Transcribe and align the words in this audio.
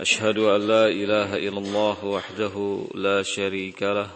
أشهد 0.00 0.38
أن 0.38 0.60
لا 0.68 0.88
إله 0.88 1.36
إلا 1.36 1.58
الله 1.58 2.04
وحده 2.04 2.84
لا 2.94 3.22
شريك 3.22 3.82
له 3.82 4.08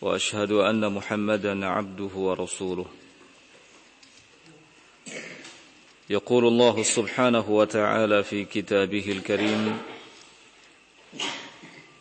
وأشهد 0.00 0.52
أن 0.52 0.92
محمدا 0.92 1.66
عبده 1.66 2.12
ورسوله. 2.14 2.86
يقول 6.10 6.46
الله 6.46 6.82
سبحانه 6.82 7.50
وتعالى 7.50 8.22
في 8.24 8.44
كتابه 8.44 9.06
الكريم 9.12 9.78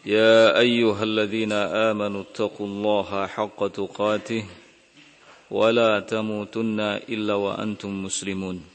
يا 0.05 0.59
أيها 0.59 1.03
الذين 1.03 1.51
آمنوا 1.91 2.21
اتقوا 2.21 2.67
الله 2.67 3.27
حق 3.27 3.67
تقاته 3.67 4.45
ولا 5.51 5.99
تموتن 5.99 6.79
إلا 7.09 7.33
وأنتم 7.33 8.03
مسلمون. 8.03 8.74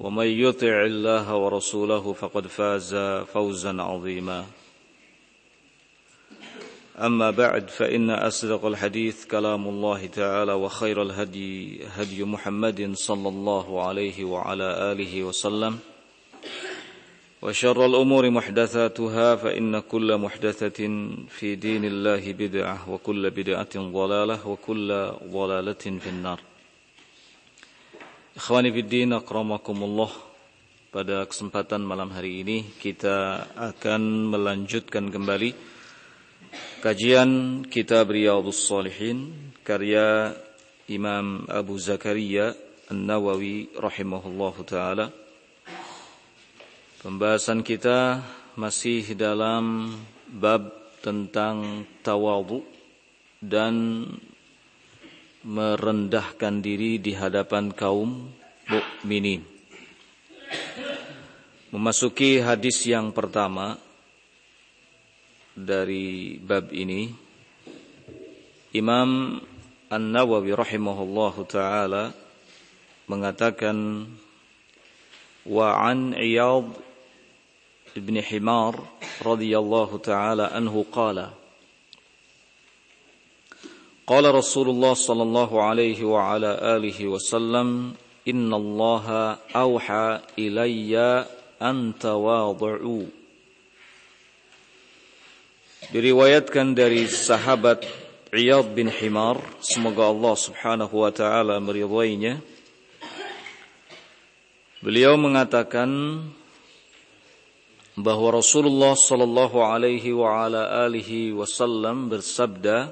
ومن 0.00 0.26
يطع 0.26 0.84
الله 0.84 1.36
ورسوله 1.36 2.12
فقد 2.12 2.46
فاز 2.46 2.94
فوزا 3.34 3.82
عظيما. 3.82 4.46
أما 6.98 7.30
بعد 7.30 7.70
فإن 7.70 8.10
أصدق 8.10 8.64
الحديث 8.64 9.24
كلام 9.26 9.68
الله 9.68 10.06
تعالى 10.06 10.52
وخير 10.52 11.02
الهدي 11.02 11.80
هدي 11.86 12.24
محمد 12.24 12.92
صلى 12.94 13.28
الله 13.28 13.86
عليه 13.86 14.24
وعلى 14.24 14.92
آله 14.92 15.24
وسلم. 15.24 15.78
وشر 17.42 17.86
الأمور 17.86 18.30
محدثاتها 18.30 19.36
فإن 19.36 19.78
كل 19.78 20.16
محدثة 20.16 21.08
في 21.28 21.54
دين 21.54 21.84
الله 21.84 22.32
بدعة 22.32 22.90
وكل 22.90 23.30
بدعة 23.30 23.74
ضلالة 23.76 24.48
وكل 24.48 25.10
ضلالة 25.32 25.84
في 26.02 26.08
النار. 26.08 26.40
Ikhwani 28.38 28.70
fiddin 28.70 29.10
akramakumullah. 29.18 30.14
Pada 30.94 31.26
kesempatan 31.26 31.82
malam 31.82 32.14
hari 32.14 32.46
ini 32.46 32.62
Kita 32.78 33.50
akan 33.58 34.30
melanjutkan 34.30 35.10
kembali 35.10 35.50
Kajian 36.78 37.60
Kitab 37.66 38.14
Riyadus 38.14 38.62
Salihin 38.62 39.50
Karya 39.66 40.38
Imam 40.86 41.50
Abu 41.50 41.82
Zakaria 41.82 42.54
An-Nawawi 42.86 43.74
rahimahullahu 43.74 44.62
ta'ala. 44.62 45.10
Pembahasan 47.02 47.66
kita 47.66 48.22
masih 48.54 49.18
dalam 49.18 49.98
bab 50.30 50.94
tentang 51.02 51.82
tawadu 52.06 52.62
dan 53.42 54.06
merendahkan 55.48 56.60
diri 56.60 57.00
di 57.00 57.16
hadapan 57.16 57.72
kaum 57.72 58.28
mukminin. 58.68 59.40
Memasuki 61.72 62.44
hadis 62.44 62.84
yang 62.84 63.16
pertama 63.16 63.80
dari 65.56 66.36
bab 66.36 66.68
ini, 66.68 67.08
Imam 68.76 69.40
An-Nawawi 69.88 70.52
rahimahullahu 70.52 71.40
taala 71.48 72.12
mengatakan 73.08 74.04
wa 75.48 75.68
an 75.80 76.12
Iyad 76.12 76.76
ibn 77.96 78.20
Himar 78.20 78.76
radhiyallahu 79.24 79.96
taala 80.04 80.52
anhu 80.52 80.84
qala 80.92 81.37
قال 84.07 84.35
رسول 84.35 84.69
الله 84.69 84.93
صلى 84.93 85.23
الله 85.23 85.51
عليه 85.63 85.99
وعلى 86.03 86.51
آله 86.75 87.07
وسلم 87.07 87.93
إن 88.27 88.53
الله 88.53 89.07
أوحى 89.55 90.07
إلي 90.39 91.25
أن 91.61 91.93
تواضعوا 91.99 93.05
Diriwayatkan 95.83 96.73
dari 96.79 97.05
sahabat 97.11 97.83
Iyad 98.31 98.71
bin 98.71 98.87
Himar 98.87 99.35
Semoga 99.59 100.09
Allah 100.09 100.33
subhanahu 100.39 100.95
wa 101.03 101.11
ta'ala 101.11 101.59
meridainya 101.59 102.39
Beliau 104.79 105.19
mengatakan 105.19 106.23
bahwa 107.99 108.41
Rasulullah 108.41 108.97
sallallahu 108.97 109.61
alaihi 109.61 110.15
wa 110.15 110.43
ala 110.47 110.87
alihi 110.87 111.29
wasallam 111.35 112.09
bersabda 112.09 112.89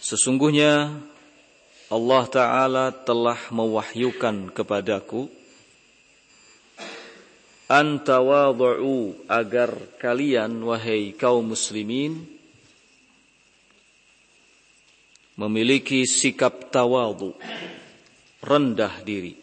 Sesungguhnya 0.00 0.96
Allah 1.92 2.24
Ta'ala 2.32 2.88
telah 2.88 3.36
mewahyukan 3.52 4.48
kepadaku 4.48 5.28
Antawadu'u 7.68 9.28
agar 9.28 9.76
kalian 10.00 10.64
wahai 10.64 11.12
kaum 11.12 11.52
muslimin 11.52 12.24
Memiliki 15.36 16.08
sikap 16.08 16.72
tawadu 16.72 17.36
Rendah 18.40 19.04
diri. 19.04 19.36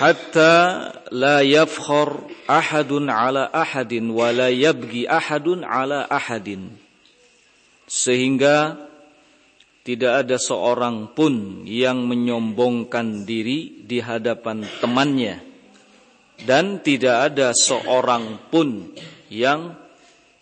Hatta 0.00 0.88
la 1.12 1.44
yafkhar 1.44 2.24
ahadun 2.48 3.12
ala 3.12 3.52
ahadin 3.52 4.08
Wa 4.08 4.32
la 4.32 4.48
yabgi 4.48 5.04
ahadun 5.04 5.60
ala 5.60 6.08
ahadin 6.08 6.81
sehingga 7.92 8.88
tidak 9.84 10.24
ada 10.24 10.40
seorang 10.40 11.12
pun 11.12 11.66
yang 11.68 12.08
menyombongkan 12.08 13.28
diri 13.28 13.84
di 13.84 14.00
hadapan 14.00 14.64
temannya 14.80 15.44
dan 16.48 16.80
tidak 16.80 17.28
ada 17.28 17.52
seorang 17.52 18.48
pun 18.48 18.96
yang 19.28 19.76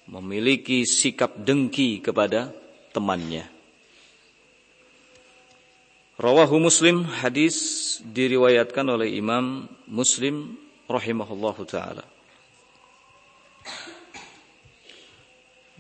memiliki 0.07 0.87
sikap 0.87 1.43
dengki 1.43 1.99
kepada 1.99 2.55
temannya. 2.95 3.47
Rawahu 6.21 6.61
Muslim 6.61 7.09
hadis 7.09 7.57
diriwayatkan 8.05 8.85
oleh 8.85 9.17
Imam 9.17 9.65
Muslim 9.89 10.55
rahimahullahu 10.85 11.65
taala. 11.65 12.05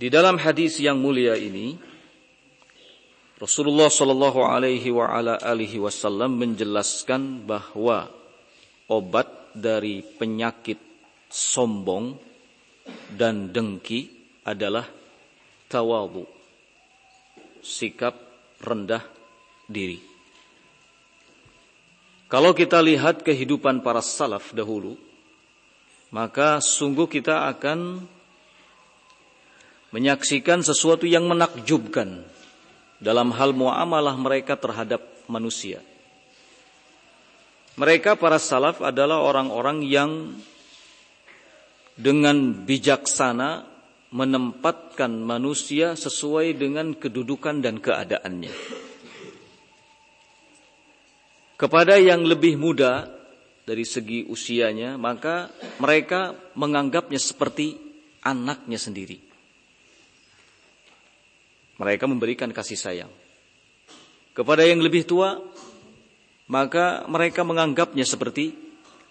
Di 0.01 0.09
dalam 0.09 0.41
hadis 0.41 0.81
yang 0.81 0.97
mulia 0.97 1.37
ini 1.37 1.77
Rasulullah 3.37 3.93
Shallallahu 3.93 4.41
Alaihi 4.49 5.77
Wasallam 5.77 6.41
menjelaskan 6.41 7.45
bahwa 7.45 8.09
obat 8.89 9.29
dari 9.53 10.01
penyakit 10.01 10.81
sombong 11.29 12.17
dan 13.13 13.53
dengki 13.53 14.09
adalah 14.49 14.89
tawadu, 15.69 16.25
sikap 17.61 18.17
rendah 18.65 19.05
diri. 19.69 20.01
Kalau 22.33 22.57
kita 22.57 22.81
lihat 22.81 23.21
kehidupan 23.21 23.85
para 23.85 24.01
salaf 24.01 24.57
dahulu, 24.57 24.97
maka 26.09 26.57
sungguh 26.65 27.05
kita 27.05 27.53
akan 27.53 28.09
menyaksikan 29.91 30.63
sesuatu 30.63 31.07
yang 31.07 31.27
menakjubkan 31.27 32.23
dalam 33.03 33.35
hal 33.35 33.55
muamalah 33.57 34.15
mereka 34.15 34.55
terhadap 34.55 35.03
manusia. 35.27 35.83
Mereka 37.79 38.19
para 38.19 38.37
salaf 38.37 38.85
adalah 38.85 39.23
orang-orang 39.25 39.81
yang 39.87 40.37
dengan 41.97 42.67
bijaksana 42.67 43.65
menempatkan 44.11 45.11
manusia 45.23 45.95
sesuai 45.95 46.59
dengan 46.59 46.93
kedudukan 46.99 47.63
dan 47.63 47.79
keadaannya. 47.79 48.53
Kepada 51.55 52.01
yang 52.01 52.25
lebih 52.25 52.57
muda 52.57 53.07
dari 53.69 53.85
segi 53.85 54.27
usianya, 54.27 54.99
maka 54.99 55.53
mereka 55.79 56.35
menganggapnya 56.57 57.21
seperti 57.21 57.77
anaknya 58.25 58.81
sendiri. 58.81 59.30
Mereka 61.81 62.05
memberikan 62.05 62.53
kasih 62.53 62.77
sayang. 62.77 63.13
Kepada 64.37 64.69
yang 64.69 64.85
lebih 64.85 65.09
tua, 65.09 65.41
maka 66.53 67.09
mereka 67.09 67.41
menganggapnya 67.41 68.05
seperti 68.05 68.53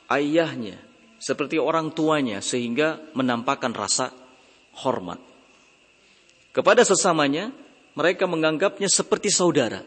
ayahnya, 0.05 0.77
seperti 1.17 1.57
orang 1.57 1.89
tuanya 1.89 2.45
sehingga 2.45 3.01
menampakkan 3.17 3.73
rasa 3.73 4.13
hormat. 4.85 5.17
Kepada 6.53 6.85
sesamanya, 6.85 7.49
mereka 7.97 8.29
menganggapnya 8.29 8.85
seperti 8.85 9.33
saudara. 9.33 9.81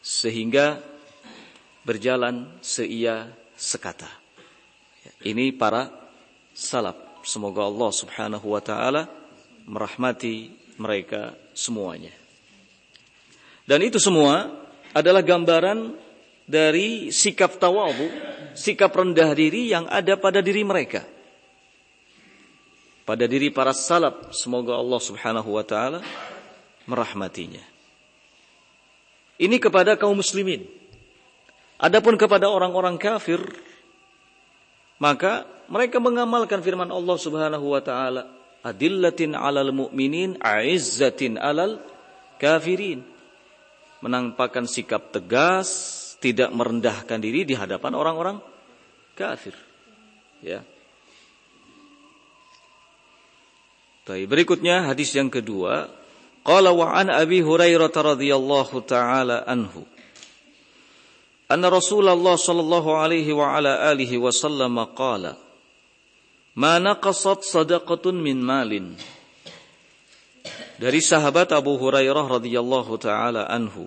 Sehingga 0.00 0.80
berjalan 1.84 2.48
seia 2.64 3.28
sekata. 3.58 4.08
Ini 5.20 5.52
para 5.52 5.90
salaf. 6.54 7.22
Semoga 7.26 7.66
Allah 7.66 7.90
Subhanahu 7.92 8.46
wa 8.56 8.62
taala 8.62 9.10
merahmati 9.66 10.54
mereka 10.78 11.34
semuanya. 11.58 12.14
Dan 13.66 13.82
itu 13.82 13.98
semua 13.98 14.46
adalah 14.94 15.26
gambaran 15.26 15.98
dari 16.46 17.10
sikap 17.10 17.58
tawadhu, 17.58 18.06
sikap 18.54 18.94
rendah 18.94 19.34
diri 19.34 19.74
yang 19.74 19.90
ada 19.90 20.14
pada 20.14 20.38
diri 20.38 20.62
mereka. 20.62 21.02
Pada 23.02 23.26
diri 23.26 23.50
para 23.50 23.74
salaf, 23.74 24.30
semoga 24.30 24.78
Allah 24.78 25.00
Subhanahu 25.02 25.50
wa 25.58 25.64
taala 25.66 26.00
merahmatinya. 26.86 27.60
Ini 29.38 29.56
kepada 29.58 29.98
kaum 29.98 30.16
muslimin. 30.16 30.64
Adapun 31.78 32.18
kepada 32.18 32.50
orang-orang 32.50 32.98
kafir, 32.98 33.38
maka 34.98 35.46
mereka 35.70 36.02
mengamalkan 36.02 36.58
firman 36.58 36.90
Allah 36.90 37.16
Subhanahu 37.16 37.66
wa 37.70 37.80
taala, 37.84 38.37
adillatin 38.64 39.34
alal 39.38 39.70
mu'minin 39.74 40.38
aizzatin 40.42 41.38
alal 41.38 41.78
kafirin. 42.40 43.02
Menampakkan 43.98 44.70
sikap 44.70 45.10
tegas 45.10 45.68
tidak 46.22 46.54
merendahkan 46.54 47.18
diri 47.18 47.42
di 47.42 47.54
hadapan 47.58 47.98
orang-orang 47.98 48.36
kafir. 49.18 49.54
Ya. 50.38 50.62
Tapi 54.06 54.24
berikutnya 54.24 54.86
hadis 54.86 55.12
yang 55.18 55.28
kedua. 55.28 55.90
Qala 56.46 56.72
wa 56.72 56.94
an 56.94 57.10
abi 57.10 57.42
hurairah 57.42 57.90
radhiyallahu 57.90 58.86
taala 58.86 59.42
anhu. 59.44 59.84
Anna 61.50 61.68
rasulullah 61.68 62.38
sallallahu 62.38 62.94
alaihi 62.94 63.34
wa 63.34 63.56
ala 63.56 63.90
alihi 63.90 64.20
wasallam 64.20 64.78
qala 64.94 65.47
Mana 66.58 66.98
kasat 66.98 67.46
sadaqatun 67.46 68.18
min 68.18 68.42
malin. 68.42 68.98
Dari 70.74 70.98
sahabat 70.98 71.54
Abu 71.54 71.78
Hurairah 71.78 72.26
radhiyallahu 72.26 72.98
taala 72.98 73.46
anhu. 73.46 73.86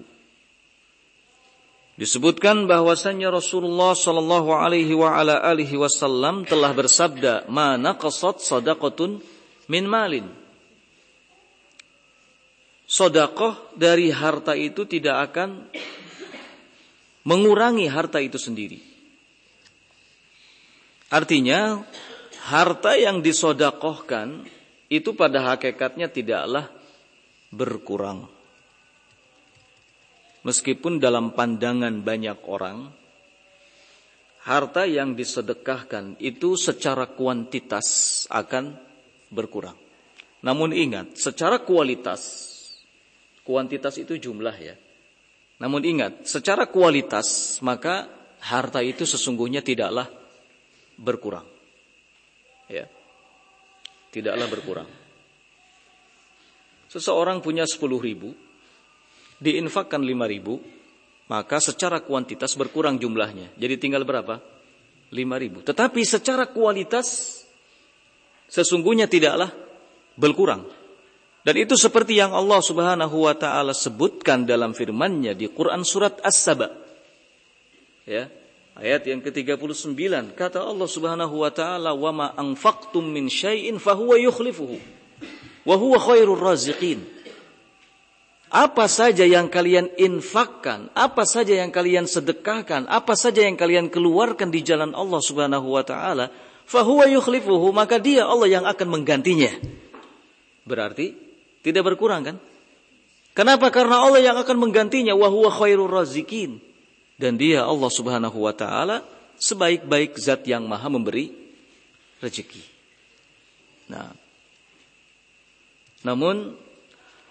Disebutkan 1.99 2.71
bahwasanya 2.71 3.27
Rasulullah 3.27 3.91
shallallahu 3.91 4.55
alaihi 4.55 4.95
wa 4.95 5.11
ala 5.19 5.43
alihi 5.43 5.75
wasallam 5.75 6.47
telah 6.47 6.71
bersabda, 6.71 7.51
"Mana 7.51 7.99
kasat 7.99 8.39
sadaqatun 8.39 9.19
min 9.67 9.83
malin." 9.83 10.31
Sodakoh 12.87 13.75
dari 13.75 14.15
harta 14.15 14.55
itu 14.55 14.87
tidak 14.87 15.35
akan 15.35 15.67
mengurangi 17.27 17.91
harta 17.91 18.23
itu 18.23 18.39
sendiri. 18.39 18.79
Artinya, 21.11 21.83
harta 22.41 22.97
yang 22.97 23.21
disodakohkan 23.21 24.49
itu 24.89 25.13
pada 25.13 25.53
hakikatnya 25.53 26.09
tidaklah 26.09 26.67
berkurang. 27.53 28.25
Meskipun 30.41 30.97
dalam 30.97 31.37
pandangan 31.37 32.01
banyak 32.01 32.41
orang, 32.49 32.89
harta 34.41 34.89
yang 34.89 35.13
disedekahkan 35.13 36.17
itu 36.17 36.57
secara 36.57 37.05
kuantitas 37.13 38.25
akan 38.25 38.73
berkurang. 39.29 39.77
Namun 40.41 40.73
ingat, 40.73 41.13
secara 41.13 41.61
kualitas, 41.61 42.49
kuantitas 43.45 44.01
itu 44.01 44.17
jumlah 44.17 44.57
ya. 44.57 44.73
Namun 45.61 45.85
ingat, 45.85 46.25
secara 46.25 46.65
kualitas 46.65 47.61
maka 47.61 48.09
harta 48.41 48.81
itu 48.81 49.05
sesungguhnya 49.05 49.61
tidaklah 49.61 50.09
berkurang. 50.97 51.45
Ya. 52.71 52.87
Tidaklah 54.15 54.47
berkurang. 54.47 54.89
Seseorang 56.87 57.43
punya 57.43 57.67
10 57.67 57.79
ribu, 57.99 58.31
diinfakkan 59.39 60.03
5 60.03 60.27
ribu, 60.27 60.59
maka 61.31 61.59
secara 61.59 62.03
kuantitas 62.03 62.55
berkurang 62.55 62.99
jumlahnya. 62.99 63.51
Jadi 63.55 63.75
tinggal 63.79 64.03
berapa? 64.03 64.39
5 65.11 65.43
ribu. 65.43 65.59
Tetapi 65.63 66.01
secara 66.03 66.47
kualitas 66.51 67.39
sesungguhnya 68.51 69.07
tidaklah 69.07 69.51
berkurang. 70.19 70.67
Dan 71.41 71.55
itu 71.57 71.73
seperti 71.73 72.19
yang 72.19 72.35
Allah 72.35 72.61
Subhanahu 72.61 73.25
wa 73.25 73.33
taala 73.33 73.73
sebutkan 73.73 74.45
dalam 74.45 74.77
firman-Nya 74.77 75.33
di 75.33 75.49
Quran 75.49 75.81
surat 75.81 76.21
As-Saba. 76.21 76.69
Ya. 78.05 78.29
Ayat 78.81 79.05
yang 79.05 79.21
ke-39 79.21 80.33
kata 80.33 80.65
Allah 80.65 80.89
Subhanahu 80.89 81.45
wa 81.45 81.53
taala 81.53 81.93
wa 81.93 82.09
ma 82.09 82.27
anfaqtum 82.33 83.05
min 83.05 83.29
syai'in 83.29 83.77
fahuwa 83.77 84.17
yukhlifuhu 84.17 84.81
wa 85.69 85.75
huwa 85.77 86.01
khairur 86.01 86.41
raziqin. 86.41 87.05
Apa 88.49 88.89
saja 88.89 89.21
yang 89.21 89.53
kalian 89.53 89.93
infakkan, 90.01 90.89
apa 90.97 91.29
saja 91.29 91.61
yang 91.61 91.69
kalian 91.69 92.09
sedekahkan, 92.09 92.89
apa 92.89 93.13
saja 93.13 93.45
yang 93.45 93.53
kalian 93.53 93.87
keluarkan 93.87 94.49
di 94.49 94.65
jalan 94.65 94.97
Allah 94.97 95.21
Subhanahu 95.21 95.77
wa 95.77 95.85
taala, 95.85 96.33
fahuwa 96.65 97.05
yukhlifuhu, 97.05 97.69
maka 97.69 98.01
dia 98.01 98.25
Allah 98.25 98.49
yang 98.49 98.65
akan 98.65 98.87
menggantinya. 98.89 99.61
Berarti 100.65 101.13
tidak 101.61 101.85
berkurang 101.85 102.25
kan? 102.25 102.41
Kenapa? 103.37 103.69
Karena 103.69 104.03
Allah 104.03 104.25
yang 104.25 104.41
akan 104.41 104.57
menggantinya 104.57 105.13
wa 105.13 105.29
huwa 105.29 105.53
khairur 105.53 105.87
razikin. 105.87 106.70
Dan 107.21 107.37
dia 107.37 107.61
Allah 107.61 107.91
Subhanahu 107.93 108.49
wa 108.49 108.53
taala 108.57 109.05
sebaik-baik 109.37 110.17
zat 110.17 110.41
yang 110.49 110.65
maha 110.65 110.89
memberi 110.89 111.29
rezeki. 112.17 112.65
Nah, 113.93 114.09
namun 116.01 116.57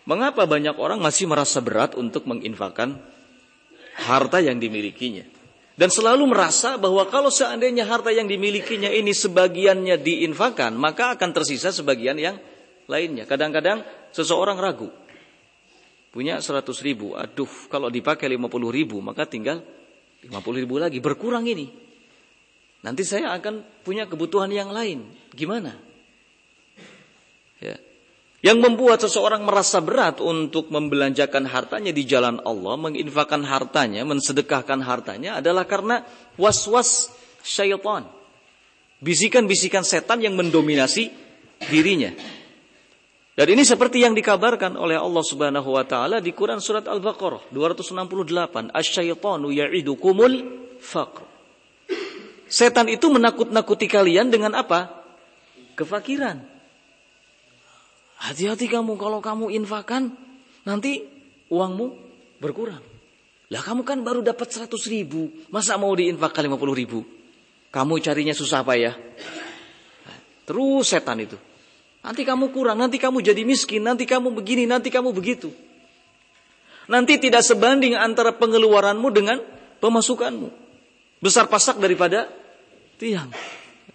mengapa 0.07 0.47
banyak 0.47 0.79
orang 0.79 1.03
masih 1.03 1.27
merasa 1.27 1.59
berat 1.59 1.99
untuk 1.99 2.23
menginfakkan 2.31 3.03
harta 3.99 4.39
yang 4.39 4.63
dimilikinya? 4.63 5.27
Dan 5.75 5.89
selalu 5.91 6.29
merasa 6.29 6.79
bahwa 6.79 7.09
kalau 7.11 7.33
seandainya 7.33 7.89
harta 7.89 8.15
yang 8.15 8.31
dimilikinya 8.31 8.93
ini 8.93 9.11
sebagiannya 9.11 9.97
diinfakkan, 9.99 10.77
maka 10.77 11.19
akan 11.19 11.31
tersisa 11.35 11.73
sebagian 11.73 12.21
yang 12.21 12.37
lainnya. 12.85 13.25
Kadang-kadang 13.25 13.83
seseorang 14.15 14.61
ragu. 14.61 14.93
Punya 16.11 16.43
100 16.43 16.67
ribu, 16.83 17.15
aduh 17.15 17.49
kalau 17.71 17.87
dipakai 17.87 18.27
50 18.27 18.51
ribu 18.75 18.99
maka 18.99 19.25
tinggal 19.31 19.63
50 20.27 20.63
ribu 20.65 20.77
lagi, 20.77 21.01
berkurang 21.01 21.49
ini. 21.49 21.71
Nanti 22.81 23.05
saya 23.05 23.37
akan 23.37 23.85
punya 23.85 24.09
kebutuhan 24.09 24.49
yang 24.53 24.73
lain. 24.73 25.05
Gimana? 25.33 25.77
Ya. 27.61 27.77
Yang 28.41 28.59
membuat 28.65 29.05
seseorang 29.05 29.45
merasa 29.45 29.85
berat 29.85 30.17
untuk 30.25 30.73
membelanjakan 30.73 31.45
hartanya 31.45 31.93
di 31.93 32.09
jalan 32.09 32.41
Allah, 32.41 32.81
menginfakkan 32.81 33.45
hartanya, 33.45 34.01
mensedekahkan 34.09 34.81
hartanya 34.81 35.45
adalah 35.45 35.69
karena 35.69 36.01
was-was 36.41 37.13
syaitan. 37.45 38.09
Bisikan-bisikan 39.05 39.85
setan 39.85 40.25
yang 40.25 40.37
mendominasi 40.41 41.13
dirinya. 41.69 42.13
Dan 43.31 43.47
ini 43.47 43.63
seperti 43.63 44.03
yang 44.03 44.13
dikabarkan 44.13 44.75
oleh 44.75 44.99
Allah 44.99 45.25
Subhanahu 45.25 45.71
wa 45.73 45.85
taala 45.87 46.19
di 46.19 46.35
Quran 46.35 46.59
surat 46.59 46.85
Al-Baqarah 46.91 47.55
268, 47.55 48.75
"Asyaitanu 48.75 49.55
ya'idukumul 49.55 50.35
faqr." 50.83 51.31
Setan 52.51 52.91
itu 52.91 53.07
menakut-nakuti 53.07 53.87
kalian 53.87 54.35
dengan 54.35 54.59
apa? 54.59 54.91
Kefakiran. 55.79 56.43
Hati-hati 58.21 58.67
kamu 58.67 58.99
kalau 58.99 59.23
kamu 59.23 59.55
infakan 59.55 60.13
nanti 60.67 61.07
uangmu 61.49 61.87
berkurang. 62.43 62.83
Lah 63.51 63.63
kamu 63.63 63.87
kan 63.87 64.03
baru 64.03 64.23
dapat 64.27 64.51
100 64.51 64.67
ribu, 64.91 65.31
masa 65.51 65.79
mau 65.79 65.95
diinfakkan 65.95 66.51
50 66.51 66.75
ribu? 66.75 67.07
Kamu 67.71 68.03
carinya 68.03 68.35
susah 68.35 68.67
apa 68.67 68.75
ya? 68.75 68.99
Terus 70.43 70.91
setan 70.91 71.23
itu. 71.23 71.39
Nanti 72.01 72.25
kamu 72.25 72.49
kurang, 72.49 72.81
nanti 72.81 72.97
kamu 72.97 73.21
jadi 73.21 73.45
miskin, 73.45 73.85
nanti 73.85 74.09
kamu 74.09 74.33
begini, 74.33 74.65
nanti 74.65 74.89
kamu 74.89 75.13
begitu. 75.13 75.53
Nanti 76.89 77.21
tidak 77.21 77.45
sebanding 77.45 77.93
antara 77.95 78.33
pengeluaranmu 78.33 79.09
dengan 79.13 79.39
pemasukanmu. 79.85 80.49
Besar 81.21 81.47
pasak 81.53 81.77
daripada 81.77 82.27
tiang. 82.97 83.29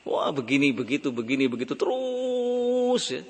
Wah 0.05 0.29
begini, 0.29 0.69
begitu, 0.69 1.09
begini, 1.09 1.49
begitu. 1.49 1.73
Terus 1.73 3.03
ya. 3.09 3.21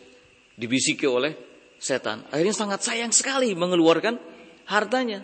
Dibisiki 0.60 1.08
oleh 1.08 1.36
setan. 1.80 2.28
Akhirnya 2.32 2.56
sangat 2.56 2.84
sayang 2.84 3.16
sekali 3.16 3.56
mengeluarkan 3.56 4.20
hartanya. 4.68 5.24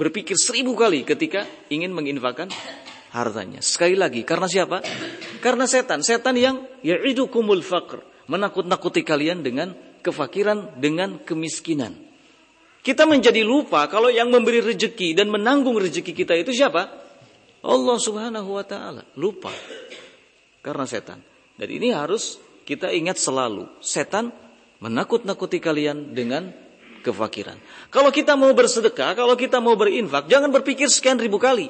Berpikir 0.00 0.40
seribu 0.40 0.72
kali 0.72 1.04
ketika 1.04 1.44
ingin 1.68 1.92
menginfakkan 1.92 2.48
hartanya. 3.12 3.60
Sekali 3.60 3.92
lagi, 3.92 4.24
karena 4.24 4.48
siapa? 4.48 4.80
Karena 5.44 5.68
setan. 5.68 6.00
Setan 6.00 6.32
yang 6.40 6.64
ya'idukumul 6.80 7.60
faqr 7.60 8.07
menakut-nakuti 8.28 9.02
kalian 9.02 9.42
dengan 9.42 9.74
kefakiran, 10.04 10.78
dengan 10.78 11.18
kemiskinan. 11.24 11.96
Kita 12.84 13.04
menjadi 13.04 13.42
lupa 13.42 13.84
kalau 13.90 14.08
yang 14.08 14.30
memberi 14.30 14.62
rezeki 14.62 15.18
dan 15.18 15.28
menanggung 15.28 15.76
rezeki 15.76 16.14
kita 16.14 16.38
itu 16.38 16.54
siapa? 16.54 16.88
Allah 17.64 17.96
Subhanahu 17.98 18.54
wa 18.54 18.64
taala. 18.64 19.02
Lupa. 19.18 19.50
Karena 20.62 20.86
setan. 20.86 21.20
Dan 21.58 21.68
ini 21.68 21.90
harus 21.90 22.38
kita 22.62 22.94
ingat 22.94 23.18
selalu. 23.18 23.66
Setan 23.82 24.30
menakut-nakuti 24.78 25.58
kalian 25.58 26.14
dengan 26.14 26.54
kefakiran. 27.02 27.58
Kalau 27.90 28.14
kita 28.14 28.38
mau 28.38 28.54
bersedekah, 28.54 29.18
kalau 29.18 29.34
kita 29.34 29.58
mau 29.58 29.74
berinfak, 29.74 30.30
jangan 30.30 30.54
berpikir 30.54 30.86
sekian 30.86 31.18
ribu 31.18 31.40
kali. 31.40 31.66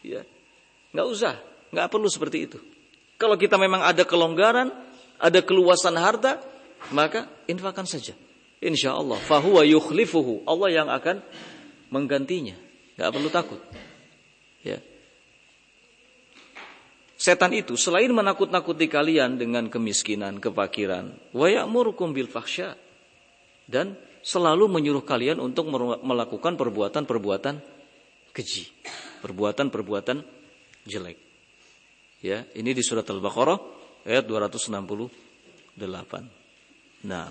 Ya. 0.00 0.24
Nggak 0.92 1.06
usah, 1.08 1.34
nggak 1.72 1.88
perlu 1.88 2.08
seperti 2.08 2.38
itu. 2.48 2.58
Kalau 3.16 3.36
kita 3.38 3.56
memang 3.60 3.84
ada 3.84 4.02
kelonggaran, 4.02 4.72
ada 5.22 5.38
keluasan 5.38 5.94
harta, 5.94 6.42
maka 6.90 7.30
infakkan 7.46 7.86
saja. 7.86 8.18
Insya 8.58 8.98
Allah. 8.98 9.22
Fahuwa 9.22 9.62
yukhlifuhu. 9.62 10.42
Allah 10.42 10.82
yang 10.82 10.88
akan 10.90 11.22
menggantinya. 11.94 12.58
Gak 12.98 13.10
perlu 13.14 13.30
takut. 13.30 13.62
Ya. 14.66 14.82
Setan 17.14 17.54
itu 17.54 17.78
selain 17.78 18.10
menakut-nakuti 18.10 18.90
kalian 18.90 19.38
dengan 19.38 19.70
kemiskinan, 19.70 20.42
kefakiran, 20.42 21.14
wa 21.30 21.46
ya'murukum 21.46 22.10
bil 22.10 22.26
fahsya 22.26 22.74
dan 23.70 23.94
selalu 24.26 24.66
menyuruh 24.66 25.06
kalian 25.06 25.38
untuk 25.38 25.70
melakukan 26.02 26.58
perbuatan-perbuatan 26.58 27.62
keji, 28.34 28.74
perbuatan-perbuatan 29.22 30.26
jelek. 30.82 31.18
Ya, 32.26 32.42
ini 32.58 32.74
di 32.74 32.82
surat 32.82 33.06
Al-Baqarah 33.06 33.81
ayat 34.06 34.24
268. 34.26 35.76
Nah, 37.02 37.26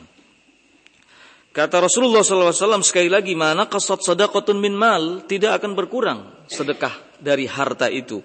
kata 1.56 1.78
Rasulullah 1.80 2.24
SAW 2.24 2.84
sekali 2.84 3.08
lagi 3.08 3.36
mana 3.36 3.68
kasat 3.68 4.04
sadaqatun 4.04 4.60
min 4.60 4.76
mal 4.76 5.24
tidak 5.28 5.64
akan 5.64 5.72
berkurang 5.76 6.20
sedekah 6.52 6.92
dari 7.20 7.48
harta 7.48 7.88
itu. 7.88 8.20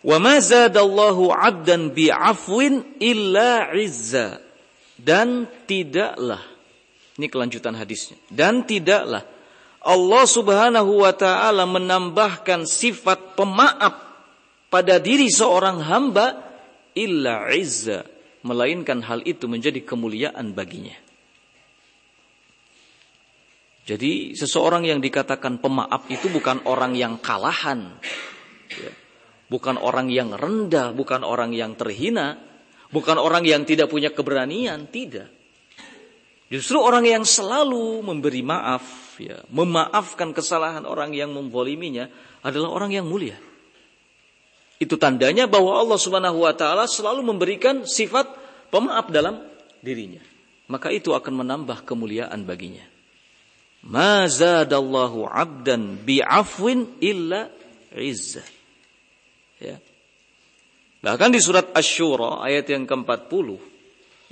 Wa 0.00 0.16
ma 0.16 0.40
zadallahu 0.40 1.28
'abdan 1.28 1.92
bi'afwin 1.92 3.00
illa 3.00 3.68
'izza. 3.72 4.40
Dan 5.00 5.48
tidaklah 5.64 6.44
ini 7.16 7.28
kelanjutan 7.28 7.72
hadisnya. 7.72 8.20
Dan 8.28 8.64
tidaklah 8.68 9.24
Allah 9.80 10.24
Subhanahu 10.28 11.04
wa 11.04 11.12
taala 11.16 11.64
menambahkan 11.64 12.68
sifat 12.68 13.36
pemaaf 13.36 13.96
pada 14.68 15.00
diri 15.00 15.32
seorang 15.32 15.80
hamba 15.80 16.49
illa 16.94 17.48
izza 17.52 18.06
melainkan 18.46 19.04
hal 19.04 19.20
itu 19.28 19.44
menjadi 19.46 19.84
kemuliaan 19.84 20.56
baginya. 20.56 20.96
Jadi 23.84 24.38
seseorang 24.38 24.86
yang 24.86 25.02
dikatakan 25.02 25.58
pemaaf 25.58 26.06
itu 26.06 26.30
bukan 26.30 26.62
orang 26.62 26.94
yang 26.94 27.18
kalahan, 27.18 27.98
ya. 28.70 28.92
bukan 29.50 29.74
orang 29.82 30.06
yang 30.06 30.30
rendah, 30.30 30.94
bukan 30.94 31.26
orang 31.26 31.50
yang 31.50 31.74
terhina, 31.74 32.38
bukan 32.94 33.18
orang 33.18 33.42
yang 33.42 33.66
tidak 33.66 33.90
punya 33.90 34.14
keberanian, 34.14 34.86
tidak. 34.94 35.26
Justru 36.50 36.78
orang 36.78 37.06
yang 37.06 37.26
selalu 37.26 38.02
memberi 38.02 38.46
maaf, 38.46 39.18
ya, 39.18 39.42
memaafkan 39.50 40.30
kesalahan 40.34 40.86
orang 40.86 41.10
yang 41.10 41.34
memboliminya 41.34 42.06
adalah 42.46 42.70
orang 42.70 42.94
yang 42.94 43.10
mulia. 43.10 43.49
Itu 44.80 44.96
tandanya 44.96 45.44
bahwa 45.44 45.76
Allah 45.76 46.00
Subhanahu 46.00 46.40
wa 46.40 46.56
taala 46.56 46.88
selalu 46.88 47.20
memberikan 47.20 47.84
sifat 47.84 48.24
pemaaf 48.72 49.12
dalam 49.12 49.44
dirinya. 49.84 50.24
Maka 50.72 50.88
itu 50.88 51.12
akan 51.12 51.44
menambah 51.44 51.84
kemuliaan 51.84 52.48
baginya. 52.48 52.88
Ma 53.84 54.24
zadallahu 54.24 55.28
'abdan 55.28 56.00
bi'afwin 56.00 56.96
illa 57.04 57.52
izzah. 57.92 58.46
Ya. 59.60 59.76
Bahkan 61.04 61.28
di 61.32 61.40
surat 61.44 61.68
Asy-Syura 61.76 62.40
ayat 62.40 62.64
yang 62.72 62.88
ke-40 62.88 63.46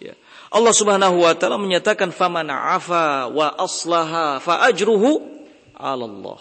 ya. 0.01 0.17
Allah 0.49 0.73
Subhanahu 0.73 1.29
wa 1.29 1.33
taala 1.37 1.61
menyatakan 1.61 2.09
faman 2.09 2.49
'afa 2.49 3.29
wa 3.29 3.53
aslaha 3.53 4.41
fa 4.41 4.65
ajruhu 4.65 5.21
'ala 5.77 6.09
Allah. 6.09 6.41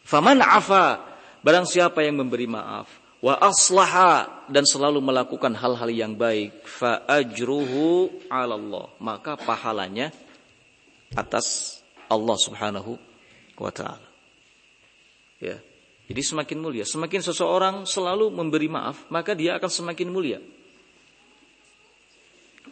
Faman 0.00 0.40
'afa 0.40 1.15
Barang 1.44 1.68
siapa 1.68 2.04
yang 2.04 2.20
memberi 2.20 2.48
maaf, 2.48 2.88
wa 3.24 3.34
aslaha 3.40 4.44
dan 4.46 4.62
selalu 4.62 5.00
melakukan 5.00 5.56
hal-hal 5.56 5.90
yang 5.90 6.12
baik, 6.14 6.64
fa 6.68 7.02
ajruhu 7.08 8.12
'ala 8.28 8.54
Allah, 8.54 8.86
maka 9.00 9.34
pahalanya 9.40 10.12
atas 11.16 11.80
Allah 12.06 12.36
Subhanahu 12.38 12.98
wa 13.58 13.72
taala. 13.72 14.06
Ya. 15.42 15.58
Jadi 16.06 16.22
semakin 16.22 16.58
mulia, 16.62 16.86
semakin 16.86 17.18
seseorang 17.18 17.82
selalu 17.82 18.30
memberi 18.30 18.70
maaf, 18.70 19.10
maka 19.10 19.34
dia 19.34 19.58
akan 19.58 19.66
semakin 19.66 20.06
mulia. 20.06 20.38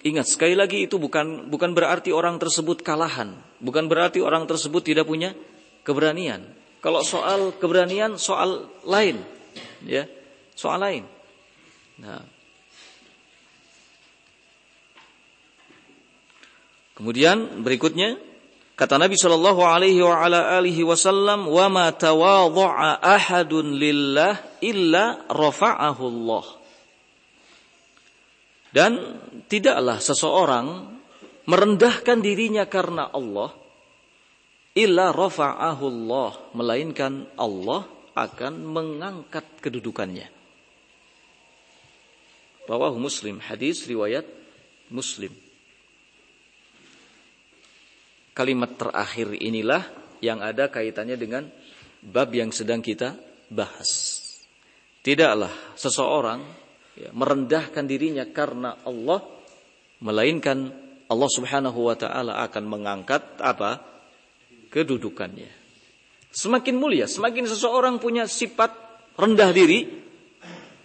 Ingat 0.04 0.26
sekali 0.30 0.54
lagi 0.54 0.86
itu 0.86 1.00
bukan 1.00 1.48
bukan 1.50 1.74
berarti 1.74 2.14
orang 2.14 2.38
tersebut 2.38 2.84
kalahan, 2.84 3.34
bukan 3.58 3.90
berarti 3.90 4.22
orang 4.22 4.46
tersebut 4.46 4.86
tidak 4.86 5.08
punya 5.08 5.34
keberanian. 5.82 6.46
Kalau 6.84 7.00
soal 7.00 7.56
keberanian 7.56 8.20
soal 8.20 8.68
lain, 8.84 9.16
ya, 9.88 10.04
soal 10.52 10.84
lain. 10.84 11.08
Nah. 11.96 12.20
Kemudian 16.92 17.64
berikutnya 17.64 18.20
kata 18.76 19.00
Nabi 19.00 19.16
Shallallahu 19.16 19.64
alaihi 19.64 20.04
wa 20.04 20.28
wasallam 20.92 21.48
wa 21.48 21.72
ma 21.72 21.88
tawadha'a 21.88 23.00
ahadun 23.00 23.80
lillah 23.80 24.60
illa 24.60 25.24
rafa'ahu 25.24 26.02
Allah. 26.04 26.44
Dan 28.76 28.92
tidaklah 29.48 30.04
seseorang 30.04 30.66
merendahkan 31.48 32.20
dirinya 32.20 32.68
karena 32.68 33.08
Allah 33.08 33.63
illa 34.74 35.14
rafa'ahu 35.14 35.84
Allah 35.86 36.30
melainkan 36.52 37.30
Allah 37.38 37.86
akan 38.14 38.54
mengangkat 38.66 39.46
kedudukannya. 39.62 40.26
Rawahu 42.64 42.96
Muslim, 42.96 43.38
hadis 43.38 43.84
riwayat 43.86 44.24
Muslim. 44.88 45.30
Kalimat 48.34 48.74
terakhir 48.74 49.30
inilah 49.38 49.86
yang 50.18 50.42
ada 50.42 50.66
kaitannya 50.66 51.14
dengan 51.14 51.46
bab 52.02 52.34
yang 52.34 52.50
sedang 52.50 52.82
kita 52.82 53.14
bahas. 53.52 54.20
Tidaklah 55.04 55.52
seseorang 55.76 56.40
ya, 56.96 57.12
merendahkan 57.12 57.84
dirinya 57.84 58.24
karena 58.26 58.80
Allah, 58.82 59.22
melainkan 60.00 60.72
Allah 61.06 61.30
Subhanahu 61.30 61.92
wa 61.92 61.94
taala 61.94 62.42
akan 62.42 62.64
mengangkat 62.64 63.22
apa? 63.38 63.93
Kedudukannya. 64.74 65.62
Semakin 66.34 66.74
mulia, 66.74 67.06
semakin 67.06 67.46
seseorang 67.46 68.02
punya 68.02 68.26
sifat 68.26 68.74
rendah 69.14 69.54
diri, 69.54 69.86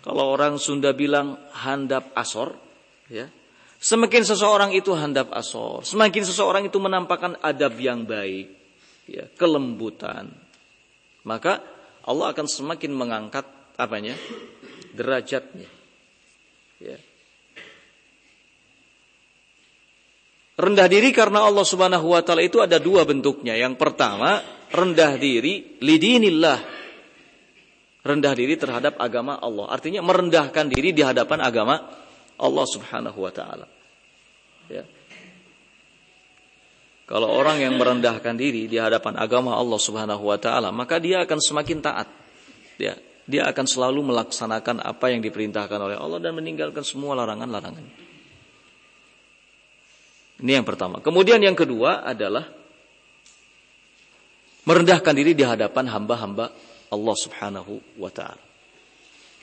kalau 0.05 0.37
orang 0.37 0.61
Sunda 0.61 0.93
bilang 0.93 1.41
handap 1.57 2.13
asor, 2.13 2.53
ya. 3.09 3.25
Semakin 3.81 4.21
seseorang 4.21 4.77
itu 4.77 4.93
handap 4.93 5.33
asor, 5.33 5.81
semakin 5.81 6.21
seseorang 6.21 6.69
itu 6.69 6.77
menampakkan 6.77 7.33
adab 7.41 7.73
yang 7.81 8.05
baik, 8.05 8.53
ya, 9.09 9.25
kelembutan. 9.33 10.29
Maka 11.25 11.65
Allah 12.05 12.29
akan 12.29 12.45
semakin 12.45 12.93
mengangkat 12.93 13.49
apanya? 13.73 14.13
derajatnya. 14.93 15.69
Ya. 16.79 16.97
Rendah 20.59 20.91
diri 20.91 21.15
karena 21.15 21.47
Allah 21.47 21.63
Subhanahu 21.63 22.11
wa 22.11 22.19
taala 22.19 22.43
itu 22.43 22.59
ada 22.59 22.75
dua 22.83 23.07
bentuknya. 23.07 23.55
Yang 23.55 23.79
pertama, 23.79 24.43
rendah 24.75 25.15
diri 25.15 25.79
lidinillah. 25.79 26.77
rendah 27.99 28.31
diri 28.31 28.55
terhadap 28.55 28.95
agama 28.99 29.39
Allah. 29.43 29.71
Artinya 29.71 29.99
merendahkan 29.99 30.71
diri 30.71 30.95
di 30.95 31.03
hadapan 31.03 31.43
agama 31.43 31.75
Allah 32.39 32.65
Subhanahu 32.67 33.19
wa 33.19 33.31
taala. 33.31 33.67
Ya. 34.71 34.87
Kalau 37.07 37.27
orang 37.27 37.59
yang 37.59 37.75
merendahkan 37.75 38.39
diri 38.39 38.71
di 38.71 38.79
hadapan 38.79 39.19
agama 39.19 39.55
Allah 39.55 39.79
Subhanahu 39.79 40.23
wa 40.27 40.39
taala, 40.39 40.71
maka 40.71 40.99
dia 40.99 41.23
akan 41.27 41.39
semakin 41.43 41.77
taat. 41.83 42.07
Ya, 42.79 42.95
dia 43.27 43.47
akan 43.51 43.65
selalu 43.67 44.11
melaksanakan 44.15 44.79
apa 44.79 45.05
yang 45.11 45.19
diperintahkan 45.19 45.79
oleh 45.79 45.99
Allah 45.99 46.23
dan 46.23 46.35
meninggalkan 46.39 46.87
semua 46.87 47.19
larangan-larangan. 47.19 48.08
Ini 50.39 50.59
yang 50.59 50.67
pertama. 50.67 51.03
Kemudian 51.03 51.43
yang 51.43 51.55
kedua 51.55 52.07
adalah 52.07 52.47
merendahkan 54.63 55.13
diri 55.15 55.35
di 55.35 55.43
hadapan 55.43 55.91
hamba-hamba 55.91 56.51
Allah 56.89 57.15
Subhanahu 57.19 57.99
wa 57.99 58.07
taala. 58.07 58.41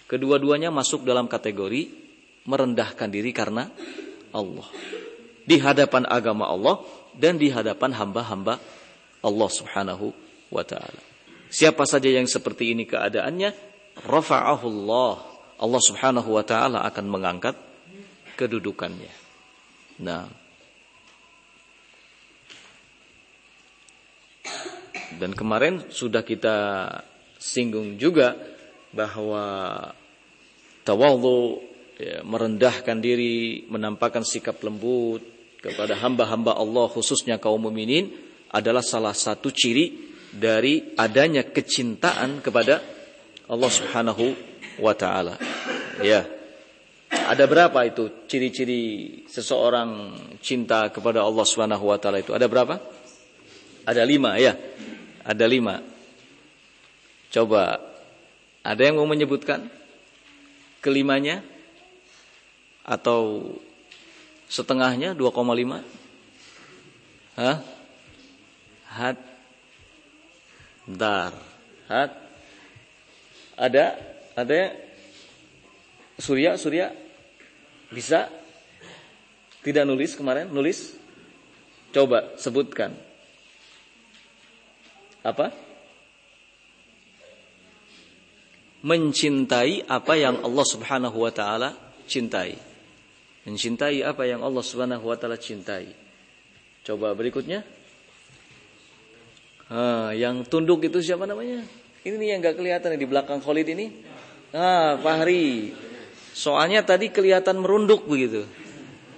Kedua-duanya 0.06 0.70
masuk 0.70 1.02
dalam 1.02 1.26
kategori 1.26 1.90
merendahkan 2.46 3.10
diri 3.10 3.34
karena 3.34 3.68
Allah. 4.30 4.66
Di 5.46 5.58
hadapan 5.58 6.06
agama 6.06 6.46
Allah 6.46 6.80
dan 7.12 7.36
di 7.36 7.50
hadapan 7.50 7.92
hamba-hamba 7.92 8.56
Allah 9.20 9.50
Subhanahu 9.50 10.14
wa 10.48 10.62
taala. 10.62 11.02
Siapa 11.50 11.86
saja 11.86 12.10
yang 12.10 12.26
seperti 12.26 12.74
ini 12.74 12.86
keadaannya, 12.86 13.50
rafa'ahullah. 14.06 15.14
Allah 15.56 15.82
Subhanahu 15.82 16.36
wa 16.36 16.44
taala 16.46 16.86
akan 16.86 17.06
mengangkat 17.10 17.56
kedudukannya. 18.38 19.10
Nah, 20.04 20.45
dan 25.16 25.30
kemarin 25.32 25.86
sudah 25.88 26.26
kita 26.26 26.56
singgung 27.38 27.94
juga 28.00 28.34
bahwa 28.90 29.44
tawadhu 30.82 31.62
ya, 32.00 32.26
merendahkan 32.26 32.98
diri, 32.98 33.66
menampakkan 33.70 34.26
sikap 34.26 34.58
lembut, 34.66 35.36
kepada 35.66 35.98
hamba-hamba 35.98 36.54
Allah 36.54 36.86
khususnya 36.86 37.42
kaum 37.42 37.58
mukminin 37.58 38.12
adalah 38.54 38.84
salah 38.86 39.10
satu 39.10 39.50
ciri 39.50 40.14
dari 40.30 40.94
adanya 40.94 41.42
kecintaan 41.42 42.38
kepada 42.38 42.78
Allah 43.50 43.70
Subhanahu 43.70 44.24
wa 44.78 44.94
taala. 44.94 45.34
Ya. 46.02 46.28
Ada 47.06 47.46
berapa 47.46 47.86
itu 47.86 48.26
ciri-ciri 48.26 48.82
seseorang 49.30 50.14
cinta 50.42 50.90
kepada 50.90 51.22
Allah 51.22 51.46
Subhanahu 51.46 51.90
wa 51.90 51.98
taala 51.98 52.22
itu? 52.22 52.34
Ada 52.34 52.46
berapa? 52.46 52.78
Ada 53.86 54.02
lima 54.02 54.38
ya. 54.38 54.54
Ada 55.26 55.44
lima. 55.50 55.82
Coba 57.34 57.82
ada 58.62 58.82
yang 58.82 59.02
mau 59.02 59.10
menyebutkan 59.10 59.66
kelimanya 60.78 61.42
atau 62.86 63.50
Setengahnya 64.46 65.10
2,5. 65.18 65.82
Hah? 67.34 67.58
Hat. 68.86 69.18
Dar. 70.86 71.34
Hat. 71.90 72.12
Ada? 73.58 73.98
Ada? 74.38 74.70
Surya, 76.22 76.54
Surya? 76.54 76.94
Bisa? 77.90 78.30
Tidak 79.66 79.82
nulis 79.82 80.14
kemarin? 80.14 80.46
Nulis? 80.46 80.94
Coba 81.90 82.38
sebutkan. 82.38 82.94
Apa? 85.26 85.50
Mencintai 88.86 89.82
apa 89.90 90.14
yang 90.14 90.46
Allah 90.46 90.62
Subhanahu 90.62 91.18
wa 91.18 91.32
taala 91.34 91.74
cintai. 92.06 92.54
Mencintai 93.42 94.06
apa 94.06 94.22
yang 94.22 94.46
Allah 94.46 94.62
Subhanahu 94.62 95.10
wa 95.10 95.18
taala 95.18 95.34
cintai. 95.34 95.90
Coba 96.86 97.10
berikutnya. 97.18 97.66
Ah, 99.66 100.14
yang 100.14 100.46
tunduk 100.46 100.86
itu 100.86 101.02
siapa 101.02 101.26
namanya? 101.26 101.66
Ini 102.06 102.14
nih 102.14 102.28
yang 102.30 102.38
gak 102.38 102.54
kelihatan 102.62 102.94
di 102.94 103.06
belakang 103.10 103.42
Khalid 103.42 103.66
ini. 103.74 103.90
Ah, 104.54 104.94
Fahri. 105.02 105.74
Soalnya 106.30 106.86
tadi 106.86 107.10
kelihatan 107.10 107.58
merunduk 107.58 108.06
begitu. 108.06 108.46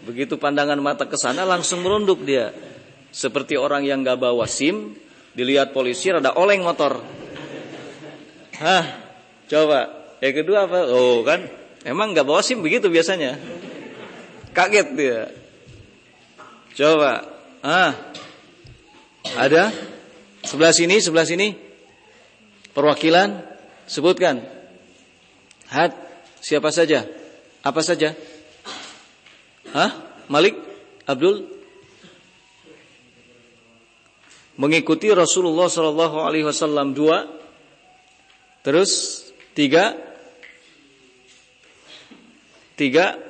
Begitu 0.08 0.40
pandangan 0.40 0.80
mata 0.80 1.04
ke 1.04 1.20
sana 1.20 1.44
langsung 1.44 1.84
merunduk 1.84 2.24
dia. 2.24 2.56
Seperti 3.12 3.60
orang 3.60 3.84
yang 3.84 4.00
gak 4.00 4.24
bawa 4.24 4.48
SIM, 4.48 4.96
dilihat 5.38 5.70
polisi 5.70 6.10
rada 6.10 6.34
oleng 6.34 6.66
motor. 6.66 6.98
Hah, 8.58 8.84
coba. 9.46 9.80
Yang 10.18 10.42
kedua 10.42 10.66
apa? 10.66 10.90
Oh 10.90 11.22
kan, 11.22 11.46
emang 11.86 12.10
gak 12.10 12.26
bawa 12.26 12.42
SIM 12.42 12.58
begitu 12.58 12.90
biasanya. 12.90 13.38
Kaget 14.50 14.88
dia. 14.98 15.30
Coba. 16.74 17.22
Ah. 17.62 17.94
Ada? 19.38 19.70
Sebelah 20.42 20.74
sini, 20.74 20.98
sebelah 20.98 21.26
sini. 21.28 21.54
Perwakilan 22.74 23.38
sebutkan. 23.86 24.42
Had 25.70 25.94
siapa 26.42 26.74
saja? 26.74 27.06
Apa 27.62 27.78
saja? 27.84 28.18
Hah? 29.70 29.90
Malik? 30.26 30.58
Abdul? 31.06 31.57
Mengikuti 34.58 35.06
Rasulullah 35.14 35.70
Shallallahu 35.70 36.18
Alaihi 36.18 36.42
Wasallam 36.42 36.90
dua, 36.90 37.30
terus 38.66 39.22
tiga, 39.54 39.94
tiga 42.74 43.28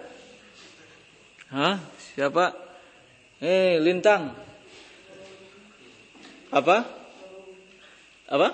Hah? 1.48 1.80
Siapa? 2.12 2.52
Eh, 3.40 3.80
Lintang. 3.80 4.36
Apa? 6.52 6.84
Apa? 8.28 8.48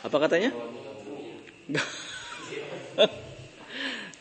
Apa 0.00 0.16
katanya? 0.16 0.56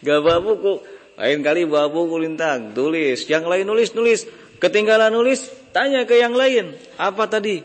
Gak 0.03 0.19
bawa 0.19 0.39
buku. 0.43 0.83
Lain 1.15 1.39
kali 1.43 1.63
bawa 1.63 1.87
buku 1.87 2.19
Lintang. 2.19 2.75
Tulis. 2.75 3.23
Yang 3.31 3.47
lain 3.47 3.63
nulis, 3.67 3.95
nulis. 3.95 4.27
Ketinggalan 4.59 5.15
nulis, 5.15 5.47
tanya 5.71 6.03
ke 6.05 6.17
yang 6.17 6.33
lain. 6.33 6.73
Apa 6.95 7.25
tadi? 7.29 7.61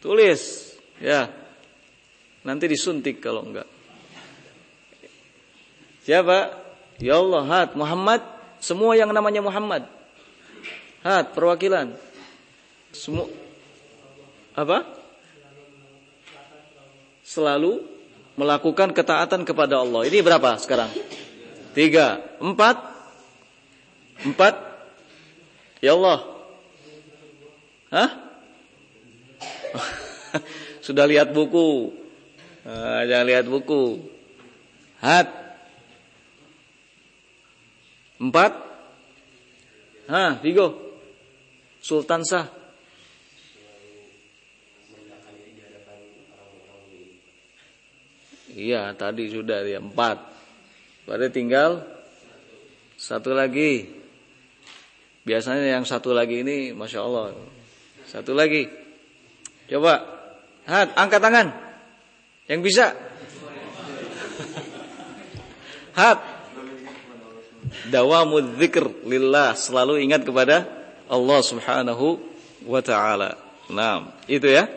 Tulis. 0.00 0.74
Ya. 1.02 1.32
Nanti 2.46 2.70
disuntik 2.70 3.18
kalau 3.18 3.42
enggak. 3.42 3.66
Siapa? 6.06 6.54
Ya 7.02 7.18
Allah, 7.18 7.42
hat 7.44 7.74
Muhammad 7.74 8.22
semua 8.62 8.94
yang 8.94 9.10
namanya 9.10 9.42
Muhammad. 9.42 9.84
Hat, 11.02 11.34
perwakilan. 11.34 11.92
Semua 12.94 13.26
apa? 14.56 14.86
Selalu 17.26 17.84
melakukan 18.38 18.94
ketaatan 18.94 19.42
kepada 19.44 19.82
Allah. 19.82 20.06
Ini 20.08 20.22
berapa 20.22 20.56
sekarang? 20.62 20.88
Tiga, 21.76 22.22
empat, 22.40 22.80
empat. 24.24 24.54
Ya 25.84 25.92
Allah. 25.92 26.35
Hah? 27.90 28.10
Sudah 30.86 31.06
lihat 31.06 31.30
buku. 31.34 31.94
Nah, 32.66 33.06
jangan 33.06 33.26
lihat 33.26 33.46
buku. 33.46 34.02
Hat. 34.98 35.28
Empat. 38.18 38.52
Hah, 40.10 40.38
Vigo. 40.42 40.98
Sultan 41.82 42.26
sah. 42.26 42.46
Iya, 48.56 48.96
tadi 48.96 49.28
sudah 49.28 49.60
ya 49.68 49.84
empat. 49.84 50.16
Berarti 51.04 51.28
tinggal 51.28 51.84
satu 52.96 53.36
lagi. 53.36 53.84
Biasanya 55.28 55.76
yang 55.76 55.84
satu 55.84 56.16
lagi 56.16 56.40
ini, 56.40 56.72
masya 56.72 57.04
Allah. 57.04 57.36
Satu 58.06 58.32
lagi. 58.32 58.70
Coba, 59.66 59.98
hat, 60.66 60.94
angkat 60.94 61.20
tangan. 61.20 61.46
Yang 62.46 62.60
bisa. 62.62 62.86
Hat, 65.98 66.22
dawamul 67.90 68.54
dzikr 68.54 69.10
lillah, 69.10 69.58
selalu 69.58 69.98
ingat 70.06 70.22
kepada 70.22 70.70
Allah 71.10 71.40
Subhanahu 71.42 72.22
wa 72.66 72.78
taala. 72.78 73.34
Nah, 73.74 74.14
itu 74.30 74.46
ya. 74.46 74.70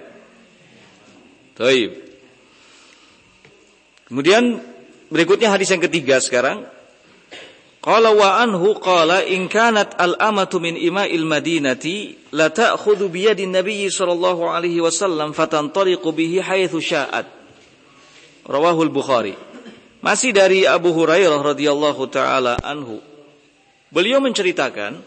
Taib. 1.53 2.01
Kemudian 4.09 4.57
berikutnya 5.13 5.53
hadis 5.53 5.69
yang 5.69 5.85
ketiga 5.85 6.17
sekarang. 6.17 6.65
Qala 7.79 8.11
wa 8.11 8.43
anhu 8.43 8.75
qala 8.75 9.23
in 9.23 9.47
kanat 9.47 9.95
al-amatu 9.95 10.59
min 10.59 10.75
ima'il 10.75 11.23
madinati 11.23 12.11
la 12.35 12.51
ta'khudhu 12.51 13.07
bi 13.07 13.23
yadi 13.23 13.47
nabiy 13.47 13.87
sallallahu 13.87 14.51
alaihi 14.51 14.83
wasallam 14.83 15.31
fatantaliqu 15.31 16.11
bihi 16.11 16.43
haitsu 16.43 16.83
sya'at. 16.83 17.23
Rawahul 18.43 18.91
Bukhari. 18.91 19.31
Masih 20.03 20.35
dari 20.35 20.67
Abu 20.67 20.91
Hurairah 20.91 21.39
radhiyallahu 21.39 22.03
taala 22.11 22.59
anhu. 22.59 22.99
Beliau 23.95 24.19
menceritakan, 24.19 24.99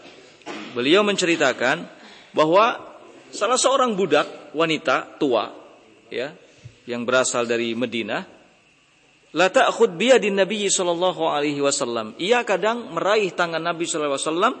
beliau 0.73 1.05
menceritakan 1.05 1.85
bahwa 2.33 2.81
salah 3.29 3.57
seorang 3.57 3.93
budak 3.93 4.53
wanita 4.57 5.17
tua 5.21 5.53
ya 6.09 6.33
yang 6.89 7.05
berasal 7.05 7.45
dari 7.45 7.77
Madinah 7.77 8.42
la 9.33 9.49
ta'khud 9.49 9.97
biyadin 9.97 10.37
Nabi 10.37 10.69
sallallahu 10.69 11.25
alaihi 11.25 11.59
wasallam. 11.59 12.13
Ia 12.21 12.45
kadang 12.45 12.93
meraih 12.93 13.33
tangan 13.33 13.61
Nabi 13.61 13.89
sallallahu 13.89 14.15
alaihi 14.17 14.29
wasallam 14.29 14.53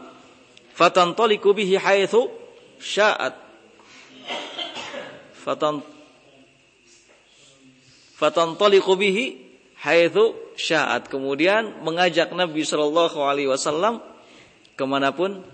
fatantaliqu 0.73 1.49
bihi 1.53 1.77
haitsu 1.77 2.29
sya'at. 2.81 3.37
Fatan 5.37 5.85
fatantaliqu 8.17 8.93
bihi 8.97 9.25
haitsu 9.85 10.33
sya'at. 10.57 11.05
Kemudian 11.05 11.85
mengajak 11.85 12.33
Nabi 12.33 12.65
sallallahu 12.65 13.21
alaihi 13.21 13.53
wasallam 13.53 14.01
ke 14.73 14.83
mana 14.89 15.13
pun 15.13 15.45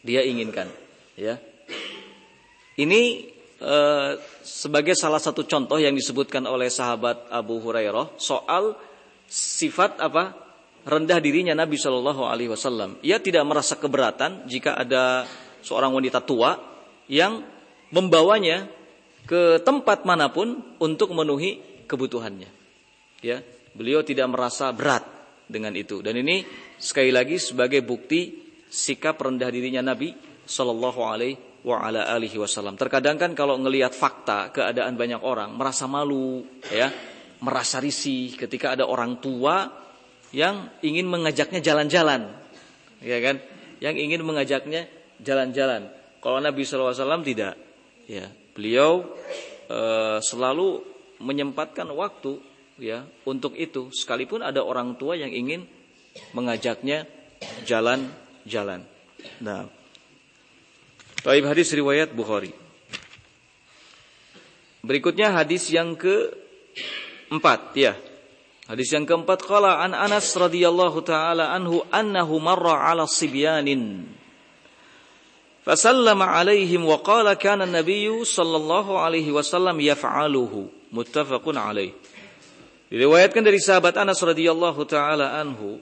dia 0.00 0.24
inginkan. 0.24 0.72
Ya. 1.20 1.36
Ini 2.80 3.31
e, 3.62 3.78
sebagai 4.42 4.98
salah 4.98 5.22
satu 5.22 5.46
contoh 5.46 5.78
yang 5.78 5.94
disebutkan 5.94 6.42
oleh 6.50 6.66
sahabat 6.66 7.30
Abu 7.30 7.62
Hurairah 7.62 8.18
soal 8.18 8.74
sifat 9.30 10.02
apa 10.02 10.34
rendah 10.82 11.18
dirinya 11.22 11.54
Nabi 11.54 11.78
Shallallahu 11.78 12.26
Alaihi 12.26 12.50
Wasallam. 12.50 12.98
Ia 13.06 13.22
tidak 13.22 13.46
merasa 13.46 13.78
keberatan 13.78 14.50
jika 14.50 14.74
ada 14.74 15.24
seorang 15.62 15.94
wanita 15.94 16.18
tua 16.20 16.58
yang 17.06 17.46
membawanya 17.94 18.66
ke 19.22 19.62
tempat 19.62 20.02
mana 20.02 20.34
pun 20.34 20.58
untuk 20.82 21.14
memenuhi 21.14 21.62
kebutuhannya. 21.86 22.50
Ya, 23.22 23.46
beliau 23.78 24.02
tidak 24.02 24.26
merasa 24.34 24.74
berat 24.74 25.06
dengan 25.46 25.70
itu. 25.78 26.02
Dan 26.02 26.18
ini 26.18 26.42
sekali 26.82 27.14
lagi 27.14 27.38
sebagai 27.38 27.86
bukti 27.86 28.42
sikap 28.66 29.22
rendah 29.22 29.46
dirinya 29.52 29.94
Nabi 29.94 30.10
Shallallahu 30.42 31.00
Alaihi 31.06 31.51
Wasallam. 31.62 32.74
Terkadang 32.74 33.16
kan 33.18 33.32
kalau 33.38 33.54
ngelihat 33.58 33.94
fakta 33.94 34.50
keadaan 34.50 34.98
banyak 34.98 35.22
orang 35.22 35.54
merasa 35.54 35.86
malu, 35.86 36.42
ya, 36.70 36.90
merasa 37.38 37.78
risih 37.78 38.34
ketika 38.34 38.74
ada 38.74 38.86
orang 38.86 39.22
tua 39.22 39.70
yang 40.34 40.70
ingin 40.82 41.06
mengajaknya 41.06 41.62
jalan-jalan, 41.62 42.34
ya 42.98 43.18
kan? 43.22 43.36
Yang 43.78 43.94
ingin 44.02 44.20
mengajaknya 44.26 44.82
jalan-jalan. 45.22 45.90
Kalau 46.22 46.38
Nabi 46.38 46.62
SAW 46.62 47.22
tidak, 47.26 47.58
ya, 48.06 48.30
beliau 48.54 49.02
e, 49.66 49.80
selalu 50.22 50.82
menyempatkan 51.22 51.90
waktu, 51.90 52.38
ya, 52.78 53.06
untuk 53.26 53.54
itu. 53.58 53.90
Sekalipun 53.90 54.42
ada 54.42 54.62
orang 54.62 54.94
tua 54.98 55.18
yang 55.18 55.30
ingin 55.30 55.66
mengajaknya 56.34 57.06
jalan 57.66 58.06
jalan. 58.46 58.86
Nah, 59.42 59.66
Taib 61.22 61.46
hadis 61.46 61.70
riwayat 61.70 62.10
Bukhari. 62.10 62.50
Berikutnya 64.82 65.30
hadis 65.30 65.70
yang 65.70 65.94
ke 65.94 66.34
empat 67.30 67.78
ya. 67.78 67.94
Hadis 68.66 68.90
yang 68.90 69.06
keempat 69.06 69.46
qala 69.46 69.78
an 69.82 69.94
Anas 69.94 70.34
radhiyallahu 70.34 70.98
taala 71.06 71.54
anhu 71.54 71.86
annahu 71.94 72.42
marra 72.42 72.90
ala 72.90 73.06
sibyanin 73.06 74.06
fasallama 75.62 76.26
alaihim 76.26 76.82
wa 76.82 76.98
qala 76.98 77.38
kana 77.38 77.70
an-nabiy 77.70 78.10
sallallahu 78.26 78.98
alaihi 78.98 79.30
wasallam 79.30 79.78
yaf'aluhu 79.78 80.70
muttafaqun 80.90 81.54
alaih. 81.54 81.94
Diriwayatkan 82.90 83.46
dari 83.46 83.62
sahabat 83.62 83.94
Anas 83.94 84.18
radhiyallahu 84.18 84.82
taala 84.90 85.38
anhu 85.38 85.78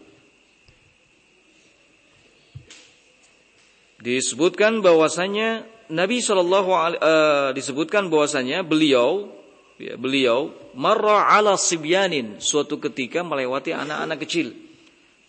disebutkan 4.00 4.80
bahwasanya 4.80 5.64
Nabi 5.90 6.24
Shallallahu 6.24 6.70
uh, 6.70 7.50
disebutkan 7.52 8.08
bahwasanya 8.08 8.64
beliau 8.64 9.28
ya, 9.76 9.98
beliau 9.98 10.54
marra 10.72 11.28
ala 11.34 11.58
sibyanin 11.60 12.38
suatu 12.38 12.78
ketika 12.78 13.20
melewati 13.20 13.74
anak-anak 13.76 14.18
kecil. 14.24 14.54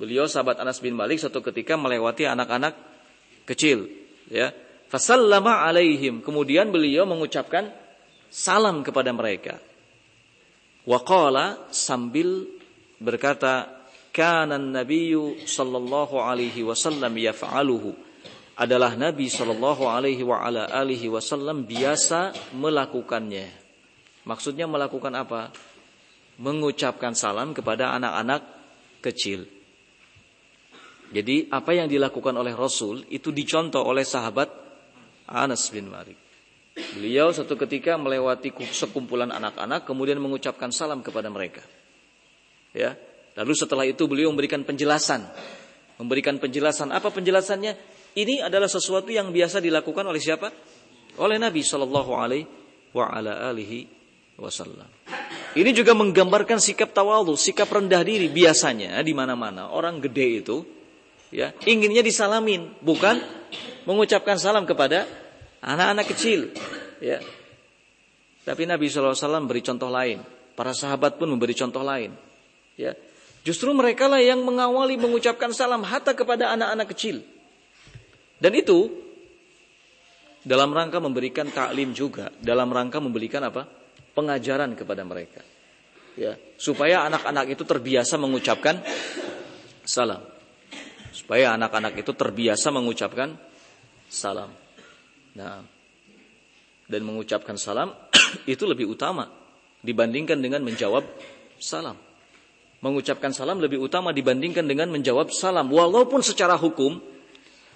Beliau 0.01 0.25
sahabat 0.25 0.57
Anas 0.57 0.81
bin 0.81 0.97
Malik 0.97 1.21
suatu 1.21 1.45
ketika 1.45 1.77
melewati 1.77 2.25
anak-anak 2.25 2.73
kecil, 3.45 3.85
ya. 4.33 4.49
Fasallama 4.89 5.61
alaihim. 5.61 6.25
Kemudian 6.25 6.73
beliau 6.73 7.05
mengucapkan 7.05 7.69
salam 8.27 8.81
kepada 8.81 9.13
mereka. 9.13 9.61
Waqala 10.89 11.69
sambil 11.69 12.49
berkata, 12.97 13.69
"Kana 14.09 14.57
an-nabiyyu 14.57 15.45
sallallahu 15.45 16.17
alaihi 16.17 16.65
wasallam 16.65 17.13
yaf'aluhu." 17.15 18.10
Adalah 18.61 18.93
Nabi 18.93 19.25
Shallallahu 19.25 19.89
Alaihi 19.89 21.09
Wasallam 21.09 21.65
biasa 21.65 22.53
melakukannya. 22.53 23.49
Maksudnya 24.29 24.69
melakukan 24.69 25.17
apa? 25.17 25.49
Mengucapkan 26.37 27.17
salam 27.17 27.57
kepada 27.57 27.97
anak-anak 27.97 28.45
kecil. 29.01 29.49
Jadi 31.09 31.49
apa 31.49 31.73
yang 31.73 31.89
dilakukan 31.89 32.37
oleh 32.37 32.53
Rasul 32.53 33.01
itu 33.09 33.33
dicontoh 33.33 33.81
oleh 33.81 34.05
sahabat 34.05 34.47
Anas 35.25 35.65
bin 35.73 35.89
Malik. 35.89 36.15
Beliau 36.71 37.33
satu 37.33 37.57
ketika 37.59 37.97
melewati 37.97 38.53
sekumpulan 38.71 39.27
anak-anak 39.33 39.83
kemudian 39.83 40.21
mengucapkan 40.21 40.69
salam 40.69 41.01
kepada 41.01 41.27
mereka. 41.33 41.65
Ya. 42.77 42.95
Lalu 43.35 43.53
setelah 43.57 43.83
itu 43.89 44.05
beliau 44.07 44.31
memberikan 44.31 44.61
penjelasan. 44.63 45.25
Memberikan 45.99 46.39
penjelasan. 46.39 46.95
Apa 46.95 47.11
penjelasannya? 47.11 47.90
Ini 48.11 48.43
adalah 48.43 48.67
sesuatu 48.67 49.07
yang 49.07 49.31
biasa 49.31 49.63
dilakukan 49.63 50.03
oleh 50.03 50.19
siapa? 50.19 50.51
Oleh 51.19 51.39
Nabi 51.39 51.63
Shallallahu 51.63 52.11
Alaihi 52.15 53.87
Wasallam. 54.35 54.87
Ini 55.51 55.71
juga 55.75 55.91
menggambarkan 55.91 56.59
sikap 56.59 56.95
tawadhu, 56.95 57.35
sikap 57.35 57.67
rendah 57.67 57.99
diri 58.03 58.31
biasanya 58.31 58.99
di 59.03 59.11
mana-mana 59.11 59.71
orang 59.71 59.99
gede 59.99 60.27
itu 60.43 60.63
ya 61.31 61.51
inginnya 61.67 62.03
disalamin, 62.03 62.71
bukan 62.79 63.19
mengucapkan 63.87 64.39
salam 64.39 64.67
kepada 64.67 65.07
anak-anak 65.63 66.05
kecil, 66.11 66.51
ya. 66.99 67.19
Tapi 68.43 68.67
Nabi 68.67 68.89
Shallallahu 68.91 69.15
Alaihi 69.15 69.25
Wasallam 69.27 69.45
beri 69.47 69.61
contoh 69.63 69.89
lain, 69.91 70.19
para 70.55 70.75
sahabat 70.75 71.15
pun 71.15 71.31
memberi 71.31 71.55
contoh 71.55 71.83
lain, 71.83 72.11
ya. 72.75 72.91
Justru 73.41 73.73
mereka 73.73 74.05
lah 74.05 74.21
yang 74.21 74.43
mengawali 74.45 74.99
mengucapkan 75.01 75.49
salam 75.49 75.81
hatta 75.81 76.13
kepada 76.13 76.53
anak-anak 76.53 76.91
kecil. 76.93 77.25
Dan 78.41 78.57
itu 78.57 78.89
dalam 80.41 80.73
rangka 80.73 80.97
memberikan 80.97 81.45
taklim 81.53 81.93
juga, 81.93 82.33
dalam 82.41 82.73
rangka 82.73 82.97
memberikan 82.97 83.45
apa? 83.45 83.79
pengajaran 84.11 84.75
kepada 84.75 85.07
mereka. 85.07 85.39
Ya, 86.19 86.35
supaya 86.59 87.07
anak-anak 87.07 87.55
itu 87.55 87.63
terbiasa 87.63 88.19
mengucapkan 88.19 88.83
salam. 89.87 90.19
Supaya 91.15 91.55
anak-anak 91.55 91.95
itu 92.03 92.11
terbiasa 92.11 92.67
mengucapkan 92.75 93.39
salam. 94.11 94.51
Nah, 95.39 95.63
dan 96.91 97.01
mengucapkan 97.07 97.55
salam 97.55 97.95
itu 98.51 98.67
lebih 98.67 98.91
utama 98.91 99.31
dibandingkan 99.79 100.43
dengan 100.43 100.59
menjawab 100.67 101.07
salam. 101.55 101.95
Mengucapkan 102.83 103.31
salam 103.31 103.63
lebih 103.63 103.79
utama 103.79 104.11
dibandingkan 104.11 104.67
dengan 104.67 104.91
menjawab 104.91 105.31
salam. 105.31 105.71
Walaupun 105.71 106.19
secara 106.19 106.59
hukum 106.59 106.99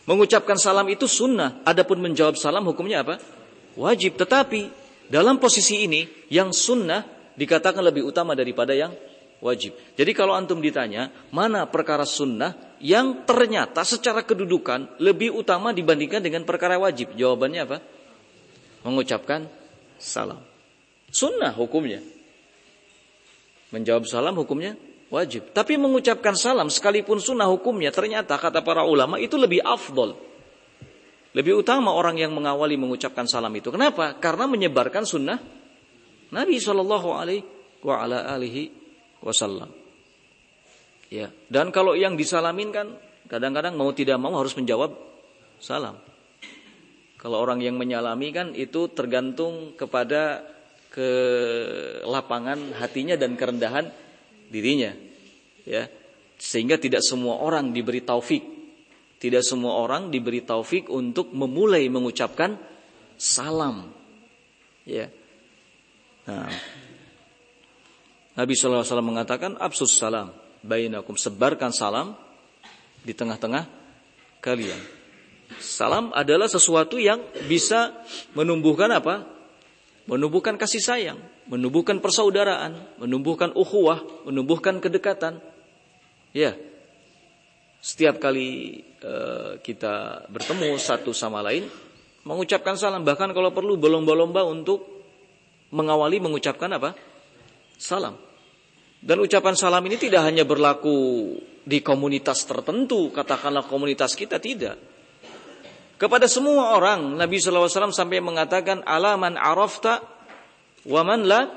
Mengucapkan 0.06 0.58
salam 0.62 0.86
itu 0.90 1.10
sunnah. 1.10 1.62
Adapun 1.66 1.98
menjawab 1.98 2.38
salam 2.38 2.66
hukumnya 2.70 3.02
apa? 3.02 3.18
Wajib. 3.74 4.22
Tetapi 4.22 4.70
dalam 5.10 5.42
posisi 5.42 5.86
ini 5.86 6.06
yang 6.30 6.54
sunnah 6.54 7.06
dikatakan 7.34 7.82
lebih 7.82 8.06
utama 8.06 8.38
daripada 8.38 8.78
yang 8.78 8.94
wajib. 9.42 9.74
Jadi 9.98 10.12
kalau 10.14 10.38
antum 10.38 10.62
ditanya 10.62 11.10
mana 11.34 11.66
perkara 11.68 12.06
sunnah 12.08 12.78
yang 12.80 13.26
ternyata 13.26 13.82
secara 13.82 14.22
kedudukan 14.22 15.02
lebih 15.02 15.34
utama 15.34 15.74
dibandingkan 15.74 16.22
dengan 16.22 16.46
perkara 16.46 16.78
wajib. 16.78 17.18
Jawabannya 17.18 17.62
apa? 17.66 17.78
Mengucapkan 18.86 19.50
salam. 19.98 20.40
Sunnah 21.10 21.54
hukumnya. 21.58 22.02
Menjawab 23.74 24.06
salam 24.06 24.38
hukumnya 24.38 24.78
wajib. 25.10 25.54
Tapi 25.54 25.78
mengucapkan 25.78 26.34
salam 26.34 26.72
sekalipun 26.72 27.22
sunnah 27.22 27.50
hukumnya 27.50 27.94
ternyata 27.94 28.38
kata 28.38 28.66
para 28.66 28.86
ulama 28.86 29.22
itu 29.22 29.38
lebih 29.38 29.62
afdol. 29.62 30.18
Lebih 31.36 31.60
utama 31.60 31.92
orang 31.92 32.16
yang 32.16 32.32
mengawali 32.32 32.80
mengucapkan 32.80 33.28
salam 33.28 33.52
itu. 33.52 33.68
Kenapa? 33.68 34.16
Karena 34.16 34.48
menyebarkan 34.48 35.04
sunnah 35.04 35.36
Nabi 36.32 36.56
Shallallahu 36.64 37.10
Alaihi 37.12 38.72
Wasallam. 39.20 39.68
Ya. 41.12 41.28
Dan 41.52 41.76
kalau 41.76 41.92
yang 41.94 42.16
disalamin 42.16 42.72
kan 42.72 42.88
kadang-kadang 43.28 43.76
mau 43.76 43.92
tidak 43.92 44.16
mau 44.16 44.32
harus 44.40 44.56
menjawab 44.56 44.96
salam. 45.60 46.00
Kalau 47.20 47.42
orang 47.42 47.60
yang 47.60 47.76
menyalami 47.76 48.32
kan 48.32 48.54
itu 48.56 48.88
tergantung 48.94 49.76
kepada 49.76 50.46
ke 50.94 51.10
lapangan 52.08 52.80
hatinya 52.80 53.20
dan 53.20 53.36
kerendahan 53.36 53.92
dirinya 54.50 54.94
ya. 55.66 55.90
Sehingga 56.36 56.76
tidak 56.76 57.02
semua 57.02 57.40
orang 57.42 57.72
diberi 57.72 58.04
taufik. 58.04 58.44
Tidak 59.16 59.42
semua 59.42 59.80
orang 59.80 60.12
diberi 60.12 60.44
taufik 60.44 60.92
untuk 60.92 61.32
memulai 61.32 61.88
mengucapkan 61.88 62.60
salam 63.16 63.90
ya. 64.84 65.08
Nah, 66.28 66.52
Nabi 68.36 68.54
SAW 68.54 68.84
mengatakan 69.00 69.56
absus 69.58 69.96
salam 69.96 70.36
bainakum. 70.62 71.16
Sebarkan 71.16 71.72
salam 71.72 72.14
di 73.02 73.16
tengah-tengah 73.16 73.66
kalian. 74.44 74.82
Salam 75.62 76.12
adalah 76.12 76.52
sesuatu 76.52 77.00
yang 77.00 77.22
bisa 77.48 77.96
menumbuhkan 78.36 78.92
apa? 78.92 79.24
Menumbuhkan 80.06 80.60
kasih 80.60 80.84
sayang 80.84 81.20
menumbuhkan 81.46 82.02
persaudaraan 82.02 82.98
menumbuhkan 83.02 83.54
ukhuwah 83.54 84.02
menumbuhkan 84.26 84.82
kedekatan 84.82 85.42
Ya, 86.36 86.52
setiap 87.80 88.20
kali 88.20 88.84
uh, 89.00 89.56
kita 89.64 90.28
bertemu 90.28 90.76
satu 90.76 91.16
sama 91.16 91.40
lain, 91.40 91.64
mengucapkan 92.28 92.76
salam. 92.76 93.08
Bahkan 93.08 93.32
kalau 93.32 93.56
perlu 93.56 93.80
berlomba-lomba 93.80 94.44
untuk 94.44 94.84
mengawali 95.72 96.20
mengucapkan 96.20 96.68
apa? 96.76 96.92
Salam. 97.80 98.20
Dan 99.00 99.24
ucapan 99.24 99.56
salam 99.56 99.80
ini 99.88 99.96
tidak 99.96 100.28
hanya 100.28 100.44
berlaku 100.44 101.32
di 101.64 101.80
komunitas 101.80 102.44
tertentu, 102.44 103.16
katakanlah 103.16 103.64
komunitas 103.64 104.12
kita 104.12 104.36
tidak. 104.36 104.76
Kepada 105.96 106.28
semua 106.28 106.76
orang, 106.76 107.16
Nabi 107.16 107.40
SAW 107.40 107.96
sampai 107.96 108.20
mengatakan, 108.20 108.84
Alaman 108.84 109.40
arafta, 109.40 110.04
waman 110.86 111.26
la 111.26 111.50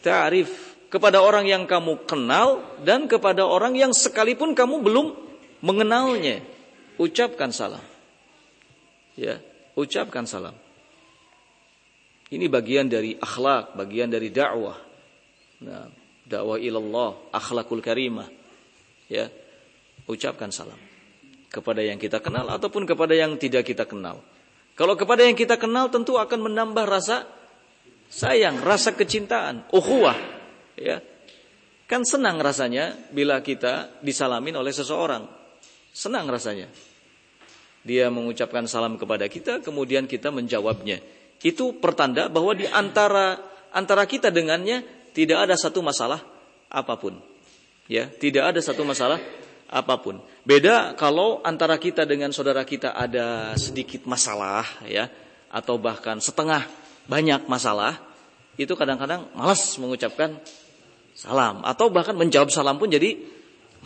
ta'rif 0.00 0.78
kepada 0.86 1.20
orang 1.20 1.50
yang 1.50 1.66
kamu 1.66 2.06
kenal 2.06 2.62
dan 2.86 3.10
kepada 3.10 3.42
orang 3.42 3.74
yang 3.74 3.90
sekalipun 3.90 4.54
kamu 4.54 4.80
belum 4.80 5.06
mengenalnya. 5.60 6.40
Ucapkan 6.96 7.52
salam. 7.52 7.82
Ya, 9.18 9.42
ucapkan 9.76 10.24
salam. 10.24 10.56
Ini 12.26 12.48
bagian 12.50 12.90
dari 12.90 13.14
akhlak, 13.18 13.76
bagian 13.76 14.10
dari 14.10 14.32
dakwah. 14.32 14.78
Nah, 15.62 15.86
dakwah 16.26 16.58
ilallah, 16.58 17.14
akhlakul 17.30 17.84
karimah. 17.84 18.26
Ya, 19.06 19.30
ucapkan 20.10 20.50
salam 20.50 20.78
kepada 21.50 21.80
yang 21.82 21.96
kita 21.96 22.18
kenal 22.18 22.50
ataupun 22.50 22.84
kepada 22.84 23.14
yang 23.14 23.38
tidak 23.38 23.66
kita 23.66 23.86
kenal. 23.86 24.22
Kalau 24.76 24.98
kepada 24.98 25.24
yang 25.24 25.38
kita 25.38 25.56
kenal 25.56 25.88
tentu 25.88 26.18
akan 26.18 26.50
menambah 26.50 26.84
rasa 26.84 27.24
sayang, 28.10 28.62
rasa 28.62 28.94
kecintaan, 28.94 29.68
ukhuwah, 29.70 30.16
ya. 30.78 31.02
Kan 31.86 32.02
senang 32.02 32.42
rasanya 32.42 32.98
bila 33.14 33.38
kita 33.46 34.02
disalamin 34.02 34.58
oleh 34.58 34.74
seseorang. 34.74 35.22
Senang 35.94 36.26
rasanya. 36.26 36.66
Dia 37.86 38.10
mengucapkan 38.10 38.66
salam 38.66 38.98
kepada 38.98 39.30
kita 39.30 39.62
kemudian 39.62 40.10
kita 40.10 40.34
menjawabnya. 40.34 40.98
Itu 41.38 41.78
pertanda 41.78 42.26
bahwa 42.26 42.58
di 42.58 42.66
antara 42.66 43.38
antara 43.70 44.02
kita 44.02 44.34
dengannya 44.34 44.82
tidak 45.14 45.46
ada 45.46 45.54
satu 45.54 45.78
masalah 45.86 46.18
apa 46.66 46.98
pun. 46.98 47.22
Ya 47.86 48.10
tidak 48.10 48.50
ada 48.50 48.58
satu 48.58 48.82
masalah 48.82 49.22
apa 49.70 49.94
pun. 50.02 50.18
Beda 50.42 50.98
kalau 50.98 51.38
antara 51.46 51.78
kita 51.78 52.02
dengan 52.02 52.34
saudara 52.34 52.66
kita 52.66 52.98
ada 52.98 53.54
sedikit 53.54 54.02
masalah 54.10 54.66
ya 54.90 55.06
atau 55.54 55.78
bahkan 55.78 56.18
setengah 56.18 56.66
banyak 57.06 57.46
masalah 57.46 57.98
itu 58.56 58.72
kadang-kadang 58.72 59.30
malas 59.36 59.78
mengucapkan 59.78 60.36
salam. 61.16 61.62
Atau 61.62 61.88
bahkan 61.88 62.16
menjawab 62.16 62.52
salam 62.52 62.76
pun 62.76 62.90
jadi 62.90 63.16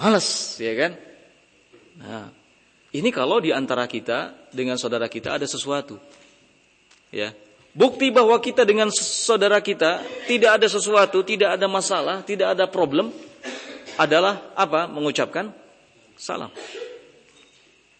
males 0.01 0.59
ya 0.59 0.73
kan? 0.77 0.93
Nah 2.01 2.27
ini 2.91 3.09
kalau 3.15 3.39
di 3.39 3.55
antara 3.55 3.87
kita 3.87 4.51
dengan 4.51 4.75
saudara 4.81 5.07
kita 5.07 5.37
ada 5.39 5.47
sesuatu 5.47 6.01
ya. 7.15 7.31
Bukti 7.71 8.11
bahwa 8.11 8.35
kita 8.43 8.67
dengan 8.67 8.91
saudara 8.91 9.63
kita 9.63 10.03
tidak 10.27 10.59
ada 10.59 10.67
sesuatu 10.67 11.23
tidak 11.23 11.55
ada 11.55 11.71
masalah 11.71 12.27
tidak 12.27 12.59
ada 12.59 12.67
problem 12.67 13.15
adalah 13.95 14.51
apa? 14.59 14.91
Mengucapkan 14.91 15.55
salam. 16.19 16.51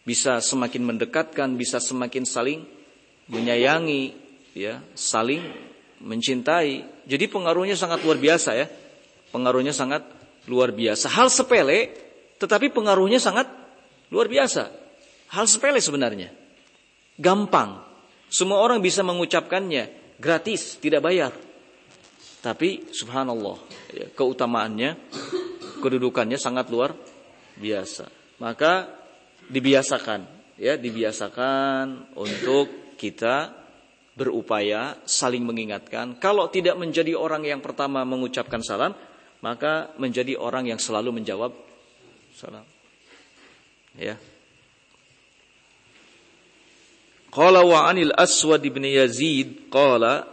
Bisa 0.03 0.43
semakin 0.43 0.83
mendekatkan 0.83 1.55
bisa 1.55 1.79
semakin 1.79 2.27
saling 2.27 2.67
menyayangi 3.31 4.30
ya 4.57 4.83
saling 4.97 5.43
mencintai 6.01 7.05
jadi 7.07 7.25
pengaruhnya 7.29 7.77
sangat 7.77 8.03
luar 8.03 8.19
biasa 8.19 8.51
ya 8.57 8.67
pengaruhnya 9.31 9.71
sangat 9.75 10.03
luar 10.51 10.75
biasa. 10.75 11.11
Hal 11.11 11.31
sepele, 11.31 11.95
tetapi 12.39 12.75
pengaruhnya 12.75 13.23
sangat 13.23 13.51
luar 14.11 14.27
biasa. 14.27 14.71
Hal 15.35 15.47
sepele 15.47 15.79
sebenarnya. 15.79 16.35
Gampang. 17.19 17.83
Semua 18.31 18.63
orang 18.63 18.83
bisa 18.83 19.03
mengucapkannya. 19.07 20.19
Gratis, 20.21 20.79
tidak 20.79 21.07
bayar. 21.07 21.33
Tapi 22.41 22.89
subhanallah, 22.93 23.57
ya, 23.93 24.07
keutamaannya, 24.17 24.97
kedudukannya 25.81 26.41
sangat 26.41 26.73
luar 26.73 26.97
biasa. 27.61 28.09
Maka 28.41 28.89
dibiasakan, 29.53 30.25
ya 30.57 30.81
dibiasakan 30.81 32.17
untuk 32.17 32.97
kita 32.97 33.60
berupaya 34.21 35.01
saling 35.09 35.41
mengingatkan. 35.41 36.21
Kalau 36.21 36.53
tidak 36.53 36.77
menjadi 36.77 37.17
orang 37.17 37.49
yang 37.49 37.65
pertama 37.65 38.05
mengucapkan 38.05 38.61
salam, 38.61 38.93
maka 39.41 39.97
menjadi 39.97 40.37
orang 40.37 40.69
yang 40.69 40.77
selalu 40.77 41.17
menjawab 41.17 41.57
salam. 42.37 42.69
Ya. 43.97 44.21
Qala 47.33 47.65
wa 47.65 47.89
'anil 47.89 48.13
Aswad 48.13 48.61
bin 48.61 48.85
Yazid 48.85 49.73
qala 49.73 50.29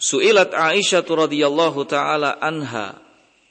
Su'ilat 0.00 0.56
Aisyah 0.56 1.04
radhiyallahu 1.04 1.84
taala 1.84 2.40
anha 2.40 2.96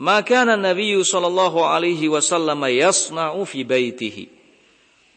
ma 0.02 0.26
kana 0.26 0.58
Nabi 0.58 0.98
sallallahu 0.98 1.62
alaihi 1.62 2.10
wasallam 2.10 2.65
yasna'u 2.65 3.46
fi 3.46 3.62
baitihi 3.62 4.26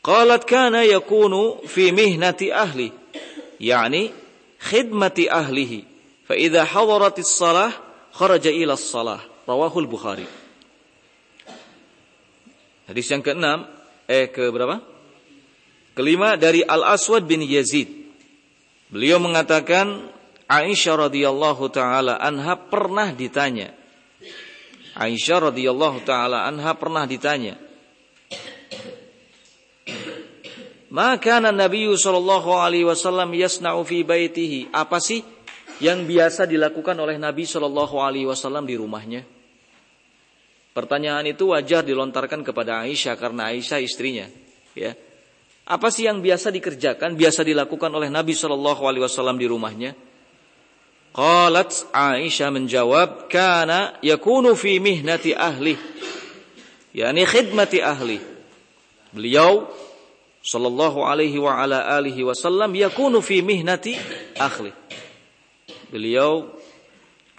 qalat 0.04 0.44
kana 0.44 0.84
yakunu 0.84 1.64
fi 1.64 1.88
mihnati 1.88 2.52
ahli 2.52 2.92
yani 3.62 4.10
khidmati 4.58 5.30
ahlihi 5.30 5.86
fa 6.26 6.34
idza 6.34 6.66
hadaratis 6.66 7.30
salah 7.30 7.70
kharaja 8.10 8.50
ila 8.50 8.74
salah 8.74 9.22
rawahul 9.46 9.86
Bukhari. 9.86 10.26
Hadis 12.90 13.06
yang 13.06 13.22
keenam 13.22 13.70
eh 14.10 14.26
ke 14.26 14.50
berapa? 14.50 14.82
Kelima 15.94 16.34
dari 16.34 16.66
Al 16.66 16.98
Aswad 16.98 17.22
bin 17.22 17.46
Yazid. 17.46 17.88
Beliau 18.90 19.22
mengatakan 19.22 20.10
Aisyah 20.50 21.08
radhiyallahu 21.08 21.64
taala 21.72 22.20
anha 22.20 22.58
pernah 22.58 23.14
ditanya. 23.14 23.72
Aisyah 24.92 25.48
radhiyallahu 25.48 26.04
taala 26.04 26.44
anha 26.44 26.76
pernah 26.76 27.08
ditanya. 27.08 27.56
Maka 30.92 31.40
Nabi 31.40 31.88
sallallahu 31.88 32.52
alaihi 32.52 32.84
wasallam 32.84 33.32
yasna'u 33.32 33.80
fi 33.80 34.04
baitihi. 34.04 34.68
Apa 34.76 35.00
sih 35.00 35.24
yang 35.80 36.04
biasa 36.04 36.44
dilakukan 36.44 36.94
oleh 37.00 37.16
Nabi 37.16 37.48
Shallallahu 37.48 37.96
Alaihi 37.98 38.28
Wasallam 38.28 38.68
di 38.68 38.78
rumahnya? 38.78 39.24
Pertanyaan 40.76 41.26
itu 41.26 41.50
wajar 41.50 41.82
dilontarkan 41.82 42.44
kepada 42.44 42.84
Aisyah 42.84 43.16
karena 43.16 43.50
Aisyah 43.50 43.80
istrinya. 43.82 44.28
Ya, 44.76 44.92
apa 45.64 45.88
sih 45.88 46.08
yang 46.08 46.20
biasa 46.20 46.52
dikerjakan, 46.52 47.16
biasa 47.16 47.44
dilakukan 47.44 47.90
oleh 47.92 48.12
Nabi 48.12 48.36
Shallallahu 48.36 48.84
Alaihi 48.84 49.04
Wasallam 49.04 49.36
di 49.40 49.48
rumahnya? 49.48 49.96
Qalat 51.12 51.92
Aisyah 51.92 52.48
menjawab, 52.52 53.32
"Kana 53.32 53.96
yakunu 54.04 54.52
fi 54.56 54.76
mihnati 54.76 55.32
ahli." 55.32 55.76
yakni 56.92 57.24
khidmati 57.24 57.80
ahli. 57.80 58.20
Beliau 59.16 59.64
sallallahu 60.42 61.06
alaihi 61.06 61.38
wa 61.38 61.54
ala 61.56 61.86
alihi 61.96 62.26
wasallam 62.26 62.74
yakunu 62.74 63.22
fi 63.22 63.40
mihnati 63.40 63.94
ahli 64.36 64.74
beliau 65.88 66.50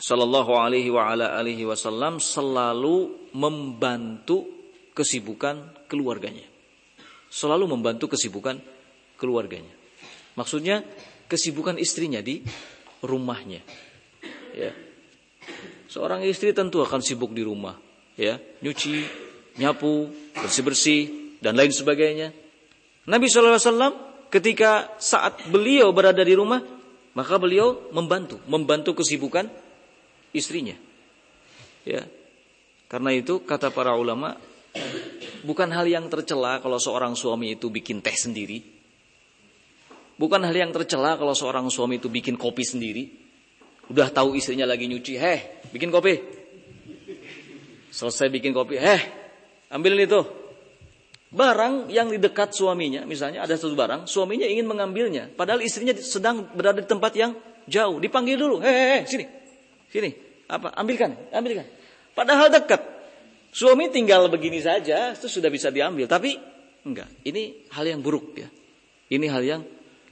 sallallahu 0.04 0.52
alaihi 0.60 0.92
wa 0.92 1.12
ala 1.12 1.36
alihi 1.40 1.64
wasallam 1.64 2.20
selalu 2.20 3.32
membantu 3.32 4.44
kesibukan 4.94 5.88
keluarganya. 5.90 6.46
Selalu 7.32 7.66
membantu 7.66 8.14
kesibukan 8.14 8.62
keluarganya. 9.18 9.72
Maksudnya 10.38 10.86
kesibukan 11.26 11.80
istrinya 11.82 12.22
di 12.22 12.46
rumahnya. 13.02 13.64
Ya. 14.54 14.76
Seorang 15.90 16.26
istri 16.26 16.54
tentu 16.54 16.82
akan 16.82 17.02
sibuk 17.02 17.34
di 17.38 17.46
rumah, 17.46 17.78
ya, 18.18 18.42
nyuci, 18.66 19.06
nyapu, 19.62 20.10
bersih-bersih 20.34 21.38
dan 21.42 21.54
lain 21.58 21.70
sebagainya. 21.70 22.34
Nabi 23.04 23.28
SAW 23.28 24.30
ketika 24.32 24.96
saat 24.98 25.48
beliau 25.52 25.92
berada 25.92 26.24
di 26.24 26.34
rumah 26.34 26.64
Maka 27.14 27.38
beliau 27.38 27.94
membantu, 27.94 28.42
membantu 28.50 28.98
kesibukan 28.98 29.46
istrinya. 30.34 30.74
Ya. 31.86 32.10
Karena 32.90 33.14
itu 33.14 33.46
kata 33.46 33.70
para 33.70 33.94
ulama, 33.94 34.38
bukan 35.46 35.70
hal 35.70 35.86
yang 35.86 36.10
tercela 36.10 36.58
kalau 36.58 36.82
seorang 36.82 37.14
suami 37.14 37.54
itu 37.54 37.70
bikin 37.70 38.02
teh 38.02 38.18
sendiri. 38.18 38.66
Bukan 40.18 40.42
hal 40.42 40.54
yang 40.54 40.74
tercela 40.74 41.18
kalau 41.18 41.38
seorang 41.38 41.70
suami 41.70 42.02
itu 42.02 42.10
bikin 42.10 42.34
kopi 42.38 42.66
sendiri. 42.66 43.04
Udah 43.94 44.10
tahu 44.10 44.34
istrinya 44.34 44.66
lagi 44.66 44.90
nyuci, 44.90 45.14
heh, 45.14 45.70
bikin 45.70 45.94
kopi. 45.94 46.18
Selesai 47.94 48.34
bikin 48.34 48.58
kopi, 48.58 48.82
heh, 48.82 49.02
ambilin 49.70 50.10
itu. 50.10 50.22
Barang 51.34 51.90
yang 51.90 52.14
di 52.14 52.22
dekat 52.22 52.54
suaminya, 52.54 53.10
misalnya 53.10 53.42
ada 53.42 53.58
satu 53.58 53.74
barang, 53.74 54.06
suaminya 54.06 54.46
ingin 54.46 54.70
mengambilnya. 54.70 55.34
Padahal 55.34 55.66
istrinya 55.66 55.98
sedang 55.98 56.46
berada 56.54 56.78
di 56.78 56.86
tempat 56.86 57.10
yang 57.18 57.34
jauh. 57.66 57.98
Dipanggil 57.98 58.38
dulu, 58.38 58.62
heh, 58.62 59.02
sini, 59.10 59.26
sini. 59.90 60.14
Apa? 60.46 60.78
Ambilkan, 60.78 61.34
ambilkan. 61.34 61.66
Padahal 62.14 62.54
dekat. 62.54 62.86
Suami 63.50 63.90
tinggal 63.90 64.30
begini 64.30 64.62
saja, 64.62 65.18
itu 65.18 65.26
sudah 65.26 65.50
bisa 65.50 65.74
diambil. 65.74 66.06
Tapi 66.06 66.38
enggak, 66.86 67.10
ini 67.26 67.66
hal 67.74 67.86
yang 67.90 68.06
buruk 68.06 68.38
ya. 68.38 68.50
Ini 69.10 69.26
hal 69.30 69.42
yang 69.42 69.62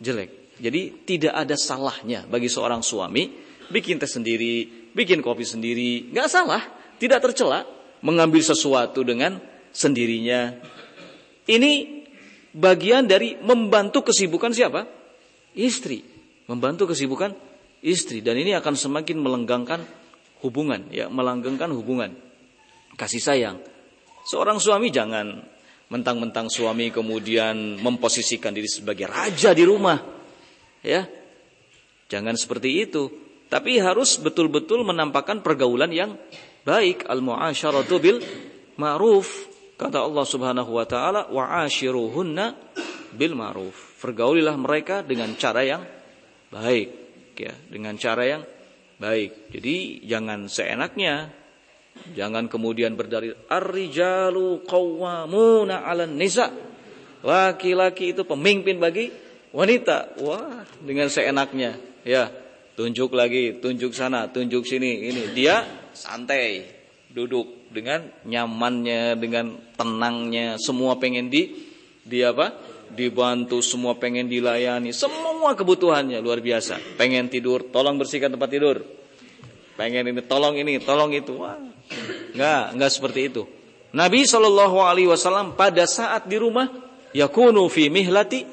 jelek. 0.02 0.58
Jadi 0.58 1.06
tidak 1.06 1.34
ada 1.38 1.54
salahnya 1.54 2.26
bagi 2.26 2.50
seorang 2.50 2.82
suami 2.82 3.30
bikin 3.70 3.98
teh 3.98 4.10
sendiri, 4.10 4.90
bikin 4.94 5.22
kopi 5.22 5.46
sendiri, 5.46 6.10
enggak 6.10 6.30
salah, 6.30 6.62
tidak 6.98 7.22
tercela 7.30 7.66
mengambil 8.02 8.42
sesuatu 8.42 9.02
dengan 9.06 9.38
sendirinya. 9.70 10.54
Ini 11.50 12.04
bagian 12.54 13.08
dari 13.10 13.40
membantu 13.40 14.12
kesibukan 14.12 14.54
siapa? 14.54 14.86
Istri. 15.58 16.04
Membantu 16.50 16.92
kesibukan 16.92 17.32
istri 17.82 18.22
dan 18.22 18.38
ini 18.38 18.54
akan 18.54 18.78
semakin 18.78 19.18
melenggangkan 19.18 19.82
hubungan, 20.46 20.90
ya, 20.94 21.10
melanggengkan 21.10 21.70
hubungan 21.74 22.14
kasih 22.98 23.22
sayang. 23.22 23.58
Seorang 24.28 24.62
suami 24.62 24.94
jangan 24.94 25.42
mentang-mentang 25.92 26.48
suami 26.48 26.94
kemudian 26.94 27.82
memposisikan 27.82 28.54
diri 28.54 28.70
sebagai 28.70 29.10
raja 29.10 29.52
di 29.52 29.64
rumah. 29.66 29.98
Ya. 30.86 31.10
Jangan 32.12 32.36
seperti 32.36 32.86
itu, 32.86 33.08
tapi 33.48 33.80
harus 33.80 34.20
betul-betul 34.20 34.84
menampakkan 34.84 35.40
pergaulan 35.40 35.92
yang 35.96 36.20
baik, 36.68 37.08
al-muasyaratu 37.08 37.96
bil 37.98 38.18
ma'ruf. 38.76 39.51
Kata 39.82 39.98
Allah 40.06 40.26
Subhanahu 40.30 40.78
wa 40.78 40.86
taala, 40.86 41.26
"Wa 41.34 41.66
ashiruhunna 41.66 42.54
bil 43.18 43.34
ma'ruf." 43.34 43.98
Pergaulilah 43.98 44.54
mereka 44.54 45.02
dengan 45.02 45.34
cara 45.42 45.66
yang 45.66 45.82
baik, 46.54 46.90
ya, 47.34 47.50
dengan 47.66 47.98
cara 47.98 48.22
yang 48.30 48.46
baik. 49.02 49.50
Jadi 49.50 50.06
jangan 50.06 50.46
seenaknya. 50.46 51.34
Jangan 52.14 52.46
kemudian 52.46 52.94
berdalil 52.94 53.34
ar-rijalu 53.50 54.62
qawwamuna 54.70 55.82
'alan 55.82 56.14
nisa. 56.14 56.54
Laki-laki 57.26 58.14
itu 58.14 58.22
pemimpin 58.22 58.78
bagi 58.78 59.10
wanita. 59.50 60.22
Wah, 60.22 60.62
dengan 60.78 61.10
seenaknya. 61.10 61.82
Ya, 62.06 62.30
tunjuk 62.78 63.18
lagi, 63.18 63.58
tunjuk 63.58 63.98
sana, 63.98 64.30
tunjuk 64.30 64.62
sini. 64.62 65.10
Ini 65.10 65.34
dia 65.34 65.66
santai, 65.94 66.70
duduk 67.10 67.61
dengan 67.72 68.12
nyamannya, 68.28 69.16
dengan 69.18 69.56
tenangnya, 69.80 70.60
semua 70.60 71.00
pengen 71.00 71.32
di 71.32 71.56
dia 72.04 72.36
apa? 72.36 72.52
dibantu, 72.92 73.64
semua 73.64 73.96
pengen 73.96 74.28
dilayani, 74.28 74.92
semua 74.92 75.56
kebutuhannya 75.56 76.20
luar 76.20 76.44
biasa. 76.44 77.00
Pengen 77.00 77.32
tidur, 77.32 77.72
tolong 77.72 77.96
bersihkan 77.96 78.36
tempat 78.36 78.52
tidur. 78.52 78.84
Pengen 79.80 80.12
ini, 80.12 80.22
tolong 80.28 80.60
ini, 80.60 80.78
tolong 80.84 81.16
itu. 81.16 81.40
Wah, 81.40 81.58
nggak, 82.36 82.64
nggak 82.76 82.92
seperti 82.92 83.32
itu. 83.32 83.48
Nabi 83.96 84.24
Shallallahu 84.24 84.78
Alaihi 84.84 85.08
Wasallam 85.08 85.56
pada 85.56 85.88
saat 85.88 86.28
di 86.28 86.36
rumah, 86.40 86.68
yakunu 87.16 87.68
fi 87.72 87.88
mihlati 87.88 88.44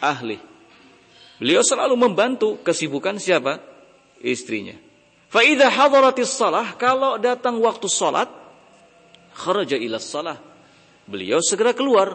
ahli. 0.00 0.36
Beliau 1.40 1.64
selalu 1.64 1.96
membantu 1.98 2.60
kesibukan 2.62 3.18
siapa? 3.18 3.60
Istrinya. 4.22 4.76
Faidah 5.34 5.66
hadaratis 5.66 6.30
salah, 6.30 6.78
kalau 6.78 7.18
datang 7.18 7.58
waktu 7.58 7.90
salat, 7.90 8.30
kharaja 9.34 9.74
ila 9.74 9.98
salah. 9.98 10.38
Beliau 11.10 11.42
segera 11.42 11.74
keluar 11.74 12.14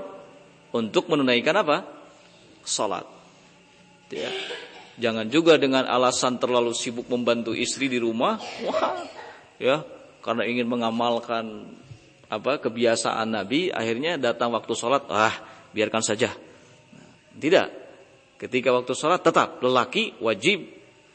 untuk 0.72 1.12
menunaikan 1.12 1.52
apa? 1.60 1.84
Salat. 2.64 3.04
Ya. 4.08 4.32
Jangan 5.04 5.28
juga 5.28 5.60
dengan 5.60 5.84
alasan 5.84 6.40
terlalu 6.40 6.72
sibuk 6.72 7.12
membantu 7.12 7.52
istri 7.52 7.92
di 7.92 8.00
rumah, 8.00 8.40
wah, 8.64 9.04
ya, 9.60 9.84
karena 10.24 10.48
ingin 10.48 10.72
mengamalkan 10.72 11.76
apa 12.32 12.64
kebiasaan 12.64 13.36
Nabi, 13.36 13.68
akhirnya 13.68 14.16
datang 14.16 14.56
waktu 14.56 14.72
sholat, 14.72 15.04
ah, 15.12 15.36
biarkan 15.76 16.00
saja. 16.00 16.32
Tidak. 17.36 17.68
Ketika 18.40 18.72
waktu 18.72 18.96
sholat 18.96 19.20
tetap 19.20 19.60
lelaki 19.60 20.16
wajib 20.24 20.64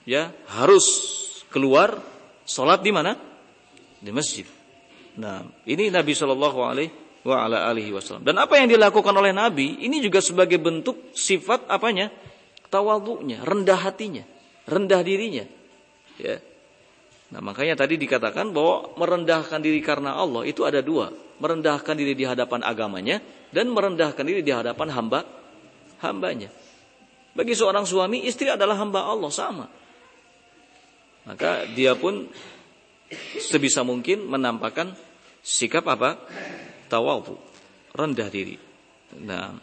ya 0.05 0.29
harus 0.53 1.24
keluar 1.55 1.95
sholat 2.43 2.83
di 2.83 2.91
mana? 2.91 3.15
Di 4.03 4.11
masjid. 4.11 4.43
Nah, 5.15 5.47
ini 5.71 5.95
Nabi 5.95 6.11
Shallallahu 6.11 6.59
Alaihi 6.67 7.95
wasallam. 7.95 8.27
Dan 8.27 8.43
apa 8.43 8.59
yang 8.59 8.67
dilakukan 8.67 9.15
oleh 9.15 9.31
Nabi 9.31 9.87
ini 9.87 10.03
juga 10.03 10.19
sebagai 10.19 10.59
bentuk 10.59 11.15
sifat 11.15 11.71
apanya? 11.71 12.11
Tawadhu'nya, 12.67 13.47
rendah 13.47 13.79
hatinya, 13.79 14.27
rendah 14.67 15.01
dirinya. 15.07 15.47
Ya. 16.19 16.43
Nah, 17.31 17.39
makanya 17.39 17.79
tadi 17.87 17.95
dikatakan 18.03 18.51
bahwa 18.51 18.91
merendahkan 18.99 19.63
diri 19.63 19.79
karena 19.79 20.19
Allah 20.19 20.43
itu 20.43 20.67
ada 20.67 20.83
dua. 20.83 21.15
Merendahkan 21.39 21.95
diri 21.95 22.19
di 22.19 22.27
hadapan 22.27 22.67
agamanya 22.67 23.23
dan 23.55 23.71
merendahkan 23.71 24.27
diri 24.27 24.43
di 24.43 24.51
hadapan 24.51 24.91
hamba 24.91 25.23
hambanya. 26.03 26.51
Bagi 27.35 27.55
seorang 27.55 27.87
suami, 27.87 28.27
istri 28.27 28.51
adalah 28.51 28.79
hamba 28.79 29.07
Allah 29.07 29.31
sama. 29.31 29.67
Maka 31.25 31.65
dia 31.73 31.97
pun 31.97 32.29
sebisa 33.41 33.81
mungkin 33.81 34.29
menampakkan 34.29 34.93
sikap 35.41 35.89
apa? 35.89 36.21
tawadhu, 36.85 37.35
rendah 37.97 38.29
diri. 38.29 38.61
Nah, 39.25 39.57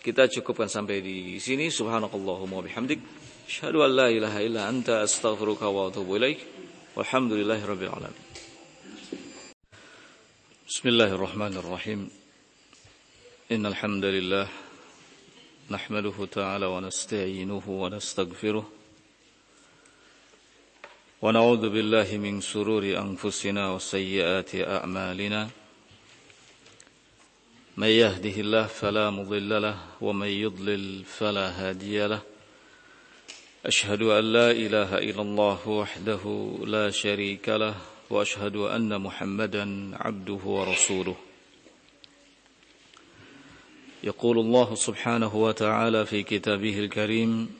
kita 0.00 0.28
cukupkan 0.28 0.68
sampai 0.68 1.00
di 1.04 1.40
sini. 1.40 1.68
Subhanakallahumma 1.68 2.64
bihamdik. 2.64 3.00
Asyhadu 3.44 3.84
an 3.84 3.90
la 3.96 4.08
ilaha 4.08 4.38
illa 4.40 4.68
anta 4.68 5.04
astaghfiruka 5.04 5.68
wa 5.68 5.92
atubu 5.92 6.16
ilaik. 6.20 6.40
Walhamdulillahi 6.96 7.62
rabbil 7.64 7.92
alamin. 7.92 8.24
Bismillahirrahmanirrahim. 10.64 12.08
Innal 13.50 13.74
hamdalillah 13.74 14.46
nahmaduhu 15.68 16.30
ta'ala 16.30 16.70
wa 16.70 16.78
nasta'inuhu 16.78 17.66
wa 17.66 17.90
nastaghfiruh. 17.90 18.79
ونعوذ 21.22 21.68
بالله 21.68 22.16
من 22.16 22.40
سرور 22.40 22.84
أنفسنا 22.96 23.72
وسيئات 23.72 24.54
أعمالنا. 24.54 25.50
من 27.76 27.86
يهده 27.86 28.36
الله 28.40 28.66
فلا 28.66 29.10
مضل 29.10 29.62
له 29.62 29.76
ومن 30.00 30.26
يضلل 30.26 31.04
فلا 31.04 31.46
هادي 31.60 32.06
له. 32.06 32.22
أشهد 33.66 34.02
أن 34.02 34.24
لا 34.32 34.50
إله 34.50 34.98
إلا 34.98 35.22
الله 35.22 35.68
وحده 35.68 36.24
لا 36.64 36.90
شريك 36.90 37.48
له 37.48 37.74
وأشهد 38.10 38.56
أن 38.56 39.00
محمدا 39.00 39.96
عبده 40.00 40.40
ورسوله. 40.44 41.16
يقول 44.04 44.38
الله 44.38 44.74
سبحانه 44.74 45.36
وتعالى 45.36 46.06
في 46.06 46.22
كتابه 46.22 46.78
الكريم 46.78 47.59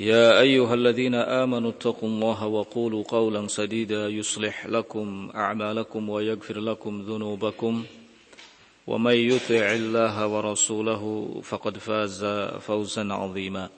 يا 0.00 0.40
أيها 0.40 0.74
الذين 0.74 1.14
آمنوا 1.14 1.70
اتقوا 1.70 2.08
الله 2.08 2.46
وقولوا 2.46 3.04
قولا 3.08 3.48
سديدا 3.48 4.08
يصلح 4.08 4.66
لكم 4.66 5.30
أعمالكم 5.34 6.08
ويغفر 6.08 6.60
لكم 6.60 7.02
ذنوبكم. 7.02 7.84
ومن 8.86 9.14
يطع 9.14 9.72
الله 9.72 10.26
ورسوله 10.26 11.34
فقد 11.44 11.78
فاز 11.78 12.24
فوزا 12.60 13.12
عظيما. 13.12 13.68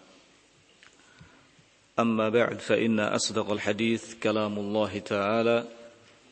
أما 1.99 2.29
بعد 2.29 2.59
فإن 2.59 3.01
أصدق 3.01 3.51
الحديث 3.51 4.15
كلام 4.15 4.59
الله 4.59 4.99
تعالى 4.99 5.65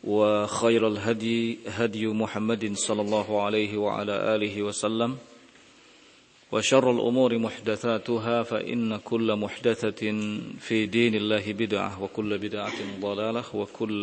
وخير 0.05 0.89
الهدي 0.89 1.59
هدي 1.67 2.07
محمد 2.07 2.77
صلى 2.77 3.03
الله 3.03 3.43
عليه 3.43 3.77
وعلى 3.77 4.35
آله 4.35 4.63
وسلم. 4.63 5.19
وشر 6.54 6.86
الأمور 6.92 7.38
محدثاتها 7.38 8.44
فإن 8.44 8.98
كل 9.02 9.28
محدثة 9.36 10.02
في 10.62 10.86
دين 10.86 11.14
الله 11.16 11.54
بدعة 11.54 12.04
وكل 12.04 12.38
بدعة 12.38 12.78
ضلالة 13.02 13.46
وكل 13.54 14.02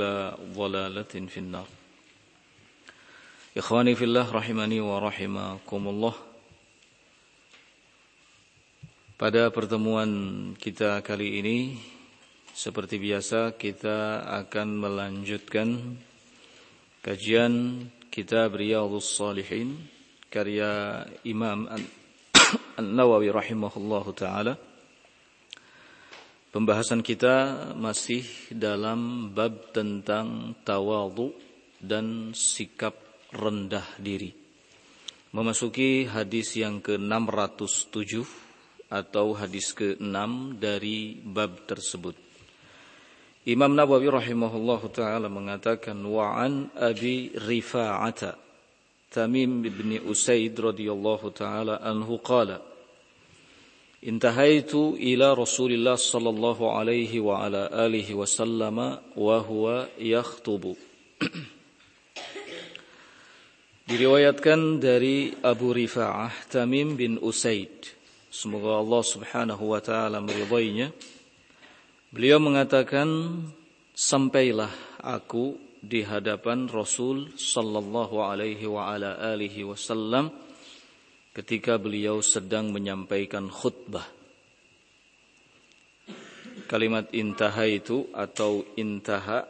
ضلالة 0.59 1.15
في 1.31 1.39
النار 1.39 1.69
Ikhwani 3.51 3.99
fillah 3.99 4.31
rahimani 4.31 4.79
wa 4.79 5.03
rahimakumullah. 5.03 6.15
Pada 9.19 9.51
pertemuan 9.51 10.11
kita 10.55 11.03
kali 11.03 11.43
ini 11.43 11.75
seperti 12.55 13.03
biasa 13.03 13.59
kita 13.59 14.23
akan 14.47 14.69
melanjutkan 14.79 15.99
kajian 17.03 17.85
kitab 18.15 18.55
Riyadhus 18.55 19.19
Salihin 19.19 19.83
karya 20.31 21.03
Imam 21.27 21.67
An-Nawawi 22.76 23.32
rahimahullahu 23.32 24.12
taala. 24.12 24.60
Pembahasan 26.52 27.00
kita 27.00 27.72
masih 27.72 28.28
dalam 28.52 29.32
bab 29.32 29.72
tentang 29.72 30.60
tawadhu 30.68 31.32
dan 31.80 32.36
sikap 32.36 33.00
rendah 33.32 33.84
diri. 33.96 34.36
Memasuki 35.32 36.04
hadis 36.04 36.60
yang 36.60 36.84
ke-607 36.84 38.28
atau 38.92 39.36
hadis 39.36 39.72
ke-6 39.72 40.60
dari 40.60 41.16
bab 41.16 41.64
tersebut. 41.68 42.20
Imam 43.48 43.72
Nawawi 43.72 44.12
rahimahullah 44.12 44.82
taala 44.92 45.32
mengatakan 45.32 45.96
wa 46.04 46.44
an 46.44 46.76
Abi 46.76 47.32
Rifa'ata 47.36 48.45
Tamim 49.16 49.64
bin 49.64 49.96
Usaid 50.04 50.60
radhiyallahu 50.60 51.32
taala 51.32 51.80
anhu 51.80 52.20
qala 52.20 52.60
Intahaitu 54.04 55.00
ila 55.00 55.32
Rasulillah 55.32 55.96
sallallahu 55.96 56.76
alaihi 56.76 57.24
wa 57.24 57.48
ala 57.48 57.72
alihi 57.72 58.12
wasallama 58.12 59.00
wa 59.16 59.40
huwa 59.40 59.88
yakhtubu 59.96 60.76
Diriwayatkan 63.88 64.84
dari 64.84 65.32
Abu 65.40 65.72
Rifa'ah 65.72 66.52
Tamim 66.52 67.00
bin 67.00 67.16
Usaid. 67.22 67.96
Semoga 68.34 68.82
Allah 68.82 69.04
Subhanahu 69.06 69.72
wa 69.72 69.80
taala 69.80 70.20
meridainya. 70.26 70.90
Beliau 72.10 72.42
mengatakan, 72.42 73.06
"Sampailah 73.94 74.74
aku 75.06 75.65
di 75.86 76.02
hadapan 76.02 76.66
Rasul 76.66 77.38
sallallahu 77.38 78.26
alaihi 78.26 78.66
wa 78.66 78.90
ala 78.90 79.22
alihi 79.22 79.62
wasallam 79.62 80.34
ketika 81.30 81.78
beliau 81.78 82.26
sedang 82.26 82.74
menyampaikan 82.74 83.46
khutbah." 83.46 84.10
Kalimat 86.66 87.14
intaha 87.14 87.70
itu 87.70 88.10
atau 88.10 88.66
intaha 88.74 89.46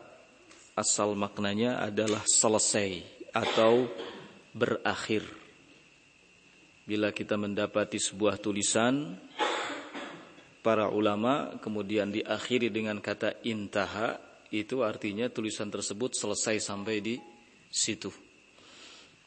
asal 0.76 1.16
maknanya 1.16 1.80
adalah 1.80 2.20
selesai 2.28 3.00
atau 3.32 3.88
berakhir. 4.52 5.24
Bila 6.84 7.16
kita 7.16 7.40
mendapati 7.40 7.98
sebuah 7.98 8.36
tulisan 8.44 9.16
para 10.60 10.92
ulama 10.92 11.56
kemudian 11.64 12.12
diakhiri 12.12 12.68
dengan 12.74 13.00
kata 13.00 13.42
intaha, 13.48 14.20
itu 14.64 14.86
artinya 14.86 15.28
tulisan 15.28 15.68
tersebut 15.68 16.16
selesai 16.16 16.64
sampai 16.64 17.04
di 17.04 17.16
situ. 17.68 18.14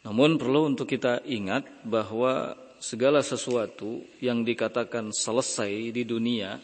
Namun 0.06 0.40
perlu 0.40 0.72
untuk 0.72 0.88
kita 0.88 1.20
ingat 1.28 1.84
bahwa 1.84 2.56
segala 2.78 3.20
sesuatu 3.20 4.06
yang 4.22 4.46
dikatakan 4.46 5.10
selesai 5.10 5.90
di 5.90 6.06
dunia 6.06 6.56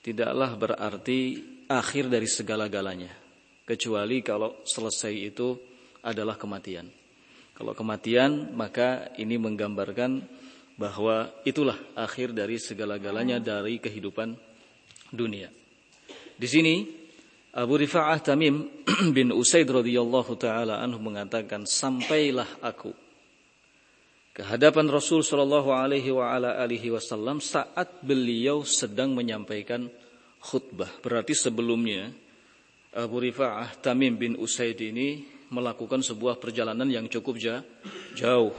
tidaklah 0.00 0.54
berarti 0.54 1.42
akhir 1.68 2.08
dari 2.08 2.30
segala-galanya 2.30 3.12
kecuali 3.68 4.24
kalau 4.24 4.64
selesai 4.64 5.12
itu 5.12 5.52
adalah 6.00 6.40
kematian. 6.40 6.88
Kalau 7.52 7.74
kematian 7.74 8.54
maka 8.54 9.12
ini 9.18 9.36
menggambarkan 9.36 10.24
bahwa 10.78 11.28
itulah 11.42 11.76
akhir 11.98 12.32
dari 12.32 12.56
segala-galanya 12.56 13.42
dari 13.42 13.82
kehidupan 13.82 14.38
dunia. 15.10 15.50
Di 16.38 16.46
sini 16.46 16.86
Abu 17.58 17.74
Rifa'ah 17.74 18.22
Tamim 18.22 18.86
bin 19.16 19.34
Usaid 19.34 19.66
radhiyallahu 19.66 20.38
taala 20.38 20.78
anhu 20.78 21.02
mengatakan 21.02 21.66
sampailah 21.66 22.62
aku 22.62 22.94
ke 24.30 24.46
hadapan 24.46 24.86
Rasul 24.86 25.26
sallallahu 25.26 25.74
alaihi 25.74 26.14
wa 26.14 26.30
ala 26.30 26.62
alihi 26.62 26.94
wasallam 26.94 27.42
saat 27.42 28.06
beliau 28.06 28.62
sedang 28.62 29.10
menyampaikan 29.10 29.90
khutbah. 30.38 31.02
Berarti 31.02 31.34
sebelumnya 31.34 32.14
Abu 32.94 33.18
Rifa'ah 33.18 33.82
Tamim 33.82 34.14
bin 34.14 34.38
Usaid 34.38 34.78
ini 34.78 35.26
melakukan 35.50 36.06
sebuah 36.06 36.38
perjalanan 36.38 36.86
yang 36.86 37.10
cukup 37.10 37.34
jauh 38.14 38.54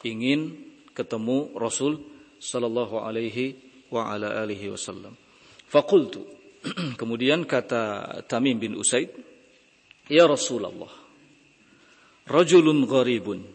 ingin 0.00 0.56
ketemu 0.96 1.52
Rasul 1.60 2.00
sallallahu 2.40 2.96
alaihi 3.04 3.52
wa 3.92 4.16
ala 4.16 4.40
alihi 4.40 4.72
wasallam. 4.72 5.12
Faqultu 5.68 6.35
kemudian 7.00 7.46
kata 7.46 8.20
Tamim 8.26 8.58
bin 8.58 8.74
Usaid, 8.74 9.14
"Ya 10.10 10.26
Rasulullah, 10.26 10.90
rajulun 12.26 12.86
gharibun 12.86 13.46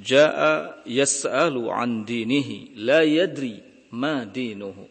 jaa 0.00 0.80
yas'alu 0.88 1.68
an 1.68 2.08
dinihi 2.08 2.80
la 2.80 3.04
yadri 3.04 3.60
ma 3.92 4.24
dinuhu." 4.24 4.88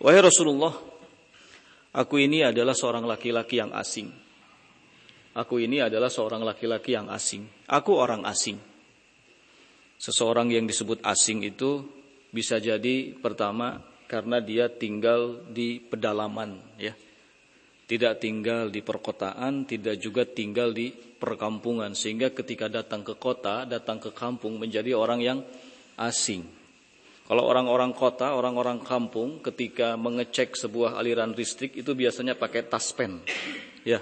Wahai 0.00 0.20
Rasulullah, 0.20 0.74
aku 1.92 2.20
ini 2.20 2.44
adalah 2.44 2.72
seorang 2.72 3.04
laki-laki 3.06 3.60
yang 3.60 3.72
asing 3.72 4.24
Aku 5.34 5.58
ini 5.58 5.82
adalah 5.82 6.06
seorang 6.06 6.46
laki-laki 6.46 6.94
yang 6.94 7.10
asing. 7.10 7.42
Aku 7.66 7.98
orang 7.98 8.22
asing. 8.22 8.54
Seseorang 9.98 10.54
yang 10.54 10.62
disebut 10.62 11.02
asing 11.02 11.42
itu 11.42 11.82
bisa 12.30 12.62
jadi 12.62 13.18
pertama 13.18 13.82
karena 14.06 14.40
dia 14.40 14.68
tinggal 14.68 15.44
di 15.50 15.80
pedalaman 15.80 16.60
ya. 16.78 16.94
Tidak 17.84 18.16
tinggal 18.16 18.72
di 18.72 18.80
perkotaan, 18.80 19.68
tidak 19.68 20.00
juga 20.00 20.24
tinggal 20.24 20.72
di 20.72 20.88
perkampungan 20.92 21.92
sehingga 21.92 22.32
ketika 22.32 22.64
datang 22.72 23.04
ke 23.04 23.12
kota, 23.20 23.68
datang 23.68 24.00
ke 24.00 24.08
kampung 24.08 24.56
menjadi 24.56 24.96
orang 24.96 25.20
yang 25.20 25.38
asing. 26.00 26.48
Kalau 27.24 27.44
orang-orang 27.44 27.92
kota, 27.92 28.32
orang-orang 28.36 28.80
kampung 28.84 29.40
ketika 29.40 30.00
mengecek 30.00 30.56
sebuah 30.56 30.96
aliran 30.96 31.36
listrik 31.36 31.76
itu 31.76 31.92
biasanya 31.92 32.36
pakai 32.36 32.68
taspen. 32.68 33.20
Ya, 33.84 34.00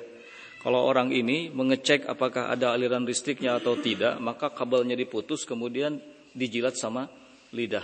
kalau 0.62 0.86
orang 0.86 1.10
ini 1.10 1.50
mengecek 1.50 2.06
apakah 2.06 2.54
ada 2.54 2.70
aliran 2.70 3.02
listriknya 3.02 3.58
atau 3.58 3.74
tidak, 3.74 4.14
maka 4.22 4.46
kabelnya 4.50 4.94
diputus 4.94 5.42
kemudian 5.42 5.98
dijilat 6.38 6.78
sama 6.78 7.10
lidah. 7.50 7.82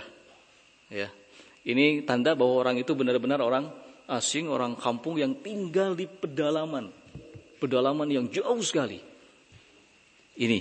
Ya. 0.87 1.11
Ini 1.67 2.07
tanda 2.07 2.33
bahwa 2.33 2.63
orang 2.65 2.75
itu 2.79 2.95
benar-benar 2.95 3.43
orang 3.43 3.67
asing, 4.07 4.47
orang 4.47 4.79
kampung 4.79 5.19
yang 5.19 5.37
tinggal 5.43 5.93
di 5.93 6.07
pedalaman. 6.07 6.89
Pedalaman 7.59 8.07
yang 8.07 8.25
jauh 8.31 8.63
sekali. 8.63 8.99
Ini. 10.39 10.59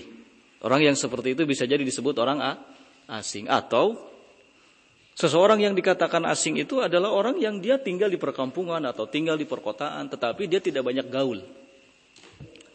Orang 0.59 0.83
yang 0.83 0.99
seperti 0.99 1.39
itu 1.39 1.47
bisa 1.47 1.63
jadi 1.71 1.81
disebut 1.83 2.19
orang 2.19 2.43
asing 3.07 3.47
atau 3.47 4.09
Seseorang 5.19 5.59
yang 5.59 5.75
dikatakan 5.75 6.23
asing 6.31 6.63
itu 6.63 6.79
adalah 6.79 7.11
orang 7.11 7.43
yang 7.43 7.59
dia 7.59 7.75
tinggal 7.75 8.07
di 8.07 8.15
perkampungan 8.15 8.79
atau 8.87 9.11
tinggal 9.11 9.35
di 9.35 9.51
perkotaan, 9.51 10.07
tetapi 10.07 10.47
dia 10.47 10.63
tidak 10.63 10.87
banyak 10.87 11.11
gaul 11.11 11.43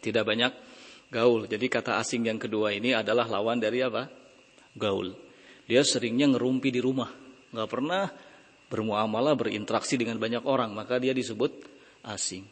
tidak 0.04 0.28
banyak 0.28 0.52
gaul. 1.08 1.48
Jadi 1.48 1.66
kata 1.72 1.96
asing 1.96 2.28
yang 2.28 2.36
kedua 2.36 2.76
ini 2.76 2.92
adalah 2.92 3.24
lawan 3.24 3.56
dari 3.56 3.80
apa? 3.80 4.04
Gaul. 4.76 5.16
Dia 5.64 5.80
seringnya 5.80 6.28
ngerumpi 6.28 6.68
di 6.68 6.84
rumah, 6.84 7.08
nggak 7.54 7.70
pernah 7.70 8.10
bermuamalah 8.66 9.38
berinteraksi 9.38 9.94
dengan 9.94 10.18
banyak 10.18 10.42
orang, 10.42 10.74
maka 10.74 10.98
dia 10.98 11.14
disebut 11.14 11.54
asing. 12.10 12.42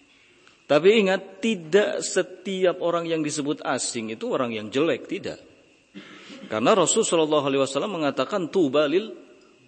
Tapi 0.70 0.88
ingat, 1.03 1.42
tidak 1.42 2.00
setiap 2.00 2.78
orang 2.80 3.05
yang 3.11 3.20
disebut 3.20 3.61
asing 3.66 4.14
itu 4.14 4.30
orang 4.30 4.55
yang 4.55 4.70
jelek, 4.70 5.11
tidak. 5.11 5.42
Karena 6.46 6.78
Rasul 6.78 7.03
Shallallahu 7.03 7.44
Alaihi 7.50 7.62
Wasallam 7.66 7.98
mengatakan 7.98 8.46
tubalil 8.48 9.12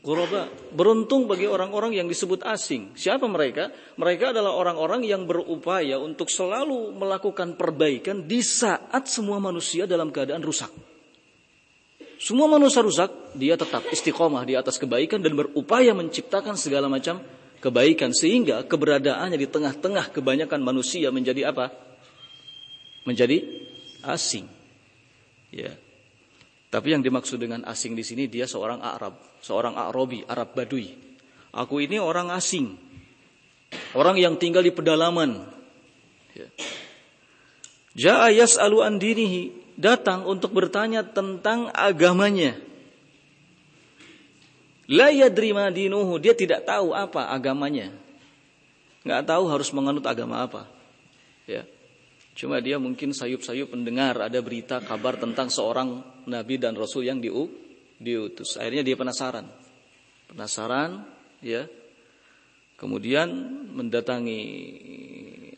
Ghuraba. 0.05 0.53
Beruntung 0.77 1.25
bagi 1.25 1.49
orang-orang 1.49 1.97
yang 1.97 2.05
disebut 2.05 2.45
asing. 2.45 2.93
Siapa 2.93 3.25
mereka? 3.25 3.73
Mereka 3.97 4.37
adalah 4.37 4.53
orang-orang 4.53 5.01
yang 5.01 5.25
berupaya 5.25 5.97
untuk 5.97 6.29
selalu 6.29 6.93
melakukan 6.93 7.57
perbaikan 7.57 8.29
di 8.29 8.45
saat 8.45 9.09
semua 9.09 9.41
manusia 9.41 9.89
dalam 9.89 10.13
keadaan 10.13 10.45
rusak. 10.45 10.94
Semua 12.19 12.47
manusia 12.47 12.81
rusak, 12.81 13.35
dia 13.35 13.59
tetap 13.59 13.85
istiqomah 13.91 14.47
di 14.47 14.55
atas 14.55 14.79
kebaikan 14.79 15.19
dan 15.21 15.35
berupaya 15.35 15.91
menciptakan 15.93 16.55
segala 16.55 16.87
macam 16.87 17.19
kebaikan 17.59 18.13
sehingga 18.13 18.63
keberadaannya 18.69 19.41
di 19.41 19.49
tengah-tengah 19.49 20.13
kebanyakan 20.13 20.61
manusia 20.61 21.09
menjadi 21.09 21.51
apa? 21.51 21.73
Menjadi 23.09 23.41
asing. 24.05 24.47
Ya. 25.49 25.73
Tapi 26.69 26.93
yang 26.93 27.01
dimaksud 27.01 27.39
dengan 27.39 27.63
asing 27.65 27.95
di 27.95 28.03
sini 28.03 28.27
dia 28.27 28.45
seorang 28.45 28.83
Arab, 28.83 29.17
seorang 29.41 29.79
Arabi, 29.79 30.27
Arab 30.27 30.53
Badui. 30.53 30.91
Aku 31.55 31.79
ini 31.79 32.03
orang 32.03 32.35
asing. 32.35 32.75
Orang 33.95 34.19
yang 34.19 34.37
tinggal 34.37 34.61
di 34.61 34.75
pedalaman. 34.75 35.47
Ya. 36.35 36.49
Ja'a 37.95 38.35
yas'alu 38.35 38.83
an 38.83 38.99
dinihi, 38.99 39.64
datang 39.75 40.27
untuk 40.27 40.55
bertanya 40.55 41.03
tentang 41.03 41.71
agamanya. 41.75 42.59
La 44.91 45.09
yadri 45.09 45.57
dinuhu, 45.73 46.21
dia 46.21 46.37
tidak 46.37 46.69
tahu 46.69 46.93
apa 46.93 47.33
agamanya. 47.33 47.89
Nggak 49.05 49.23
tahu 49.29 49.45
harus 49.49 49.69
menganut 49.73 50.05
agama 50.05 50.45
apa. 50.45 50.69
Ya. 51.49 51.65
Cuma 52.35 52.59
dia 52.59 52.83
mungkin 52.83 53.15
sayup-sayup 53.15 53.71
mendengar 53.73 54.19
ada 54.19 54.41
berita 54.43 54.83
kabar 54.83 55.15
tentang 55.17 55.49
seorang 55.49 56.03
nabi 56.27 56.59
dan 56.59 56.75
rasul 56.75 57.07
yang 57.07 57.23
diu, 57.23 57.47
diutus. 57.97 58.59
Akhirnya 58.59 58.83
dia 58.83 58.97
penasaran. 58.99 59.47
Penasaran, 60.29 61.07
ya. 61.41 61.65
Kemudian 62.75 63.31
mendatangi 63.71 64.41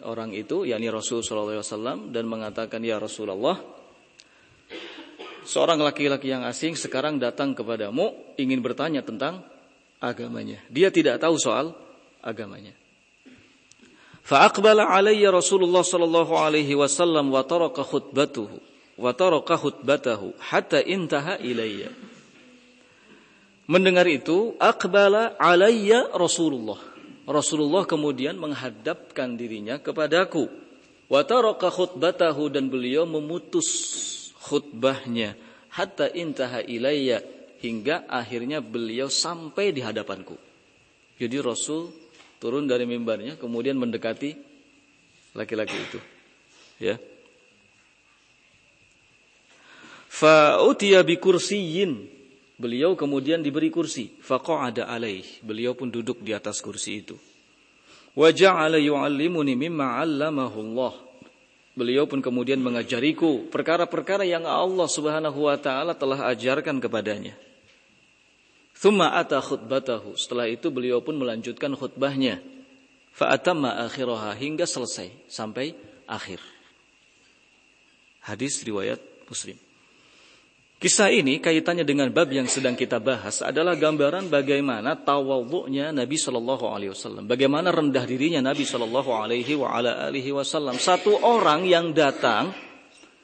orang 0.05 0.37
itu, 0.37 0.69
yakni 0.69 0.93
Rasul 0.93 1.25
wasallam 1.25 2.13
dan 2.13 2.29
mengatakan, 2.29 2.85
"Ya 2.85 3.01
Rasulullah, 3.01 3.57
seorang 5.47 5.79
laki-laki 5.79 6.35
yang 6.35 6.43
asing 6.43 6.75
sekarang 6.75 7.23
datang 7.23 7.55
kepadamu 7.55 8.13
ingin 8.37 8.59
bertanya 8.61 9.01
tentang 9.01 9.47
agamanya. 10.03 10.61
Dia 10.69 10.91
tidak 10.91 11.23
tahu 11.23 11.39
soal 11.39 11.73
agamanya. 12.21 12.75
Fa'aqbala 14.27 14.91
alayya 14.91 15.31
Rasulullah 15.31 15.87
sallallahu 15.87 16.35
alaihi 16.35 16.75
wasallam 16.75 17.31
wa 17.31 17.47
taraka 17.47 17.87
khutbatuhu 17.87 18.59
wa 18.99 19.15
taraka 19.15 19.55
khutbatahu 19.55 20.35
hatta 20.43 20.83
intaha 20.83 21.39
ilayya. 21.39 21.95
Mendengar 23.67 24.07
itu, 24.07 24.55
aqbala 24.63 25.39
alayya 25.39 26.11
Rasulullah. 26.15 26.79
Rasulullah 27.27 27.83
kemudian 27.83 28.39
menghadapkan 28.39 29.35
dirinya 29.35 29.83
kepadaku. 29.83 30.47
Wa 31.07 31.23
taraka 31.27 31.71
khutbatahu 31.71 32.51
dan 32.51 32.71
beliau 32.71 33.07
memutus 33.07 34.26
khutbahnya 34.47 35.35
hatta 35.75 36.07
intaha 36.15 36.63
ilayya 36.63 37.21
hingga 37.59 38.07
akhirnya 38.07 38.63
beliau 38.63 39.11
sampai 39.11 39.75
di 39.75 39.83
hadapanku. 39.83 40.39
Jadi 41.19 41.37
Rasul 41.43 41.91
turun 42.39 42.71
dari 42.71 42.87
mimbarnya 42.87 43.35
kemudian 43.41 43.75
mendekati 43.75 44.39
laki-laki 45.35 45.75
itu. 45.75 45.99
Ya. 46.79 46.97
Fa 50.07 50.63
utiya 50.65 51.03
bi 51.03 51.19
kursiyin. 51.19 52.15
Beliau 52.57 52.97
kemudian 52.97 53.45
diberi 53.45 53.69
kursi. 53.69 54.17
Faqa'ada 54.25 54.89
alaih. 54.89 55.25
Beliau 55.45 55.77
pun 55.77 55.93
duduk 55.93 56.25
di 56.25 56.33
atas 56.33 56.65
kursi 56.65 57.05
itu. 57.05 57.17
Wa 58.17 58.33
ja'ala 58.33 58.81
yu'allimuni 58.81 59.53
mimma 59.53 60.01
'allamahu 60.01 60.57
Allah. 60.73 61.06
Beliau 61.77 62.09
pun 62.09 62.25
kemudian 62.25 62.57
mengajariku 62.65 63.53
perkara-perkara 63.53 64.25
yang 64.25 64.49
Allah 64.49 64.89
Subhanahu 64.89 65.45
wa 65.45 65.61
taala 65.61 65.93
telah 65.93 66.25
ajarkan 66.33 66.81
kepadanya. 66.81 67.37
Thumma 68.73 69.13
ata 69.13 69.45
khutbatahu. 69.45 70.17
Setelah 70.17 70.49
itu 70.49 70.73
beliau 70.73 71.05
pun 71.05 71.21
melanjutkan 71.21 71.77
khutbahnya. 71.77 72.41
Fa'atamma 73.13 73.85
akhiraha 73.85 74.33
hingga 74.37 74.65
selesai 74.65 75.13
sampai 75.29 75.77
akhir. 76.09 76.41
Hadis 78.25 78.65
riwayat 78.65 79.01
Muslim. 79.29 79.66
Kisah 80.77 81.09
ini 81.09 81.41
kaitannya 81.41 81.89
dengan 81.89 82.13
bab 82.13 82.29
yang 82.29 82.45
sedang 82.45 82.77
kita 82.77 83.01
bahas 83.01 83.41
adalah 83.41 83.73
gambaran 83.81 84.29
bagaimana 84.29 84.93
tawadhu'nya 84.93 85.89
Nabi 85.89 86.21
Shallallahu 86.21 86.69
alaihi 86.69 86.93
wasallam. 86.93 87.25
Bagaimana 87.25 87.73
rendah 87.73 88.05
dirinya 88.05 88.45
Nabi 88.45 88.69
Shallallahu 88.69 89.09
alaihi 89.09 89.57
wa 89.57 89.73
ala 89.73 90.05
alihi 90.05 90.37
wasallam. 90.37 90.77
Satu 90.77 91.17
orang 91.17 91.65
yang 91.65 91.97
datang 91.97 92.53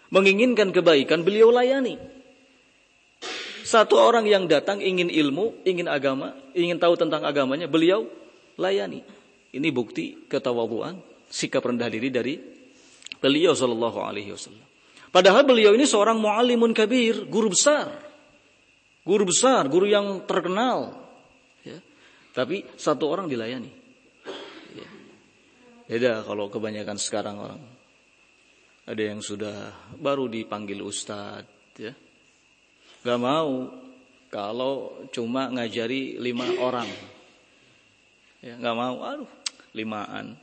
menginginkan 0.09 0.73
kebaikan 0.73 1.29
beliau 1.29 1.53
layani. 1.53 2.01
Satu 3.69 4.01
orang 4.01 4.25
yang 4.25 4.49
datang 4.49 4.81
ingin 4.81 5.13
ilmu, 5.13 5.61
ingin 5.69 5.93
agama, 5.93 6.33
ingin 6.57 6.81
tahu 6.81 6.97
tentang 6.97 7.21
agamanya, 7.21 7.69
beliau 7.69 8.09
layani. 8.57 9.05
Ini 9.53 9.69
bukti 9.69 10.25
ketawadhuan, 10.25 11.05
sikap 11.29 11.69
rendah 11.69 11.93
diri 11.93 12.09
dari 12.09 12.41
beliau 13.21 13.53
Shallallahu 13.53 14.01
alaihi 14.01 14.33
wasallam. 14.33 14.72
Padahal 15.13 15.45
beliau 15.45 15.77
ini 15.77 15.85
seorang 15.85 16.17
muallimun 16.17 16.73
kabir, 16.73 17.29
guru 17.29 17.53
besar. 17.53 17.93
Guru 19.05 19.29
besar, 19.29 19.69
guru 19.69 19.85
yang 19.85 20.25
terkenal. 20.25 20.97
Ya. 21.61 21.77
Tapi 22.33 22.65
satu 22.81 23.13
orang 23.13 23.29
dilayani. 23.29 23.69
Ya. 24.73 24.89
Beda 25.85 26.25
kalau 26.25 26.49
kebanyakan 26.49 26.97
sekarang 26.97 27.37
orang. 27.37 27.61
Ada 28.89 29.03
yang 29.13 29.21
sudah 29.21 29.69
baru 30.01 30.33
dipanggil 30.33 30.81
ustadz. 30.81 31.77
Ya. 31.77 31.93
Gak 33.05 33.21
mau 33.21 33.69
kalau 34.33 35.05
cuma 35.13 35.53
ngajari 35.53 36.17
lima 36.17 36.49
orang. 36.57 36.89
Ya, 38.41 38.57
gak 38.57 38.75
mau, 38.75 38.97
aduh, 39.05 39.31
limaan. 39.77 40.41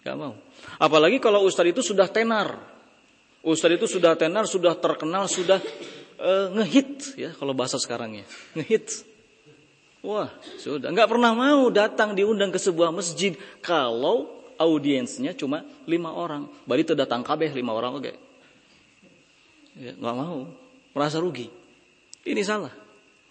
Gak 0.00 0.16
mau. 0.16 0.32
Apalagi 0.80 1.20
kalau 1.20 1.44
ustadz 1.44 1.76
itu 1.76 1.84
sudah 1.84 2.08
tenar. 2.08 2.75
Ustadz 3.46 3.78
itu 3.78 3.86
sudah 3.86 4.18
tenar, 4.18 4.50
sudah 4.50 4.74
terkenal, 4.74 5.30
sudah 5.30 5.62
uh, 6.18 6.50
ngehit 6.58 7.14
ya 7.14 7.30
kalau 7.38 7.54
bahasa 7.54 7.78
sekarangnya. 7.78 8.26
Ngehit. 8.58 9.06
Wah, 10.02 10.34
sudah 10.58 10.90
nggak 10.90 11.06
pernah 11.06 11.30
mau 11.30 11.70
datang 11.70 12.18
diundang 12.18 12.50
ke 12.50 12.58
sebuah 12.58 12.90
masjid 12.90 13.38
kalau 13.62 14.42
audiensnya 14.58 15.30
cuma 15.38 15.62
lima 15.86 16.10
orang. 16.10 16.50
Berarti 16.66 16.90
itu 16.90 16.94
datang 16.98 17.22
kabeh 17.22 17.54
lima 17.54 17.70
orang 17.70 17.92
oke. 17.94 18.02
Okay. 18.02 18.16
Ya, 19.76 19.92
nggak 19.94 20.16
mau, 20.18 20.50
merasa 20.90 21.22
rugi. 21.22 21.46
Ini 22.26 22.42
salah. 22.42 22.74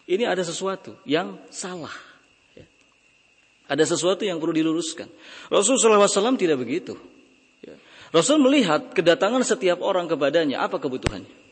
Ini 0.05 0.29
ada 0.29 0.45
sesuatu 0.45 0.95
yang 1.03 1.41
salah. 1.51 1.91
Ya. 2.53 2.63
Ada 3.67 3.97
sesuatu 3.97 4.21
yang 4.21 4.37
perlu 4.37 4.53
diluruskan. 4.53 5.09
Rasulullah 5.49 6.05
SAW 6.05 6.37
tidak 6.37 6.61
begitu. 6.61 6.95
Rasul 8.15 8.39
melihat 8.39 8.95
kedatangan 8.95 9.43
setiap 9.43 9.83
orang 9.83 10.07
kepadanya, 10.07 10.63
apa 10.63 10.79
kebutuhannya. 10.79 11.43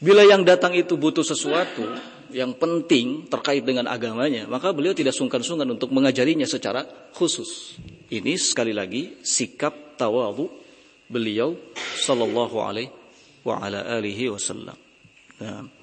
Bila 0.00 0.24
yang 0.24 0.48
datang 0.48 0.72
itu 0.72 0.96
butuh 0.96 1.20
sesuatu 1.20 1.84
yang 2.32 2.56
penting 2.56 3.28
terkait 3.28 3.60
dengan 3.60 3.84
agamanya, 3.84 4.48
maka 4.48 4.72
beliau 4.72 4.96
tidak 4.96 5.12
sungkan-sungkan 5.12 5.68
untuk 5.68 5.92
mengajarinya 5.92 6.48
secara 6.48 6.88
khusus. 7.12 7.76
Ini 8.08 8.40
sekali 8.40 8.72
lagi 8.72 9.20
sikap 9.20 10.00
tawadhu 10.00 10.48
beliau 11.04 11.52
sallallahu 12.00 12.56
alaihi 12.64 12.88
wa 13.44 13.60
ala 13.60 14.00
alihi 14.00 14.32
wasallam. 14.32 14.78
Nah. 15.44 15.79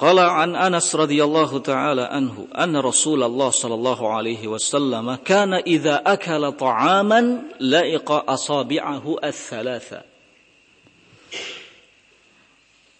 قال 0.00 0.18
عن 0.18 0.56
أنس 0.56 0.96
رضي 0.96 1.24
الله 1.24 1.58
تعالى 1.58 2.02
عنه 2.02 2.48
أن 2.56 2.76
رسول 2.76 3.22
الله 3.22 3.50
صلى 3.50 3.74
الله 3.74 4.00
عليه 4.12 4.48
وسلم 4.48 5.14
كان 5.14 5.52
إذا 5.54 6.02
أكل 6.06 6.52
طعاما 6.52 7.42
لائق 7.60 8.08
أصابعه 8.12 9.16
الثلاثة 9.24 10.00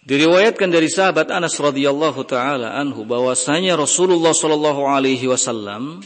Diriwayatkan 0.01 0.73
dari 0.73 0.89
sahabat 0.89 1.29
Anas 1.29 1.53
radhiyallahu 1.61 2.25
taala 2.25 2.73
anhu 2.73 3.05
bahwasanya 3.05 3.77
Rasulullah 3.77 4.33
sallallahu 4.33 4.89
alaihi 4.89 5.29
wasallam 5.29 6.01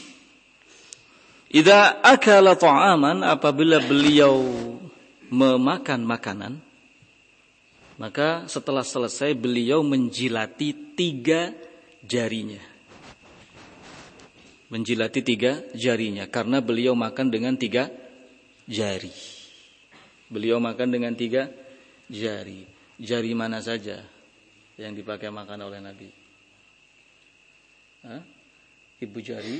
idza 1.47 2.03
akala 2.03 2.59
ta'aman 2.59 3.23
apabila 3.23 3.79
beliau 3.79 4.43
memakan 5.31 6.03
makanan 6.03 6.64
maka 7.95 8.47
setelah 8.49 8.83
selesai 8.83 9.35
beliau 9.35 9.81
menjilati 9.81 10.95
tiga 10.95 11.51
jarinya. 12.03 12.61
Menjilati 14.71 15.21
tiga 15.21 15.61
jarinya 15.77 16.25
karena 16.27 16.59
beliau 16.59 16.97
makan 16.97 17.29
dengan 17.31 17.55
tiga 17.55 17.87
jari. 18.65 19.13
Beliau 20.27 20.57
makan 20.57 20.89
dengan 20.89 21.13
tiga 21.13 21.47
jari. 22.09 22.65
Jari 22.95 23.31
mana 23.35 23.59
saja? 23.61 24.15
yang 24.75 24.91
dipakai 24.91 25.31
makan 25.31 25.59
oleh 25.63 25.79
Nabi? 25.79 26.09
Hah? 28.05 28.21
Ibu 28.95 29.19
jari, 29.19 29.59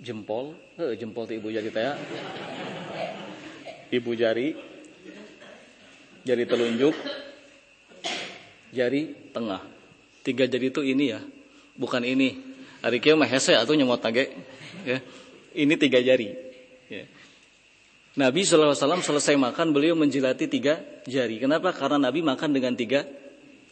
jempol, 0.00 0.56
eh, 0.76 0.96
jempol 0.96 1.28
ibu 1.28 1.48
jari 1.48 1.70
teh. 1.72 1.96
Ibu 3.90 4.10
jari, 4.16 4.52
jari 6.24 6.44
telunjuk, 6.44 6.94
jari 8.74 9.32
tengah. 9.32 9.62
Tiga 10.20 10.44
jari 10.44 10.68
itu 10.68 10.80
ini 10.84 11.16
ya, 11.16 11.20
bukan 11.80 12.04
ini. 12.04 12.36
Hari 12.80 12.96
kia 13.00 13.12
mah 13.12 13.28
hese 13.28 13.56
atau 13.56 13.76
nyemot 13.76 14.00
tage. 14.00 14.32
Ya. 14.88 15.04
Ini 15.52 15.74
tiga 15.76 16.00
jari. 16.00 16.32
Ya. 16.88 17.04
Nabi 18.16 18.42
SAW 18.42 18.74
selesai 18.76 19.36
makan 19.36 19.76
beliau 19.76 19.92
menjilati 19.94 20.48
tiga 20.48 20.80
jari. 21.04 21.36
Kenapa? 21.36 21.70
Karena 21.76 22.08
Nabi 22.08 22.24
makan 22.24 22.56
dengan 22.56 22.72
tiga 22.72 23.04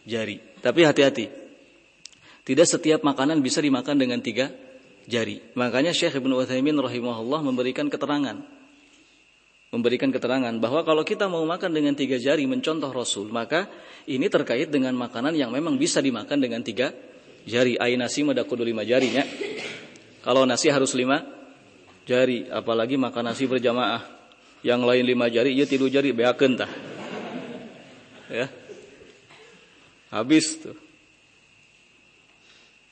jari. 0.05 0.39
Tapi 0.61 0.85
hati-hati. 0.85 1.27
Tidak 2.45 2.65
setiap 2.65 3.01
makanan 3.05 3.45
bisa 3.45 3.61
dimakan 3.61 3.97
dengan 3.97 4.21
tiga 4.25 4.53
jari. 5.09 5.41
Makanya 5.57 5.93
Syekh 5.97 6.21
Ibnu 6.21 6.37
Utsaimin 6.41 6.77
rahimahullah 6.77 7.41
memberikan 7.45 7.89
keterangan. 7.89 8.58
Memberikan 9.69 10.09
keterangan 10.09 10.57
bahwa 10.57 10.81
kalau 10.81 11.05
kita 11.05 11.29
mau 11.29 11.45
makan 11.45 11.77
dengan 11.77 11.93
tiga 11.93 12.17
jari 12.17 12.49
mencontoh 12.49 12.89
Rasul, 12.89 13.29
maka 13.29 13.69
ini 14.09 14.25
terkait 14.33 14.73
dengan 14.73 14.97
makanan 14.97 15.37
yang 15.37 15.53
memang 15.53 15.77
bisa 15.77 16.01
dimakan 16.01 16.41
dengan 16.41 16.65
tiga 16.65 16.97
jari. 17.45 17.77
Ai 17.77 18.01
nasi 18.01 18.25
mada 18.25 18.49
kudu 18.49 18.65
lima 18.65 18.81
jarinya. 18.81 19.29
Kalau 20.25 20.49
nasi 20.49 20.73
harus 20.73 20.97
lima 20.97 21.21
jari, 22.09 22.49
apalagi 22.49 22.97
makan 22.97 23.29
nasi 23.29 23.45
berjamaah. 23.45 24.09
Yang 24.65 24.81
lain 24.89 25.05
lima 25.05 25.29
jari, 25.29 25.53
ya 25.53 25.69
tidur 25.69 25.93
jari 25.93 26.17
beakeun 26.17 26.57
tah. 26.57 26.73
Ya. 28.33 28.49
Habis 30.09 30.65
tuh. 30.65 30.81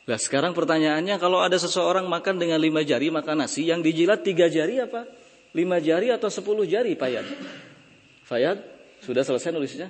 Nah 0.06 0.20
sekarang 0.20 0.52
pertanyaannya 0.52 1.16
kalau 1.16 1.40
ada 1.40 1.56
seseorang 1.56 2.04
makan 2.04 2.36
dengan 2.36 2.60
lima 2.60 2.84
jari 2.84 3.08
makan 3.08 3.48
nasi 3.48 3.64
yang 3.64 3.80
dijilat 3.80 4.20
tiga 4.20 4.52
jari 4.52 4.76
apa? 4.76 5.08
Lima 5.56 5.80
jari 5.80 6.12
atau 6.12 6.28
sepuluh 6.28 6.68
jari 6.68 6.92
Fayad? 6.92 7.24
Fayad 8.28 8.58
sudah 9.00 9.24
selesai 9.24 9.56
nulisnya? 9.56 9.88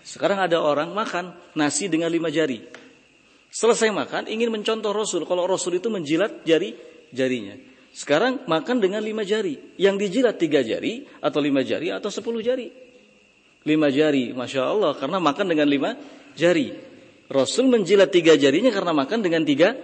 Sekarang 0.00 0.40
ada 0.40 0.58
orang 0.64 0.90
makan 0.96 1.36
nasi 1.52 1.86
dengan 1.86 2.08
lima 2.08 2.32
jari. 2.32 2.64
Selesai 3.52 3.92
makan 3.92 4.26
ingin 4.32 4.48
mencontoh 4.48 4.90
Rasul. 4.90 5.28
Kalau 5.28 5.44
Rasul 5.44 5.78
itu 5.78 5.92
menjilat 5.92 6.42
jari 6.42 6.74
jarinya. 7.12 7.54
Sekarang 7.92 8.48
makan 8.48 8.80
dengan 8.80 9.04
lima 9.04 9.22
jari. 9.22 9.76
Yang 9.76 10.08
dijilat 10.08 10.40
tiga 10.40 10.64
jari 10.64 11.04
atau 11.20 11.38
lima 11.38 11.60
jari 11.60 11.92
atau 11.92 12.08
sepuluh 12.08 12.40
jari. 12.40 12.72
Lima 13.62 13.92
jari, 13.94 14.34
masya 14.34 14.74
Allah, 14.74 14.96
karena 14.98 15.22
makan 15.22 15.46
dengan 15.54 15.68
lima 15.70 15.90
jari. 16.34 16.74
Rasul 17.30 17.70
menjilat 17.70 18.10
tiga 18.10 18.34
jarinya 18.34 18.74
karena 18.74 18.90
makan 18.90 19.22
dengan 19.22 19.46
tiga 19.46 19.76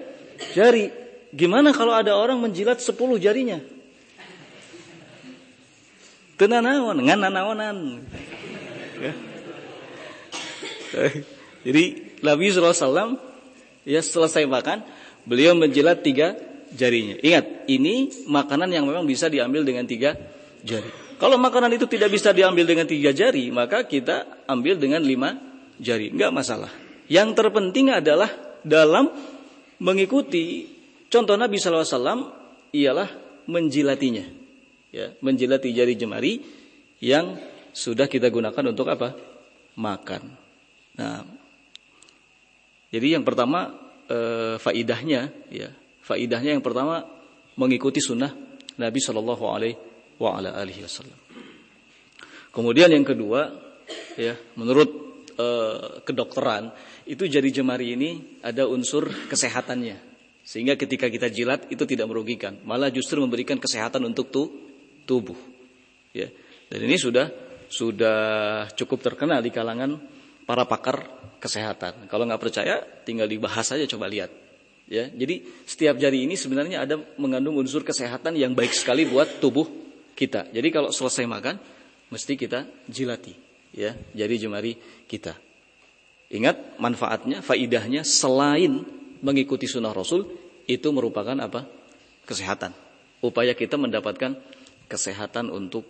jari. 0.57 0.91
Gimana 1.31 1.71
kalau 1.71 1.95
ada 1.95 2.17
orang 2.17 2.43
menjilat 2.43 2.83
sepuluh 2.83 3.21
jarinya? 3.21 3.61
Tenanawan, 6.39 7.03
ngananawanan. 7.03 8.07
Ya. 9.03 9.13
Jadi 11.67 11.85
Nabi 12.23 12.45
SAW 12.55 13.19
ya 13.83 14.01
selesai 14.01 14.47
makan, 14.47 14.87
beliau 15.27 15.59
menjilat 15.59 16.01
tiga 16.07 16.39
jarinya. 16.71 17.19
Ingat, 17.19 17.67
ini 17.67 18.25
makanan 18.31 18.71
yang 18.71 18.87
memang 18.87 19.03
bisa 19.03 19.27
diambil 19.27 19.67
dengan 19.67 19.85
tiga 19.85 20.15
jari. 20.63 20.89
Kalau 21.19 21.35
makanan 21.35 21.75
itu 21.75 21.91
tidak 21.91 22.15
bisa 22.15 22.31
diambil 22.31 22.63
dengan 22.63 22.87
tiga 22.87 23.11
jari, 23.11 23.51
maka 23.51 23.83
kita 23.83 24.47
ambil 24.47 24.79
dengan 24.79 25.03
lima 25.03 25.35
jari. 25.83 26.15
Enggak 26.15 26.31
masalah. 26.31 26.71
Yang 27.11 27.35
terpenting 27.35 27.91
adalah 27.91 28.31
dalam 28.63 29.11
mengikuti 29.83 30.71
contoh 31.11 31.35
Nabi 31.35 31.59
SAW 31.59 32.31
ialah 32.71 33.09
menjilatinya. 33.51 34.38
Ya, 34.89 35.13
menjilati 35.21 35.71
jari 35.77 35.95
jemari 35.95 36.41
yang 37.05 37.37
sudah 37.77 38.09
kita 38.09 38.33
gunakan 38.33 38.65
untuk 38.73 38.89
apa? 38.89 39.13
Makan. 39.77 40.23
Nah, 40.97 41.23
jadi 42.89 43.21
yang 43.21 43.25
pertama 43.25 43.77
e, 44.09 44.19
faidahnya, 44.57 45.29
ya, 45.53 45.69
faidahnya 46.01 46.57
yang 46.57 46.65
pertama 46.65 47.05
mengikuti 47.61 48.01
sunnah 48.01 48.33
Nabi 48.81 48.99
Shallallahu 48.99 49.45
Alaihi 49.45 50.83
Wasallam. 50.83 51.21
Kemudian 52.49 52.89
yang 52.89 53.05
kedua, 53.05 53.53
ya, 54.17 54.35
menurut 54.57 55.09
Eh, 55.39 56.03
kedokteran 56.03 56.75
itu 57.07 57.31
jari 57.31 57.55
jemari 57.55 57.95
ini 57.95 58.43
ada 58.43 58.67
unsur 58.67 59.07
kesehatannya 59.07 59.95
sehingga 60.43 60.75
ketika 60.75 61.07
kita 61.07 61.31
jilat 61.31 61.71
itu 61.71 61.87
tidak 61.87 62.11
merugikan 62.11 62.59
malah 62.67 62.91
justru 62.91 63.23
memberikan 63.23 63.55
kesehatan 63.55 64.03
untuk 64.03 64.35
tu, 64.35 64.68
tubuh 65.09 65.37
ya 66.13 66.29
dan 66.69 66.81
ini 66.85 67.01
sudah 67.01 67.33
sudah 67.73 68.19
cukup 68.77 69.01
terkenal 69.01 69.41
di 69.41 69.49
kalangan 69.49 69.97
para 70.45 70.69
pakar 70.69 71.09
kesehatan 71.41 72.13
kalau 72.13 72.29
nggak 72.29 72.41
percaya 72.41 72.85
tinggal 73.09 73.25
dibahas 73.25 73.65
saja 73.65 73.89
coba 73.89 74.13
lihat 74.13 74.29
ya 74.85 75.09
jadi 75.09 75.41
setiap 75.65 75.97
jari 75.97 76.29
ini 76.29 76.37
sebenarnya 76.37 76.85
ada 76.85 77.01
mengandung 77.17 77.57
unsur 77.57 77.81
kesehatan 77.81 78.37
yang 78.37 78.53
baik 78.53 78.77
sekali 78.77 79.09
buat 79.09 79.41
tubuh 79.41 79.65
kita 80.13 80.53
jadi 80.53 80.69
kalau 80.69 80.93
selesai 80.93 81.25
makan 81.25 81.57
mesti 82.13 82.37
kita 82.37 82.69
jilati 82.89 83.49
ya 83.73 83.97
jari 84.17 84.37
jemari 84.41 84.73
kita. 85.09 85.37
Ingat 86.29 86.77
manfaatnya, 86.77 87.41
faidahnya 87.41 88.05
selain 88.05 88.85
mengikuti 89.25 89.65
sunnah 89.65 89.97
Rasul 89.97 90.29
itu 90.69 90.89
merupakan 90.93 91.33
apa? 91.41 91.65
Kesehatan. 92.29 92.77
Upaya 93.25 93.57
kita 93.57 93.81
mendapatkan 93.81 94.37
kesehatan 94.89 95.53
untuk 95.53 95.85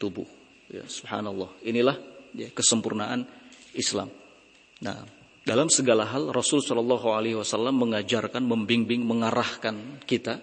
tubuh. 0.00 0.26
Ya, 0.72 0.84
subhanallah. 0.88 1.52
Inilah 1.62 1.96
ya, 2.32 2.48
kesempurnaan 2.50 3.28
Islam. 3.76 4.08
Nah, 4.82 5.04
dalam 5.44 5.72
segala 5.72 6.04
hal 6.04 6.28
Rasul 6.32 6.60
Shallallahu 6.60 7.08
Alaihi 7.12 7.36
Wasallam 7.36 7.80
mengajarkan, 7.80 8.44
membimbing, 8.44 9.04
mengarahkan 9.04 10.02
kita 10.04 10.40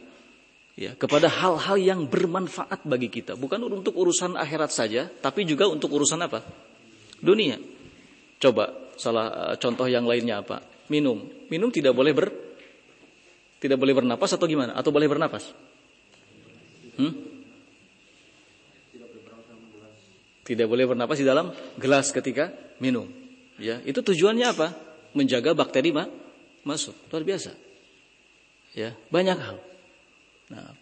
ya 0.75 0.97
kepada 0.97 1.29
hal-hal 1.29 1.77
yang 1.77 2.01
bermanfaat 2.09 2.85
bagi 2.85 3.13
kita, 3.13 3.37
bukan 3.37 3.61
untuk 3.69 3.93
urusan 3.93 4.33
akhirat 4.33 4.71
saja, 4.73 5.05
tapi 5.09 5.45
juga 5.45 5.69
untuk 5.69 5.93
urusan 5.93 6.21
apa? 6.25 6.41
dunia. 7.21 7.57
Coba 8.37 8.93
salah 8.99 9.53
eh, 9.53 9.55
contoh 9.57 9.87
yang 9.87 10.05
lainnya 10.05 10.43
apa? 10.43 10.61
Minum. 10.91 11.25
Minum 11.49 11.69
tidak 11.73 11.95
boleh 11.95 12.13
ber 12.13 12.27
tidak 13.57 13.81
boleh 13.81 13.95
bernapas 13.97 14.29
atau 14.35 14.45
gimana? 14.45 14.77
Atau 14.77 14.93
boleh 14.93 15.09
bernapas? 15.09 15.49
Hmm? 17.01 17.34
Tidak 20.45 20.69
boleh 20.69 20.85
bernapas 20.85 21.17
di 21.17 21.25
dalam 21.25 21.49
gelas 21.81 22.13
ketika 22.13 22.53
minum. 22.77 23.09
Ya, 23.57 23.81
itu 23.81 23.99
tujuannya 24.05 24.45
apa? 24.45 24.77
Menjaga 25.17 25.57
bakteri 25.57 25.89
ma 25.89 26.05
masuk. 26.61 26.93
Luar 27.09 27.25
biasa. 27.25 27.51
Ya, 28.77 28.93
banyak 29.09 29.37
hal. 29.41 29.57
Nah, 30.53 30.77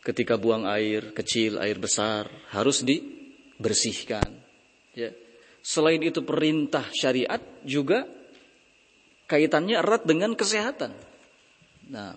ketika 0.00 0.40
buang 0.40 0.64
air 0.64 1.12
kecil, 1.12 1.60
air 1.60 1.76
besar 1.76 2.30
harus 2.56 2.80
dibersihkan. 2.80 4.32
Ya, 4.96 5.12
Selain 5.66 5.98
itu 5.98 6.22
perintah 6.22 6.86
syariat 6.94 7.42
juga 7.66 8.06
kaitannya 9.26 9.82
erat 9.82 10.06
dengan 10.06 10.38
kesehatan. 10.38 10.94
Nah, 11.90 12.14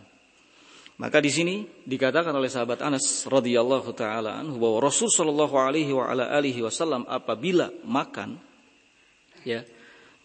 maka 0.99 1.23
di 1.23 1.31
sini 1.31 1.63
dikatakan 1.87 2.35
oleh 2.35 2.51
sahabat 2.51 2.83
Anas 2.83 3.23
radhiyallahu 3.23 3.95
taala 3.95 4.43
bahwa 4.43 4.83
Rasul 4.83 5.07
sallallahu 5.07 5.55
alaihi 5.55 5.95
wa 5.95 6.11
ala 6.11 6.27
alihi 6.27 6.59
wasallam 6.59 7.07
apabila 7.07 7.71
makan 7.87 8.35
ya, 9.47 9.63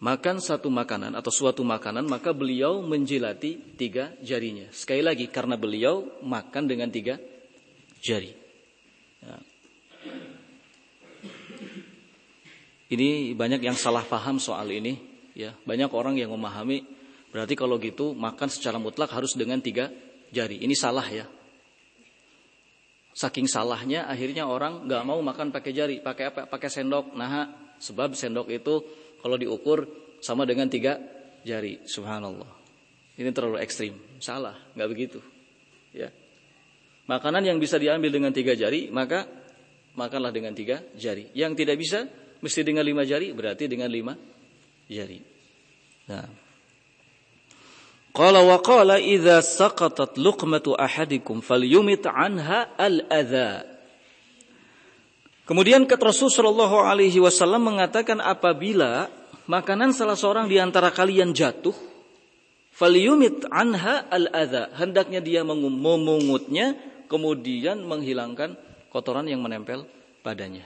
makan 0.03 0.43
satu 0.43 0.67
makanan 0.67 1.15
atau 1.15 1.31
suatu 1.31 1.63
makanan 1.63 2.03
maka 2.03 2.35
beliau 2.35 2.83
menjilati 2.83 3.79
tiga 3.79 4.19
jarinya. 4.19 4.67
Sekali 4.75 4.99
lagi 4.99 5.31
karena 5.31 5.55
beliau 5.55 6.19
makan 6.19 6.67
dengan 6.67 6.91
tiga 6.91 7.23
jari. 8.03 8.35
Ya. 9.23 9.39
Ini 12.91 13.31
banyak 13.31 13.63
yang 13.63 13.79
salah 13.79 14.03
paham 14.03 14.43
soal 14.43 14.75
ini, 14.75 14.99
ya. 15.39 15.55
Banyak 15.63 15.89
orang 15.95 16.19
yang 16.19 16.35
memahami 16.35 16.83
berarti 17.31 17.55
kalau 17.55 17.79
gitu 17.79 18.11
makan 18.11 18.51
secara 18.51 18.75
mutlak 18.75 19.15
harus 19.15 19.39
dengan 19.39 19.63
tiga 19.63 19.89
jari. 20.35 20.59
Ini 20.59 20.75
salah 20.75 21.07
ya. 21.07 21.23
Saking 23.15 23.47
salahnya 23.47 24.11
akhirnya 24.11 24.43
orang 24.43 24.91
nggak 24.91 25.03
mau 25.07 25.23
makan 25.23 25.55
pakai 25.55 25.71
jari, 25.71 26.03
pakai 26.03 26.35
apa? 26.35 26.41
Pakai 26.51 26.67
sendok. 26.67 27.15
Nah, 27.15 27.47
sebab 27.79 28.11
sendok 28.11 28.51
itu 28.51 28.83
kalau 29.23 29.39
diukur 29.39 29.87
sama 30.19 30.43
dengan 30.43 30.67
tiga 30.67 30.99
jari. 31.47 31.79
Subhanallah. 31.87 32.51
Ini 33.15 33.31
terlalu 33.31 33.63
ekstrim. 33.63 33.95
Salah, 34.19 34.59
nggak 34.75 34.89
begitu. 34.91 35.23
Ya. 35.95 36.11
Makanan 37.07 37.47
yang 37.47 37.55
bisa 37.63 37.79
diambil 37.79 38.11
dengan 38.11 38.35
tiga 38.35 38.51
jari, 38.51 38.91
maka 38.91 39.23
makanlah 39.95 40.35
dengan 40.35 40.51
tiga 40.51 40.83
jari. 40.99 41.31
Yang 41.31 41.63
tidak 41.63 41.77
bisa, 41.79 41.99
Mesti 42.45 42.61
dengan 42.61 42.85
lima 42.85 43.01
jari 43.01 43.33
berarti 43.33 43.65
dengan 43.65 43.89
lima 43.89 44.13
jari. 44.85 45.17
Nah. 46.13 46.44
Qala 48.15 48.39
wa 48.47 48.63
qala 48.63 48.95
idza 48.95 49.43
saqatat 49.43 50.15
luqmatu 50.15 50.71
ahadikum 50.71 51.43
falyumit 51.43 52.07
anha 52.07 52.71
al-adha. 52.79 53.67
Kemudian 55.43 55.83
kata 55.83 56.15
Rasul 56.15 56.31
Shallallahu 56.31 56.79
alaihi 56.79 57.19
wasallam 57.19 57.75
mengatakan 57.75 58.23
apabila 58.23 59.11
makanan 59.51 59.91
salah 59.91 60.15
seorang 60.15 60.47
di 60.47 60.55
antara 60.63 60.95
kalian 60.95 61.35
jatuh, 61.35 61.75
falyumit 62.71 63.51
anha 63.51 64.07
al-adha. 64.07 64.71
Hendaknya 64.79 65.19
dia 65.19 65.43
memungutnya 65.43 66.71
kemudian 67.11 67.83
menghilangkan 67.83 68.55
kotoran 68.95 69.27
yang 69.27 69.43
menempel 69.43 69.91
padanya. 70.23 70.63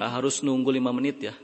Nah 0.00 0.08
harus 0.08 0.40
nunggu 0.40 0.72
lima 0.72 0.88
menit 0.88 1.20
ya. 1.20 1.36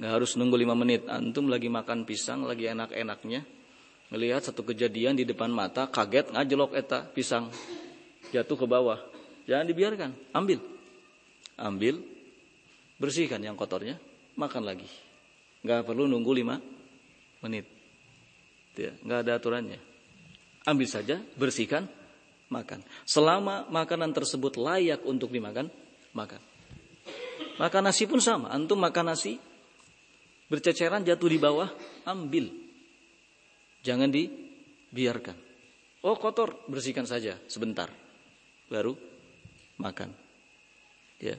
Nggak 0.00 0.12
harus 0.16 0.32
nunggu 0.40 0.56
lima 0.56 0.72
menit. 0.72 1.04
Antum 1.04 1.52
lagi 1.52 1.68
makan 1.68 2.08
pisang, 2.08 2.48
lagi 2.48 2.64
enak-enaknya. 2.72 3.44
Melihat 4.08 4.48
satu 4.48 4.64
kejadian 4.64 5.12
di 5.12 5.28
depan 5.28 5.52
mata, 5.52 5.92
kaget 5.92 6.32
ngajelok 6.32 6.72
eta 6.72 7.04
pisang. 7.04 7.52
Jatuh 8.32 8.56
ke 8.56 8.64
bawah. 8.64 8.96
Jangan 9.44 9.68
dibiarkan, 9.68 10.10
ambil. 10.32 10.56
Ambil, 11.60 12.00
bersihkan 12.96 13.44
yang 13.44 13.60
kotornya, 13.60 14.00
makan 14.40 14.64
lagi. 14.64 14.88
Nggak 15.60 15.84
perlu 15.84 16.08
nunggu 16.08 16.32
lima 16.32 16.56
menit. 17.44 17.68
Ya, 18.80 18.96
nggak 19.04 19.28
ada 19.28 19.32
aturannya. 19.36 19.76
Ambil 20.64 20.88
saja, 20.88 21.20
bersihkan, 21.36 21.84
makan. 22.48 22.80
Selama 23.04 23.68
makanan 23.68 24.16
tersebut 24.16 24.56
layak 24.56 25.04
untuk 25.04 25.28
dimakan, 25.28 25.68
makan. 26.16 26.40
Makan 27.60 27.82
nasi 27.84 28.08
pun 28.08 28.24
sama. 28.24 28.48
Antum 28.48 28.80
makan 28.80 29.12
nasi, 29.12 29.36
berceceran 30.50 31.06
jatuh 31.06 31.30
di 31.30 31.38
bawah, 31.38 31.70
ambil. 32.10 32.50
Jangan 33.86 34.10
dibiarkan. 34.10 35.36
Oh 36.02 36.18
kotor, 36.18 36.66
bersihkan 36.66 37.06
saja 37.06 37.38
sebentar. 37.46 37.88
Baru 38.66 38.98
makan. 39.78 40.10
Ya. 41.22 41.38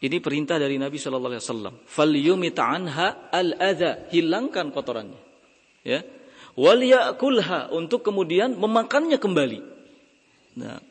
Ini 0.00 0.16
perintah 0.20 0.56
dari 0.56 0.80
Nabi 0.80 0.96
Shallallahu 0.96 1.32
Alaihi 1.36 1.44
Wasallam. 1.44 1.74
Falyumit 1.84 2.56
anha 2.60 3.28
al 3.32 3.56
adha, 3.56 4.08
hilangkan 4.12 4.72
kotorannya. 4.72 5.20
Ya. 5.84 6.00
Waliyakulha 6.56 7.70
untuk 7.72 8.02
kemudian 8.02 8.58
memakannya 8.58 9.20
kembali. 9.22 9.60
Nah, 10.58 10.82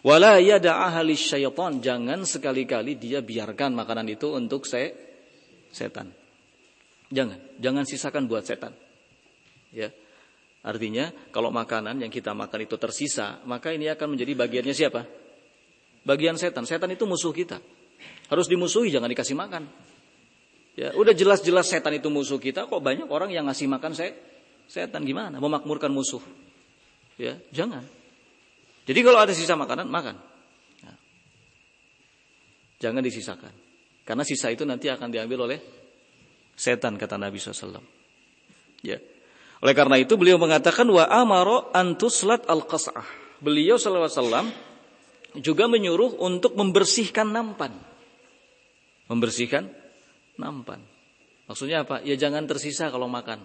wala 0.00 0.40
yada'aha 0.40 1.04
syaitan, 1.12 1.84
jangan 1.84 2.24
sekali-kali 2.24 2.96
dia 2.96 3.20
biarkan 3.20 3.76
makanan 3.76 4.08
itu 4.08 4.32
untuk 4.32 4.64
saya 4.64 5.11
setan. 5.72 6.12
Jangan, 7.12 7.40
jangan 7.60 7.84
sisakan 7.88 8.28
buat 8.28 8.44
setan. 8.44 8.72
Ya. 9.72 9.92
Artinya 10.62 11.10
kalau 11.34 11.50
makanan 11.50 11.98
yang 11.98 12.12
kita 12.12 12.30
makan 12.36 12.64
itu 12.64 12.78
tersisa, 12.78 13.42
maka 13.42 13.74
ini 13.74 13.90
akan 13.90 14.14
menjadi 14.14 14.32
bagiannya 14.38 14.74
siapa? 14.76 15.02
Bagian 16.06 16.38
setan. 16.38 16.62
Setan 16.62 16.94
itu 16.94 17.02
musuh 17.02 17.34
kita. 17.34 17.58
Harus 18.30 18.46
dimusuhi, 18.46 18.94
jangan 18.94 19.10
dikasih 19.10 19.34
makan. 19.34 19.66
Ya, 20.72 20.94
udah 20.96 21.12
jelas-jelas 21.12 21.68
setan 21.68 21.98
itu 22.00 22.08
musuh 22.08 22.40
kita, 22.40 22.64
kok 22.64 22.80
banyak 22.80 23.04
orang 23.12 23.28
yang 23.28 23.44
ngasih 23.44 23.68
makan 23.68 23.92
saya 23.92 24.16
setan 24.70 25.04
gimana? 25.04 25.36
Memakmurkan 25.36 25.92
musuh. 25.92 26.22
Ya, 27.20 27.36
jangan. 27.52 27.84
Jadi 28.88 29.00
kalau 29.04 29.20
ada 29.20 29.36
sisa 29.36 29.52
makanan, 29.52 29.86
makan. 29.86 30.16
Ya. 30.80 30.94
Jangan 32.88 33.04
disisakan. 33.04 33.52
Karena 34.02 34.26
sisa 34.26 34.50
itu 34.50 34.66
nanti 34.66 34.90
akan 34.90 35.08
diambil 35.08 35.46
oleh 35.46 35.58
setan 36.58 36.98
kata 36.98 37.16
Nabi 37.18 37.38
SAW. 37.38 37.78
Ya. 38.82 38.98
Oleh 39.62 39.74
karena 39.78 39.94
itu 39.94 40.18
beliau 40.18 40.42
mengatakan 40.42 40.90
wa 40.90 41.06
amaro 41.06 41.70
antuslat 41.70 42.50
al 42.50 42.66
qas'ah. 42.66 43.06
Beliau 43.38 43.78
SAW 43.78 44.50
juga 45.38 45.64
menyuruh 45.70 46.18
untuk 46.18 46.58
membersihkan 46.58 47.30
nampan. 47.30 47.72
Membersihkan 49.06 49.70
nampan. 50.36 50.82
Maksudnya 51.46 51.86
apa? 51.86 52.02
Ya 52.02 52.18
jangan 52.18 52.46
tersisa 52.46 52.90
kalau 52.90 53.06
makan. 53.06 53.42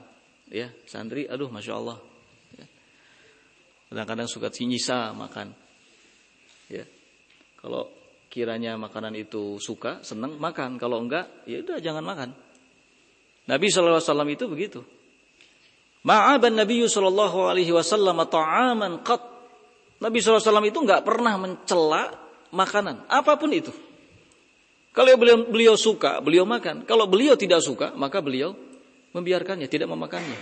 Ya, 0.48 0.72
santri, 0.88 1.28
aduh, 1.28 1.52
masya 1.52 1.76
Allah. 1.76 2.00
Ya. 2.56 2.66
Kadang-kadang 3.92 4.32
suka 4.32 4.48
nyisa 4.64 5.12
makan. 5.12 5.52
Ya. 6.72 6.88
Kalau 7.60 7.92
kiranya 8.38 8.78
makanan 8.78 9.18
itu 9.18 9.58
suka, 9.58 10.06
senang, 10.06 10.38
makan. 10.38 10.78
Kalau 10.78 11.02
enggak, 11.02 11.26
ya 11.50 11.66
udah 11.66 11.82
jangan 11.82 12.06
makan. 12.06 12.30
Nabi 13.50 13.66
SAW 13.74 13.98
itu 14.30 14.46
begitu. 14.46 14.86
Ma'aban 16.06 16.54
Nabi 16.54 16.86
Sallallahu 16.86 17.50
Alaihi 17.50 17.74
Wasallam 17.74 18.22
ta'aman 18.30 19.02
qat. 19.02 19.26
Nabi 19.98 20.22
SAW 20.22 20.62
itu 20.70 20.78
enggak 20.78 21.02
pernah 21.02 21.34
mencela 21.42 22.14
makanan, 22.54 23.10
apa 23.10 23.34
pun 23.42 23.50
itu. 23.50 23.74
Kalau 24.94 25.10
beliau, 25.18 25.42
beliau 25.50 25.74
suka, 25.74 26.22
beliau 26.22 26.46
makan. 26.46 26.86
Kalau 26.86 27.10
beliau 27.10 27.34
tidak 27.34 27.66
suka, 27.66 27.98
maka 27.98 28.22
beliau 28.22 28.54
membiarkannya, 29.18 29.66
tidak 29.66 29.90
memakannya. 29.90 30.38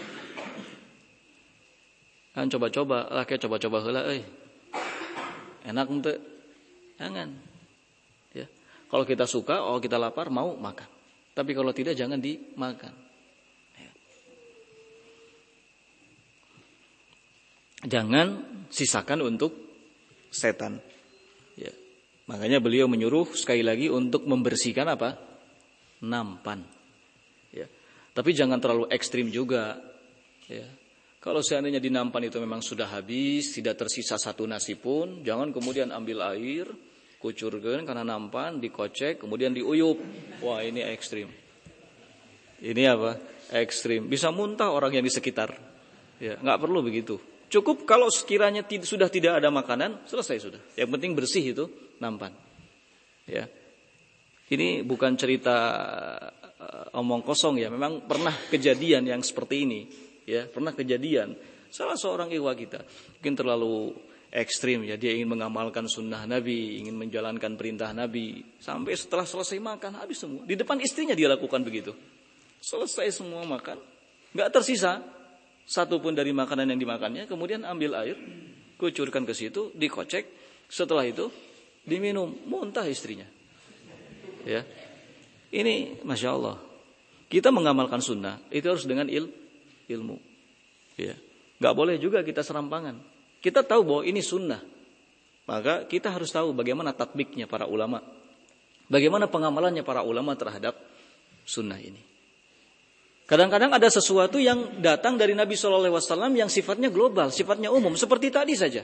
Kan 2.36 2.52
coba-coba, 2.52 3.08
lah 3.08 3.24
coba-coba 3.24 3.78
hela, 3.88 4.02
eh. 4.12 4.28
Enak 5.64 5.88
untuk 5.88 6.20
jangan. 7.00 7.55
Kalau 8.96 9.04
kita 9.04 9.28
suka, 9.28 9.60
oh 9.60 9.76
kita 9.84 10.00
lapar, 10.00 10.32
mau 10.32 10.56
makan. 10.56 10.88
Tapi 11.36 11.52
kalau 11.52 11.76
tidak 11.76 12.00
jangan 12.00 12.16
dimakan. 12.16 12.96
Ya. 13.76 13.92
Jangan 17.92 18.28
sisakan 18.72 19.20
untuk 19.28 19.52
setan. 20.32 20.80
Ya. 21.60 21.76
Makanya 22.32 22.64
beliau 22.64 22.88
menyuruh 22.88 23.36
sekali 23.36 23.68
lagi 23.68 23.92
untuk 23.92 24.24
membersihkan 24.24 24.88
apa? 24.88 25.20
Nampan. 26.00 26.64
Ya. 27.52 27.68
Tapi 28.16 28.32
jangan 28.32 28.64
terlalu 28.64 28.88
ekstrim 28.96 29.28
juga. 29.28 29.76
Ya. 30.48 30.72
Kalau 31.20 31.44
seandainya 31.44 31.84
di 31.84 31.92
nampan 31.92 32.32
itu 32.32 32.40
memang 32.40 32.64
sudah 32.64 32.88
habis, 32.96 33.52
tidak 33.52 33.76
tersisa 33.76 34.16
satu 34.16 34.48
nasi 34.48 34.80
pun, 34.80 35.20
jangan 35.20 35.52
kemudian 35.52 35.92
ambil 35.92 36.32
air, 36.32 36.72
kucurkan 37.26 37.82
karena 37.82 38.06
nampan, 38.06 38.62
dikocek, 38.62 39.26
kemudian 39.26 39.50
diuyup. 39.58 39.98
Wah 40.46 40.62
ini 40.62 40.86
ekstrim. 40.86 41.26
Ini 42.62 42.82
apa? 42.86 43.18
Ekstrim. 43.50 44.06
Bisa 44.06 44.30
muntah 44.30 44.70
orang 44.70 44.94
yang 44.94 45.06
di 45.06 45.10
sekitar. 45.10 45.58
Ya, 46.22 46.38
nggak 46.38 46.62
perlu 46.62 46.86
begitu. 46.86 47.18
Cukup 47.50 47.90
kalau 47.90 48.14
sekiranya 48.14 48.62
sudah 48.86 49.10
tidak 49.10 49.42
ada 49.42 49.50
makanan, 49.50 50.06
selesai 50.06 50.38
sudah. 50.38 50.62
Yang 50.78 50.90
penting 50.94 51.12
bersih 51.18 51.44
itu 51.44 51.66
nampan. 51.98 52.34
Ya. 53.26 53.50
Ini 54.46 54.86
bukan 54.86 55.18
cerita 55.18 55.58
uh, 56.38 57.00
omong 57.02 57.26
kosong 57.26 57.58
ya, 57.58 57.74
memang 57.74 58.06
pernah 58.06 58.34
kejadian 58.54 59.10
yang 59.10 59.26
seperti 59.26 59.66
ini, 59.66 59.90
ya, 60.30 60.46
pernah 60.46 60.70
kejadian 60.78 61.34
salah 61.76 62.00
seorang 62.00 62.32
iwa 62.32 62.56
kita 62.56 62.88
mungkin 63.20 63.36
terlalu 63.36 63.92
ekstrim 64.36 64.84
ya 64.84 65.00
dia 65.00 65.16
ingin 65.16 65.32
mengamalkan 65.32 65.88
sunnah 65.88 66.28
Nabi, 66.28 66.84
ingin 66.84 67.00
menjalankan 67.00 67.56
perintah 67.56 67.96
Nabi 67.96 68.44
sampai 68.60 68.92
setelah 69.00 69.24
selesai 69.24 69.56
makan 69.64 69.96
habis 69.96 70.20
semua. 70.20 70.44
Di 70.44 70.60
depan 70.60 70.76
istrinya 70.84 71.16
dia 71.16 71.32
lakukan 71.32 71.64
begitu. 71.64 71.96
Selesai 72.60 73.16
semua 73.16 73.48
makan, 73.48 73.80
nggak 74.36 74.50
tersisa 74.52 75.00
satu 75.64 76.04
pun 76.04 76.12
dari 76.12 76.36
makanan 76.36 76.76
yang 76.76 76.80
dimakannya. 76.84 77.24
Kemudian 77.32 77.64
ambil 77.64 77.96
air, 77.96 78.18
kucurkan 78.76 79.24
ke 79.24 79.32
situ, 79.32 79.72
dikocek. 79.72 80.28
Setelah 80.68 81.08
itu 81.08 81.32
diminum, 81.88 82.36
muntah 82.50 82.84
istrinya. 82.90 83.30
Ya, 84.44 84.66
ini 85.54 86.02
masya 86.04 86.36
Allah. 86.36 86.58
Kita 87.26 87.50
mengamalkan 87.50 88.04
sunnah 88.04 88.38
itu 88.54 88.68
harus 88.68 88.86
dengan 88.86 89.10
il, 89.10 89.32
ilmu. 89.90 90.18
Ya, 91.00 91.18
nggak 91.64 91.76
boleh 91.78 91.96
juga 91.98 92.22
kita 92.22 92.44
serampangan. 92.44 93.15
Kita 93.46 93.62
tahu 93.62 93.82
bahwa 93.86 94.02
ini 94.10 94.26
sunnah. 94.26 94.58
Maka 95.46 95.86
kita 95.86 96.10
harus 96.10 96.34
tahu 96.34 96.50
bagaimana 96.58 96.98
tatbiknya 96.98 97.46
para 97.46 97.70
ulama. 97.70 98.02
Bagaimana 98.90 99.30
pengamalannya 99.30 99.86
para 99.86 100.02
ulama 100.02 100.34
terhadap 100.34 100.74
sunnah 101.46 101.78
ini. 101.78 102.02
Kadang-kadang 103.30 103.70
ada 103.70 103.86
sesuatu 103.86 104.42
yang 104.42 104.82
datang 104.82 105.14
dari 105.14 105.38
Nabi 105.38 105.54
Wasallam 105.54 106.34
yang 106.34 106.50
sifatnya 106.50 106.90
global, 106.90 107.30
sifatnya 107.30 107.70
umum, 107.70 107.94
seperti 107.94 108.34
tadi 108.34 108.58
saja. 108.58 108.82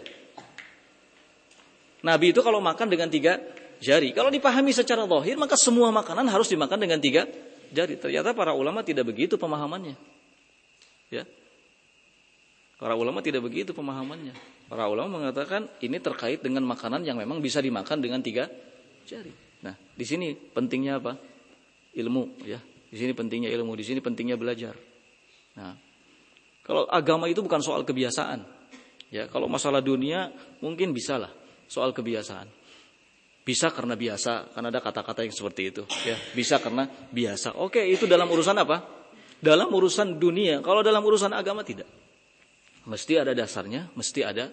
Nabi 2.05 2.34
itu 2.34 2.41
kalau 2.45 2.62
makan 2.62 2.89
dengan 2.89 3.09
tiga 3.09 3.41
jari, 3.82 4.14
kalau 4.14 4.30
dipahami 4.30 4.74
secara 4.74 5.05
lahir 5.09 5.38
maka 5.38 5.57
semua 5.57 5.89
makanan 5.89 6.30
harus 6.30 6.49
dimakan 6.49 6.78
dengan 6.78 7.01
tiga 7.01 7.26
jari. 7.74 7.97
Ternyata 7.97 8.34
para 8.38 8.53
ulama 8.53 8.86
tidak 8.86 9.09
begitu 9.09 9.38
pemahamannya. 9.38 9.93
Ya, 11.14 11.26
Para 12.82 12.97
ulama 12.97 13.21
tidak 13.21 13.45
begitu 13.45 13.77
pemahamannya. 13.77 14.34
Para 14.65 14.89
ulama 14.89 15.21
mengatakan 15.21 15.69
ini 15.86 16.01
terkait 16.01 16.41
dengan 16.41 16.65
makanan 16.65 17.05
yang 17.05 17.21
memang 17.21 17.38
bisa 17.38 17.61
dimakan 17.61 18.01
dengan 18.01 18.25
tiga 18.25 18.49
jari. 19.05 19.29
Nah, 19.61 19.77
di 19.93 20.01
sini 20.01 20.34
pentingnya 20.34 20.97
apa? 20.97 21.13
Ilmu 21.93 22.41
ya. 22.41 22.57
Di 22.89 22.97
sini 22.97 23.13
pentingnya 23.13 23.53
ilmu, 23.53 23.77
di 23.77 23.86
sini 23.86 24.01
pentingnya 24.01 24.34
belajar. 24.34 24.73
Nah, 25.61 25.77
kalau 26.65 26.89
agama 26.89 27.29
itu 27.29 27.45
bukan 27.45 27.61
soal 27.61 27.86
kebiasaan. 27.86 28.41
Ya, 29.13 29.29
kalau 29.29 29.45
masalah 29.45 29.86
dunia 29.86 30.34
mungkin 30.65 30.89
bisa 30.89 31.21
lah 31.21 31.29
soal 31.69 31.93
kebiasaan. 31.93 32.49
Bisa 33.45 33.69
karena 33.69 33.93
biasa, 33.93 34.57
karena 34.57 34.73
ada 34.73 34.82
kata-kata 34.82 35.21
yang 35.21 35.34
seperti 35.38 35.69
itu. 35.69 35.84
Ya, 36.01 36.17
bisa 36.34 36.57
karena 36.57 36.89
biasa. 37.13 37.61
Oke, 37.61 37.86
itu 37.86 38.09
dalam 38.09 38.25
urusan 38.25 38.57
apa? 38.57 39.05
Dalam 39.38 39.69
urusan 39.69 40.17
dunia. 40.17 40.65
Kalau 40.65 40.82
dalam 40.82 41.05
urusan 41.05 41.29
agama 41.29 41.61
tidak. 41.61 42.01
Mesti 42.86 43.13
ada 43.21 43.38
dasarnya, 43.38 43.93
mesti 43.93 44.25
ada 44.25 44.49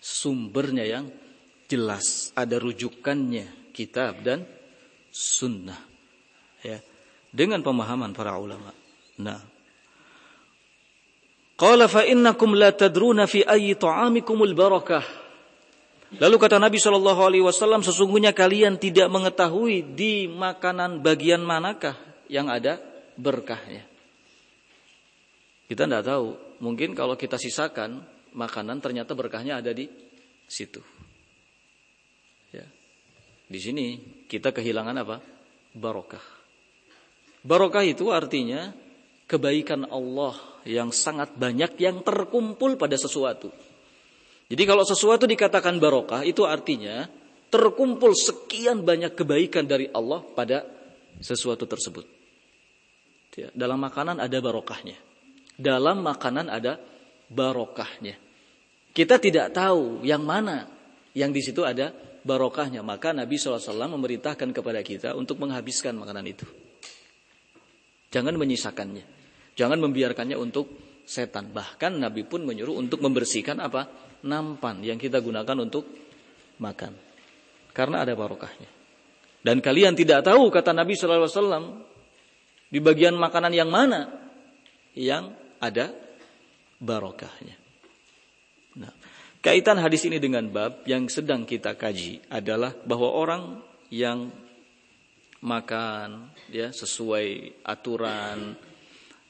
sumbernya 0.00 0.84
yang 0.88 1.04
jelas, 1.68 2.32
ada 2.32 2.56
rujukannya 2.56 3.72
kitab 3.76 4.24
dan 4.24 4.44
sunnah. 5.12 5.78
Ya 6.64 6.80
dengan 7.32 7.64
pemahaman 7.64 8.12
para 8.12 8.36
ulama. 8.36 8.70
Nah, 9.18 9.40
Qala 11.56 11.88
fa 11.88 12.04
innakum 12.04 12.52
la 12.52 12.70
tadruna 12.76 13.24
fi 13.24 13.40
ayyi 13.42 13.74
ta'amikumul 13.78 14.52
barakah. 14.52 15.04
Lalu 16.20 16.36
kata 16.36 16.60
Nabi 16.60 16.76
Shallallahu 16.76 17.20
alaihi 17.24 17.44
wasallam 17.44 17.80
sesungguhnya 17.80 18.36
kalian 18.36 18.76
tidak 18.76 19.08
mengetahui 19.08 19.96
di 19.96 20.28
makanan 20.28 21.00
bagian 21.00 21.40
manakah 21.40 21.96
yang 22.28 22.52
ada 22.52 22.76
berkahnya. 23.16 23.88
Kita 25.72 25.88
tidak 25.88 26.04
tahu. 26.04 26.36
Mungkin 26.62 26.94
kalau 26.94 27.18
kita 27.18 27.42
sisakan 27.42 28.06
makanan 28.38 28.78
ternyata 28.78 29.18
berkahnya 29.18 29.58
ada 29.58 29.74
di 29.74 29.90
situ. 30.46 30.78
Ya. 32.54 32.64
Di 33.50 33.58
sini 33.58 33.86
kita 34.30 34.54
kehilangan 34.54 34.96
apa? 35.02 35.18
Barokah. 35.74 36.22
Barokah 37.42 37.82
itu 37.82 38.14
artinya 38.14 38.70
kebaikan 39.26 39.90
Allah 39.90 40.38
yang 40.62 40.94
sangat 40.94 41.34
banyak 41.34 41.74
yang 41.82 42.06
terkumpul 42.06 42.78
pada 42.78 42.94
sesuatu. 42.94 43.50
Jadi 44.46 44.62
kalau 44.62 44.86
sesuatu 44.86 45.26
dikatakan 45.26 45.82
barokah 45.82 46.22
itu 46.22 46.46
artinya 46.46 47.10
terkumpul 47.50 48.14
sekian 48.14 48.86
banyak 48.86 49.18
kebaikan 49.18 49.66
dari 49.66 49.90
Allah 49.90 50.22
pada 50.22 50.62
sesuatu 51.18 51.66
tersebut. 51.66 52.06
Ya, 53.32 53.48
dalam 53.56 53.80
makanan 53.80 54.20
ada 54.20 54.38
barokahnya. 54.38 55.11
Dalam 55.62 56.02
makanan 56.02 56.50
ada 56.50 56.82
barokahnya. 57.30 58.18
Kita 58.90 59.22
tidak 59.22 59.54
tahu 59.54 60.02
yang 60.02 60.26
mana 60.26 60.66
yang 61.14 61.30
di 61.30 61.38
situ 61.38 61.62
ada 61.62 61.94
barokahnya. 62.26 62.82
Maka 62.82 63.14
Nabi 63.14 63.38
SAW 63.38 63.62
memerintahkan 63.94 64.50
kepada 64.50 64.82
kita 64.82 65.14
untuk 65.14 65.38
menghabiskan 65.38 65.94
makanan 65.96 66.26
itu. 66.26 66.44
Jangan 68.12 68.34
menyisakannya. 68.36 69.04
Jangan 69.56 69.78
membiarkannya 69.80 70.36
untuk 70.36 70.68
setan. 71.06 71.54
Bahkan 71.54 72.02
Nabi 72.02 72.26
pun 72.28 72.44
menyuruh 72.44 72.76
untuk 72.76 73.00
membersihkan 73.00 73.62
apa? 73.62 73.88
Nampan 74.26 74.84
yang 74.84 75.00
kita 75.00 75.22
gunakan 75.24 75.56
untuk 75.62 75.88
makan. 76.60 76.92
Karena 77.72 78.04
ada 78.04 78.12
barokahnya. 78.12 78.68
Dan 79.42 79.58
kalian 79.58 79.98
tidak 79.98 80.22
tahu 80.22 80.52
kata 80.52 80.70
Nabi 80.70 80.94
Wasallam 80.94 81.82
di 82.70 82.78
bagian 82.78 83.18
makanan 83.18 83.50
yang 83.50 83.68
mana 83.72 84.06
yang 84.94 85.34
ada 85.62 85.94
barokahnya. 86.82 87.54
Nah, 88.82 88.90
kaitan 89.38 89.78
hadis 89.78 90.02
ini 90.10 90.18
dengan 90.18 90.50
bab 90.50 90.82
yang 90.90 91.06
sedang 91.06 91.46
kita 91.46 91.78
kaji 91.78 92.26
adalah 92.26 92.74
bahwa 92.82 93.08
orang 93.14 93.42
yang 93.94 94.34
makan 95.42 96.34
ya 96.50 96.74
sesuai 96.74 97.60
aturan 97.62 98.58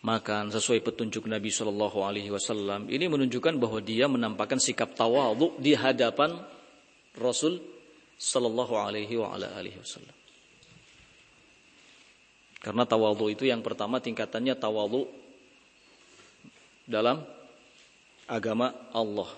makan 0.02 0.50
sesuai 0.50 0.82
petunjuk 0.82 1.30
Nabi 1.30 1.48
Shallallahu 1.48 1.98
Alaihi 2.02 2.34
Wasallam 2.34 2.90
ini 2.90 3.06
menunjukkan 3.06 3.56
bahwa 3.56 3.78
dia 3.78 4.10
menampakkan 4.10 4.58
sikap 4.58 4.98
tawadhu 4.98 5.56
di 5.62 5.78
hadapan 5.78 6.36
Rasul 7.16 7.62
Shallallahu 8.18 8.74
Alaihi 8.76 9.14
Wasallam. 9.16 10.16
Karena 12.62 12.86
tawadhu 12.86 13.26
itu 13.26 13.42
yang 13.46 13.58
pertama 13.58 13.98
tingkatannya 13.98 14.54
tawadhu 14.54 15.21
dalam 16.86 17.22
agama 18.26 18.72
Allah, 18.94 19.30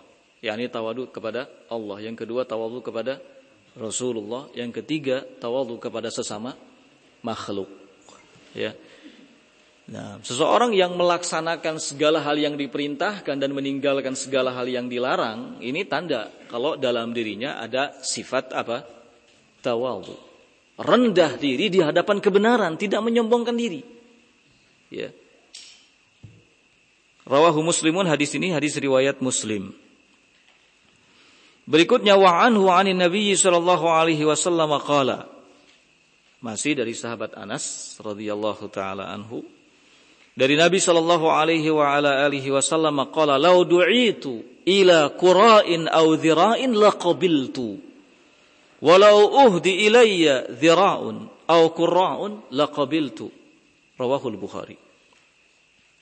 yakni 0.45 0.69
tawadhu 0.69 1.09
kepada 1.11 1.49
Allah. 1.69 1.99
Yang 2.05 2.25
kedua 2.27 2.45
tawadhu 2.45 2.81
kepada 2.85 3.21
Rasulullah, 3.75 4.47
yang 4.55 4.71
ketiga 4.71 5.27
tawadhu 5.43 5.83
kepada 5.83 6.09
sesama 6.09 6.55
makhluk. 7.27 7.67
Ya. 8.55 8.77
Nah, 9.85 10.17
seseorang 10.25 10.73
yang 10.73 10.97
melaksanakan 10.97 11.77
segala 11.77 12.25
hal 12.25 12.41
yang 12.41 12.57
diperintahkan 12.57 13.37
dan 13.37 13.51
meninggalkan 13.53 14.17
segala 14.17 14.57
hal 14.57 14.65
yang 14.65 14.89
dilarang, 14.89 15.61
ini 15.61 15.85
tanda 15.85 16.33
kalau 16.49 16.81
dalam 16.81 17.13
dirinya 17.13 17.61
ada 17.61 17.93
sifat 18.01 18.55
apa? 18.57 18.81
Tawadhu. 19.61 20.17
Rendah 20.81 21.37
diri 21.37 21.69
di 21.69 21.85
hadapan 21.85 22.19
kebenaran, 22.19 22.81
tidak 22.81 23.05
menyombongkan 23.05 23.55
diri. 23.55 23.85
Ya. 24.89 25.13
Rawahu 27.25 27.65
Muslimun 27.65 28.05
hadis 28.05 28.37
ini 28.37 28.53
hadis 28.53 28.77
riwayat 28.77 29.25
Muslim. 29.25 29.73
Berikutnya 31.65 32.21
wa 32.21 32.45
anhu 32.45 32.69
anin 32.69 33.01
Nabi 33.01 33.33
sallallahu 33.33 33.89
alaihi 33.89 34.29
wasallam 34.29 34.77
qala. 34.85 35.25
Masih 36.45 36.77
dari 36.77 36.93
sahabat 36.93 37.33
Anas 37.41 37.97
radhiyallahu 38.05 38.69
taala 38.69 39.09
anhu. 39.09 39.41
Dari 40.37 40.61
Nabi 40.61 40.77
sallallahu 40.77 41.33
alaihi 41.33 41.73
wa 41.73 41.97
ala 41.97 42.29
alihi 42.29 42.53
wasallam 42.53 43.09
qala 43.09 43.41
law 43.41 43.65
du'itu 43.65 44.45
ila 44.69 45.09
qura'in 45.17 45.89
aw 45.89 46.05
dhira'in 46.21 46.77
laqabiltu. 46.77 47.81
Walau 48.85 49.49
uhdi 49.49 49.89
ilayya 49.89 50.53
dhira'un 50.53 51.49
aw 51.49 51.63
qurra'un 51.73 52.53
laqabiltu. 52.53 53.33
Rawahu 53.97 54.27
al-Bukhari. 54.29 54.77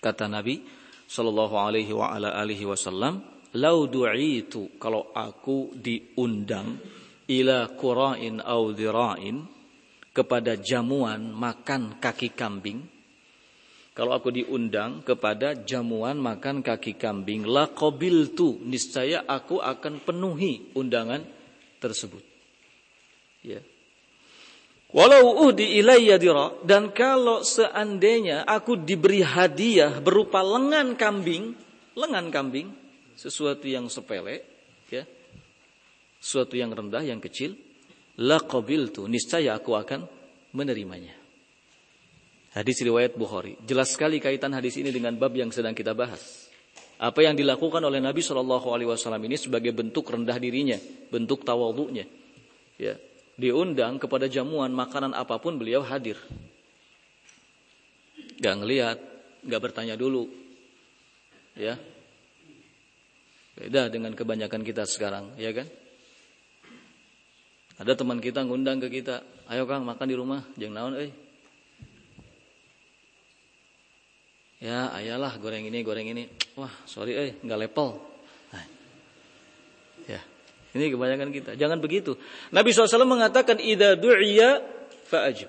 Kata 0.03 0.27
Nabi 0.27 0.82
sallallahu 1.13 1.61
alaihi 1.61 1.93
wa 1.93 2.09
ala 2.09 2.33
alihi 2.41 2.65
wasallam 2.65 3.21
lau 3.61 3.85
du'itu 3.85 4.81
kalau 4.81 5.13
aku 5.13 5.77
diundang 5.77 6.81
ila 7.29 7.69
qura'in 7.77 8.41
au 8.41 8.73
dhira'in 8.73 9.45
kepada 10.17 10.57
jamuan 10.57 11.33
makan 11.33 12.01
kaki 12.01 12.33
kambing. 12.33 12.81
Kalau 13.93 14.17
aku 14.17 14.33
diundang 14.33 15.05
kepada 15.05 15.53
jamuan 15.53 16.17
makan 16.17 16.65
kaki 16.65 16.97
kambing 16.97 17.45
la 17.45 17.69
qabiltu 17.69 18.57
niscaya 18.65 19.21
aku 19.29 19.61
akan 19.61 20.01
penuhi 20.01 20.73
undangan 20.73 21.21
tersebut. 21.77 22.25
Ya 23.45 23.61
Walau 24.93 25.49
uhdi 25.49 25.81
ilayya 25.81 26.21
dira 26.21 26.53
dan 26.69 26.93
kalau 26.93 27.41
seandainya 27.41 28.45
aku 28.45 28.77
diberi 28.77 29.25
hadiah 29.25 30.05
berupa 30.05 30.45
lengan 30.45 31.01
kambing, 31.01 31.57
lengan 31.97 32.29
kambing, 32.29 32.69
sesuatu 33.17 33.65
yang 33.65 33.89
sepele, 33.89 34.45
ya, 34.93 35.09
sesuatu 36.21 36.61
yang 36.61 36.77
rendah, 36.77 37.01
yang 37.01 37.25
kecil, 37.25 37.57
la 38.21 38.37
qabiltu, 38.45 39.09
niscaya 39.09 39.57
aku 39.57 39.73
akan 39.73 40.05
menerimanya. 40.53 41.17
Hadis 42.53 42.85
riwayat 42.85 43.17
Bukhari. 43.17 43.57
Jelas 43.65 43.97
sekali 43.97 44.21
kaitan 44.21 44.53
hadis 44.53 44.77
ini 44.77 44.93
dengan 44.93 45.17
bab 45.17 45.33
yang 45.33 45.49
sedang 45.49 45.73
kita 45.73 45.97
bahas. 45.97 46.53
Apa 47.01 47.25
yang 47.25 47.33
dilakukan 47.33 47.81
oleh 47.81 47.97
Nabi 47.97 48.21
Shallallahu 48.21 48.69
Alaihi 48.77 48.93
Wasallam 48.93 49.25
ini 49.25 49.41
sebagai 49.41 49.73
bentuk 49.73 50.05
rendah 50.13 50.37
dirinya, 50.37 50.77
bentuk 51.09 51.49
tawaduknya. 51.49 52.05
Ya, 52.77 53.01
diundang 53.37 53.97
kepada 54.01 54.29
jamuan 54.29 54.73
makanan 54.73 55.17
apa 55.17 55.39
pun 55.41 55.57
beliau 55.57 55.85
hadir. 55.85 56.17
Gak 58.43 58.59
ngelihat, 58.59 58.99
gak 59.47 59.63
bertanya 59.63 59.95
dulu. 59.95 60.29
Ya, 61.53 61.77
Beda 63.53 63.93
dengan 63.93 64.17
kebanyakan 64.17 64.65
kita 64.65 64.89
sekarang, 64.89 65.37
ya 65.37 65.53
kan? 65.53 65.69
Ada 67.77 67.93
teman 67.95 68.17
kita 68.21 68.41
ngundang 68.49 68.81
ke 68.81 68.89
kita, 68.89 69.21
ayo 69.53 69.69
Kang 69.69 69.85
makan 69.85 70.09
di 70.09 70.17
rumah, 70.17 70.41
jangan 70.57 70.75
naon 70.75 70.95
eh. 70.97 71.13
Ya, 74.63 74.95
ayalah 74.95 75.37
goreng 75.43 75.67
ini, 75.67 75.83
goreng 75.83 76.07
ini. 76.07 76.31
Wah, 76.55 76.71
sorry 76.87 77.13
eh, 77.19 77.31
nggak 77.43 77.61
level. 77.69 78.12
Ini 80.73 80.89
kebanyakan 80.89 81.29
kita. 81.33 81.51
Jangan 81.61 81.79
begitu. 81.85 82.17
Nabi 82.49 82.73
SAW 82.73 83.05
mengatakan, 83.05 83.61
Ida 83.61 83.97
du'iya 83.97 84.65
fa'ajib. 85.09 85.49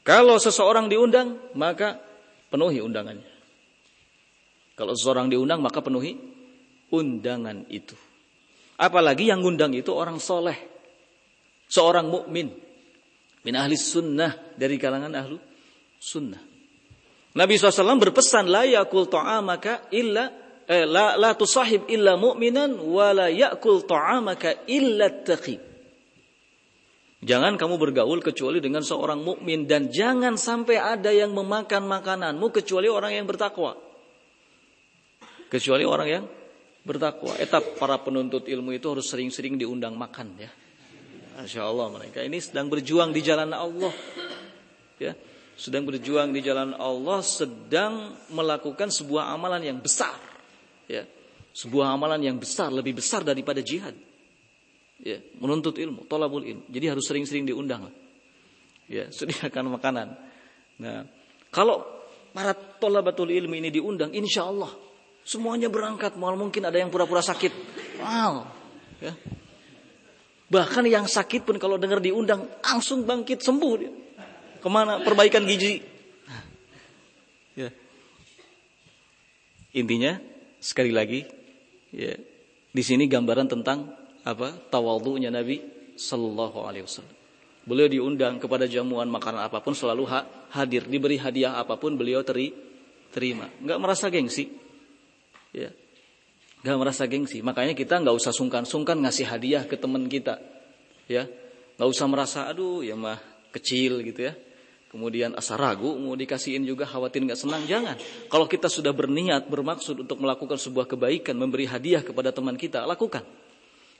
Kalau 0.00 0.40
seseorang 0.40 0.88
diundang, 0.88 1.36
maka 1.52 2.00
penuhi 2.48 2.80
undangannya. 2.80 3.30
Kalau 4.80 4.96
seseorang 4.96 5.28
diundang 5.28 5.60
maka 5.60 5.84
penuhi 5.84 6.16
undangan 6.88 7.68
itu. 7.68 7.92
Apalagi 8.80 9.28
yang 9.28 9.44
ngundang 9.44 9.76
itu 9.76 9.92
orang 9.92 10.16
soleh. 10.16 10.56
Seorang 11.68 12.08
mukmin 12.08 12.48
min 13.44 13.54
ahli 13.54 13.76
sunnah 13.76 14.56
dari 14.56 14.80
kalangan 14.80 15.12
ahlu 15.12 15.36
sunnah. 16.00 16.40
Nabi 17.36 17.60
SAW 17.60 18.00
berpesan 18.00 18.48
la 18.48 18.64
yakul 18.64 19.06
ta'amaka 19.06 19.92
illa 19.92 20.32
eh, 20.70 20.86
la, 20.86 21.18
la 21.18 21.34
tusahib 21.34 21.90
illa 21.90 22.14
mu'minan 22.14 22.78
wa 22.78 23.10
la 23.10 23.26
yakul 23.26 23.82
ta'amaka 23.82 24.70
illa 24.70 25.10
taqi. 25.10 25.58
Jangan 27.20 27.60
kamu 27.60 27.76
bergaul 27.76 28.24
kecuali 28.24 28.64
dengan 28.64 28.80
seorang 28.80 29.20
mukmin 29.20 29.68
dan 29.68 29.92
jangan 29.92 30.40
sampai 30.40 30.80
ada 30.80 31.12
yang 31.12 31.36
memakan 31.36 31.84
makananmu 31.84 32.48
kecuali 32.48 32.88
orang 32.88 33.12
yang 33.12 33.28
bertakwa. 33.28 33.76
Kecuali 35.52 35.84
orang 35.84 36.08
yang 36.08 36.24
bertakwa. 36.80 37.36
Etap 37.36 37.76
para 37.76 38.00
penuntut 38.00 38.48
ilmu 38.48 38.72
itu 38.72 38.88
harus 38.88 39.04
sering-sering 39.04 39.60
diundang 39.60 40.00
makan 40.00 40.32
ya. 40.40 40.48
Masya 41.36 41.60
Allah 41.60 41.92
mereka 41.92 42.24
ini 42.24 42.40
sedang 42.40 42.72
berjuang 42.72 43.12
di 43.12 43.20
jalan 43.20 43.52
Allah. 43.52 43.92
Ya, 44.96 45.12
sedang 45.60 45.84
berjuang 45.84 46.32
di 46.32 46.40
jalan 46.40 46.72
Allah, 46.76 47.20
sedang 47.20 48.16
melakukan 48.32 48.88
sebuah 48.88 49.32
amalan 49.32 49.60
yang 49.60 49.80
besar. 49.80 50.29
Ya, 50.90 51.06
sebuah 51.54 51.94
amalan 51.94 52.18
yang 52.18 52.36
besar, 52.42 52.74
lebih 52.74 52.98
besar 52.98 53.22
daripada 53.22 53.62
jihad. 53.62 53.94
Ya, 54.98 55.22
menuntut 55.38 55.78
ilmu, 55.78 56.10
tolabul 56.10 56.42
ilmu. 56.42 56.66
Jadi 56.66 56.86
harus 56.90 57.06
sering-sering 57.06 57.46
diundang. 57.46 57.86
Ya, 58.90 59.06
sediakan 59.16 59.78
makanan. 59.78 60.18
Nah, 60.82 61.06
kalau 61.54 61.86
para 62.34 62.58
tolabatul 62.58 63.30
ilmu 63.30 63.54
ini 63.54 63.70
diundang, 63.70 64.10
insya 64.10 64.50
Allah 64.50 64.74
semuanya 65.22 65.70
berangkat. 65.70 66.18
Mal 66.18 66.34
mungkin 66.34 66.66
ada 66.66 66.74
yang 66.74 66.90
pura-pura 66.90 67.22
sakit. 67.22 67.52
Wow. 68.02 68.50
Ya, 68.98 69.14
Bahkan 70.50 70.82
yang 70.90 71.06
sakit 71.06 71.46
pun 71.46 71.62
kalau 71.62 71.78
dengar 71.78 72.02
diundang 72.02 72.50
langsung 72.58 73.06
bangkit 73.06 73.38
sembuh 73.38 73.74
dia. 73.78 73.92
Ke 74.58 74.66
mana? 74.66 74.98
Perbaikan 74.98 75.46
gizi. 75.46 75.78
Ya. 77.54 77.70
Intinya 79.70 80.18
sekali 80.60 80.92
lagi 80.92 81.24
ya, 81.90 82.14
di 82.70 82.82
sini 82.84 83.08
gambaran 83.08 83.48
tentang 83.48 83.90
apa? 84.22 84.54
Tawadhu'nya 84.68 85.32
Nabi 85.32 85.58
sallallahu 85.96 86.58
alaihi 86.68 86.84
wasallam. 86.84 87.16
Beliau 87.64 87.88
diundang 87.88 88.40
kepada 88.40 88.64
jamuan 88.68 89.08
makanan 89.08 89.44
apa 89.44 89.60
pun 89.60 89.76
selalu 89.76 90.04
ha 90.08 90.24
hadir, 90.52 90.84
diberi 90.84 91.20
hadiah 91.20 91.56
apa 91.60 91.76
pun 91.76 91.96
beliau 91.96 92.24
teri 92.24 92.52
terima. 93.12 93.48
Enggak 93.60 93.78
merasa 93.80 94.06
gengsi. 94.12 94.48
Ya. 95.50 95.72
Gak 96.60 96.76
merasa 96.76 97.08
gengsi. 97.08 97.40
Makanya 97.40 97.72
kita 97.72 97.96
nggak 98.04 98.12
usah 98.12 98.36
sungkan-sungkan 98.36 99.00
ngasih 99.00 99.24
hadiah 99.24 99.64
ke 99.64 99.80
teman 99.80 100.04
kita. 100.12 100.36
Ya, 101.08 101.24
nggak 101.80 101.88
usah 101.88 102.06
merasa 102.06 102.38
aduh 102.52 102.84
ya 102.84 102.94
mah 102.94 103.16
kecil 103.50 104.04
gitu 104.04 104.28
ya. 104.28 104.36
Kemudian 104.90 105.38
asa 105.38 105.54
ragu 105.54 105.94
mau 106.02 106.18
dikasihin 106.18 106.66
juga 106.66 106.82
khawatir 106.82 107.22
nggak 107.22 107.38
senang. 107.38 107.62
Jangan. 107.62 107.94
Kalau 108.26 108.50
kita 108.50 108.66
sudah 108.66 108.90
berniat 108.90 109.46
bermaksud 109.46 110.02
untuk 110.02 110.18
melakukan 110.18 110.58
sebuah 110.58 110.90
kebaikan, 110.90 111.38
memberi 111.38 111.70
hadiah 111.70 112.02
kepada 112.02 112.34
teman 112.34 112.58
kita, 112.58 112.82
lakukan. 112.90 113.22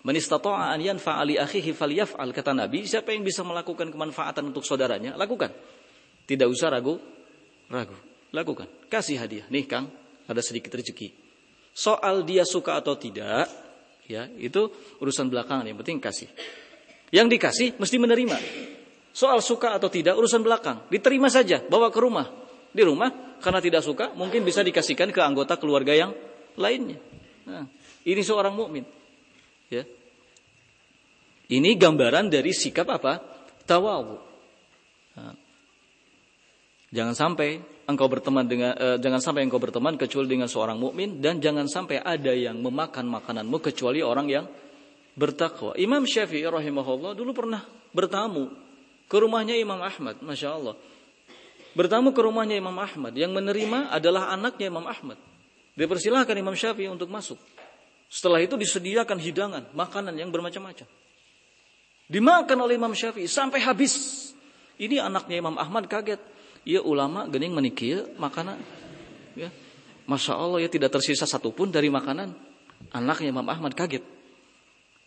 Man 0.03 0.19
istata'a 0.19 0.75
an 0.75 0.83
yanfa'a 0.83 1.23
li 1.23 1.39
akhihi 1.39 1.71
falyaf'al 1.71 2.35
kata 2.35 2.59
Nabi, 2.59 2.91
siapa 2.91 3.15
yang 3.15 3.23
bisa 3.23 3.47
melakukan 3.47 3.87
kemanfaatan 3.95 4.51
untuk 4.51 4.67
saudaranya, 4.67 5.15
lakukan. 5.15 5.55
Tidak 6.27 6.51
usah 6.51 6.75
ragu, 6.75 6.99
ragu. 7.71 7.95
Lakukan. 8.35 8.67
Kasih 8.91 9.23
hadiah. 9.23 9.47
Nih 9.51 9.67
Kang, 9.67 9.91
ada 10.31 10.39
sedikit 10.39 10.71
rezeki 10.71 11.11
Soal 11.71 12.27
dia 12.27 12.43
suka 12.43 12.79
atau 12.79 12.99
tidak, 12.99 13.47
ya 14.11 14.27
itu 14.39 14.71
urusan 14.99 15.31
belakangan. 15.31 15.71
Yang 15.71 15.79
penting 15.87 15.99
kasih. 16.03 16.29
Yang 17.15 17.27
dikasih 17.39 17.69
mesti 17.79 17.97
menerima. 17.99 18.39
Soal 19.21 19.45
suka 19.45 19.77
atau 19.77 19.93
tidak 19.93 20.17
urusan 20.17 20.41
belakang. 20.41 20.89
Diterima 20.89 21.29
saja, 21.29 21.61
bawa 21.61 21.93
ke 21.93 22.01
rumah. 22.01 22.25
Di 22.73 22.81
rumah 22.81 23.37
karena 23.37 23.61
tidak 23.61 23.85
suka 23.85 24.17
mungkin 24.17 24.41
bisa 24.49 24.65
dikasihkan 24.65 25.13
ke 25.13 25.21
anggota 25.21 25.61
keluarga 25.61 25.93
yang 25.93 26.17
lainnya. 26.57 26.97
Nah, 27.45 27.69
ini 28.09 28.23
seorang 28.25 28.57
mukmin. 28.57 28.89
Ya. 29.69 29.85
Ini 31.53 31.77
gambaran 31.77 32.33
dari 32.33 32.49
sikap 32.57 32.89
apa? 32.89 33.21
Tawawu. 33.69 34.17
Nah, 35.21 35.37
jangan 36.89 37.13
sampai 37.13 37.61
engkau 37.93 38.09
berteman 38.09 38.49
dengan 38.49 38.73
uh, 38.73 38.97
jangan 38.97 39.21
sampai 39.21 39.45
engkau 39.45 39.61
berteman 39.61 40.01
kecuali 40.01 40.33
dengan 40.33 40.49
seorang 40.49 40.81
mukmin 40.81 41.21
dan 41.21 41.45
jangan 41.45 41.69
sampai 41.69 42.01
ada 42.01 42.33
yang 42.33 42.57
memakan 42.57 43.05
makananmu 43.05 43.61
kecuali 43.61 44.01
orang 44.01 44.33
yang 44.33 44.49
bertakwa. 45.13 45.77
Imam 45.77 46.09
Syafi'i 46.09 46.49
rahimahullah 46.49 47.13
dulu 47.13 47.37
pernah 47.37 47.61
bertamu 47.93 48.70
ke 49.11 49.17
rumahnya 49.19 49.59
Imam 49.59 49.83
Ahmad, 49.83 50.23
masya 50.23 50.55
Allah. 50.55 50.79
Bertamu 51.75 52.15
ke 52.15 52.23
rumahnya 52.23 52.55
Imam 52.55 52.75
Ahmad 52.79 53.11
yang 53.19 53.35
menerima 53.35 53.91
adalah 53.91 54.31
anaknya 54.31 54.71
Imam 54.71 54.87
Ahmad. 54.87 55.19
Dipersilahkan 55.75 56.35
Imam 56.39 56.55
Syafi'i 56.55 56.87
untuk 56.87 57.11
masuk. 57.11 57.39
Setelah 58.07 58.43
itu 58.43 58.55
disediakan 58.55 59.19
hidangan, 59.19 59.63
makanan 59.75 60.15
yang 60.15 60.31
bermacam-macam. 60.31 60.87
Dimakan 62.11 62.59
oleh 62.63 62.75
Imam 62.79 62.95
Syafi'i 62.95 63.27
sampai 63.27 63.63
habis. 63.63 64.31
Ini 64.79 65.03
anaknya 65.03 65.43
Imam 65.43 65.59
Ahmad 65.59 65.91
kaget 65.91 66.19
ya 66.65 66.81
ulama 66.85 67.25
gening 67.29 67.53
menikir 67.57 68.05
makanan 68.21 68.61
ya 69.37 69.49
masya 70.05 70.37
Allah 70.37 70.61
ya 70.65 70.69
tidak 70.69 70.93
tersisa 70.93 71.25
satupun 71.25 71.73
dari 71.73 71.89
makanan 71.89 72.37
anaknya 72.93 73.33
Imam 73.33 73.47
Ahmad 73.49 73.73
kaget 73.73 74.05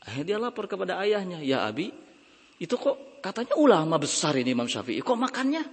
akhirnya 0.01 0.25
dia 0.25 0.37
lapor 0.41 0.65
kepada 0.65 0.97
ayahnya 1.01 1.41
ya 1.45 1.65
Abi 1.67 1.93
itu 2.63 2.79
kok 2.79 3.19
katanya 3.19 3.59
ulama 3.59 3.99
besar 3.99 4.39
ini 4.39 4.55
Imam 4.55 4.71
Syafi'i. 4.71 5.03
Kok 5.03 5.19
makannya? 5.19 5.63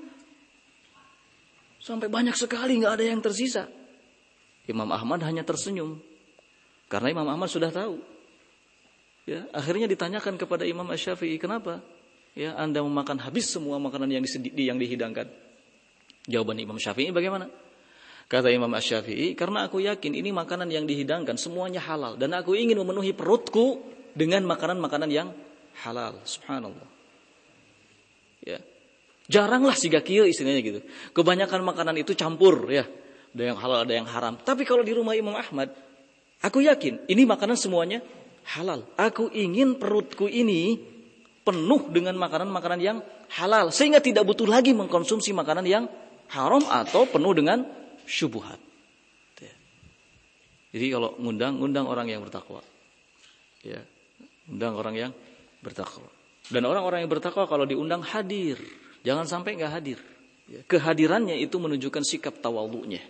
Sampai 1.79 2.11
banyak 2.11 2.35
sekali 2.35 2.83
nggak 2.83 2.99
ada 2.99 3.05
yang 3.07 3.23
tersisa. 3.23 3.71
Imam 4.67 4.91
Ahmad 4.91 5.23
hanya 5.23 5.47
tersenyum. 5.47 6.03
Karena 6.91 7.15
Imam 7.15 7.31
Ahmad 7.31 7.47
sudah 7.47 7.71
tahu. 7.71 8.03
Ya 9.23 9.47
akhirnya 9.55 9.87
ditanyakan 9.87 10.35
kepada 10.35 10.67
Imam 10.67 10.91
Syafi'i 10.91 11.39
kenapa? 11.39 11.79
Ya 12.35 12.59
Anda 12.59 12.83
memakan 12.83 13.23
habis 13.23 13.47
semua 13.47 13.79
makanan 13.79 14.11
yang, 14.11 14.27
yang 14.59 14.79
dihidangkan. 14.83 15.31
Jawaban 16.27 16.59
Imam 16.59 16.75
Syafi'i 16.75 17.15
bagaimana? 17.15 17.47
Kata 18.31 18.51
Imam 18.51 18.71
Syafi'i, 18.79 19.35
karena 19.35 19.67
aku 19.67 19.83
yakin 19.83 20.15
ini 20.15 20.31
makanan 20.31 20.71
yang 20.71 20.87
dihidangkan 20.87 21.35
semuanya 21.35 21.83
halal 21.83 22.15
dan 22.15 22.31
aku 22.35 22.55
ingin 22.55 22.79
memenuhi 22.79 23.11
perutku 23.11 23.83
dengan 24.15 24.47
makanan-makanan 24.47 25.11
yang 25.11 25.35
halal. 25.85 26.19
Subhanallah. 26.27 26.89
Ya. 28.45 28.59
Jaranglah 29.31 29.79
si 29.79 29.87
gakil 29.87 30.27
istilahnya 30.27 30.61
gitu. 30.65 30.81
Kebanyakan 31.15 31.63
makanan 31.63 31.95
itu 32.03 32.19
campur 32.19 32.67
ya. 32.67 32.85
Ada 33.31 33.43
yang 33.55 33.59
halal, 33.63 33.79
ada 33.87 33.95
yang 33.95 34.09
haram. 34.11 34.35
Tapi 34.43 34.67
kalau 34.67 34.83
di 34.83 34.91
rumah 34.91 35.15
Imam 35.15 35.39
Ahmad, 35.39 35.71
aku 36.43 36.67
yakin 36.67 37.07
ini 37.07 37.23
makanan 37.23 37.55
semuanya 37.55 38.03
halal. 38.59 38.83
Aku 38.99 39.31
ingin 39.31 39.79
perutku 39.79 40.27
ini 40.27 40.83
penuh 41.47 41.89
dengan 41.95 42.19
makanan-makanan 42.19 42.81
yang 42.83 42.99
halal 43.39 43.71
sehingga 43.71 44.03
tidak 44.03 44.27
butuh 44.27 44.51
lagi 44.51 44.75
mengkonsumsi 44.75 45.31
makanan 45.31 45.65
yang 45.65 45.85
haram 46.31 46.67
atau 46.67 47.07
penuh 47.07 47.33
dengan 47.39 47.63
syubhat. 48.11 48.59
Ya. 49.39 49.55
Jadi 50.75 50.87
kalau 50.91 51.15
ngundang, 51.23 51.63
ngundang 51.63 51.87
orang 51.87 52.11
yang 52.11 52.27
bertakwa. 52.27 52.67
Ya, 53.61 53.85
undang 54.49 54.75
orang 54.75 54.95
yang 54.97 55.13
bertakwa. 55.61 56.09
Dan 56.51 56.67
orang-orang 56.67 57.07
yang 57.07 57.13
bertakwa 57.13 57.47
kalau 57.47 57.65
diundang 57.65 58.03
hadir, 58.03 58.59
jangan 59.07 59.25
sampai 59.29 59.55
nggak 59.61 59.73
hadir. 59.73 59.99
Ya, 60.51 60.61
kehadirannya 60.67 61.39
itu 61.39 61.57
menunjukkan 61.63 62.03
sikap 62.03 62.43
tawalunya. 62.43 63.05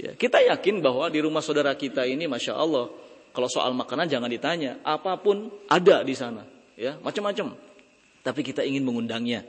Ya, 0.00 0.16
kita 0.16 0.40
yakin 0.40 0.80
bahwa 0.80 1.12
di 1.12 1.20
rumah 1.20 1.44
saudara 1.44 1.76
kita 1.76 2.08
ini, 2.08 2.24
masya 2.24 2.56
Allah, 2.56 2.88
kalau 3.36 3.52
soal 3.52 3.76
makanan 3.76 4.08
jangan 4.08 4.32
ditanya, 4.32 4.80
apa 4.80 5.20
pun 5.20 5.52
ada 5.68 6.00
di 6.00 6.16
sana, 6.16 6.48
ya 6.72 6.96
macam-macam. 7.04 7.52
Tapi 8.24 8.40
kita 8.40 8.64
ingin 8.64 8.80
mengundangnya, 8.80 9.44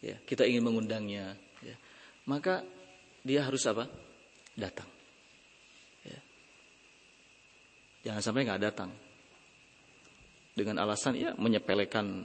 ya 0.00 0.16
kita 0.24 0.48
ingin 0.48 0.64
mengundangnya, 0.64 1.36
maka 2.26 2.66
dia 3.22 3.46
harus 3.46 3.62
apa? 3.70 3.86
Datang. 4.58 4.90
Ya. 6.02 6.20
Jangan 8.10 8.22
sampai 8.22 8.42
nggak 8.42 8.62
datang. 8.66 8.90
Dengan 10.56 10.80
alasan 10.80 11.20
ya 11.20 11.36
menyepelekan 11.36 12.24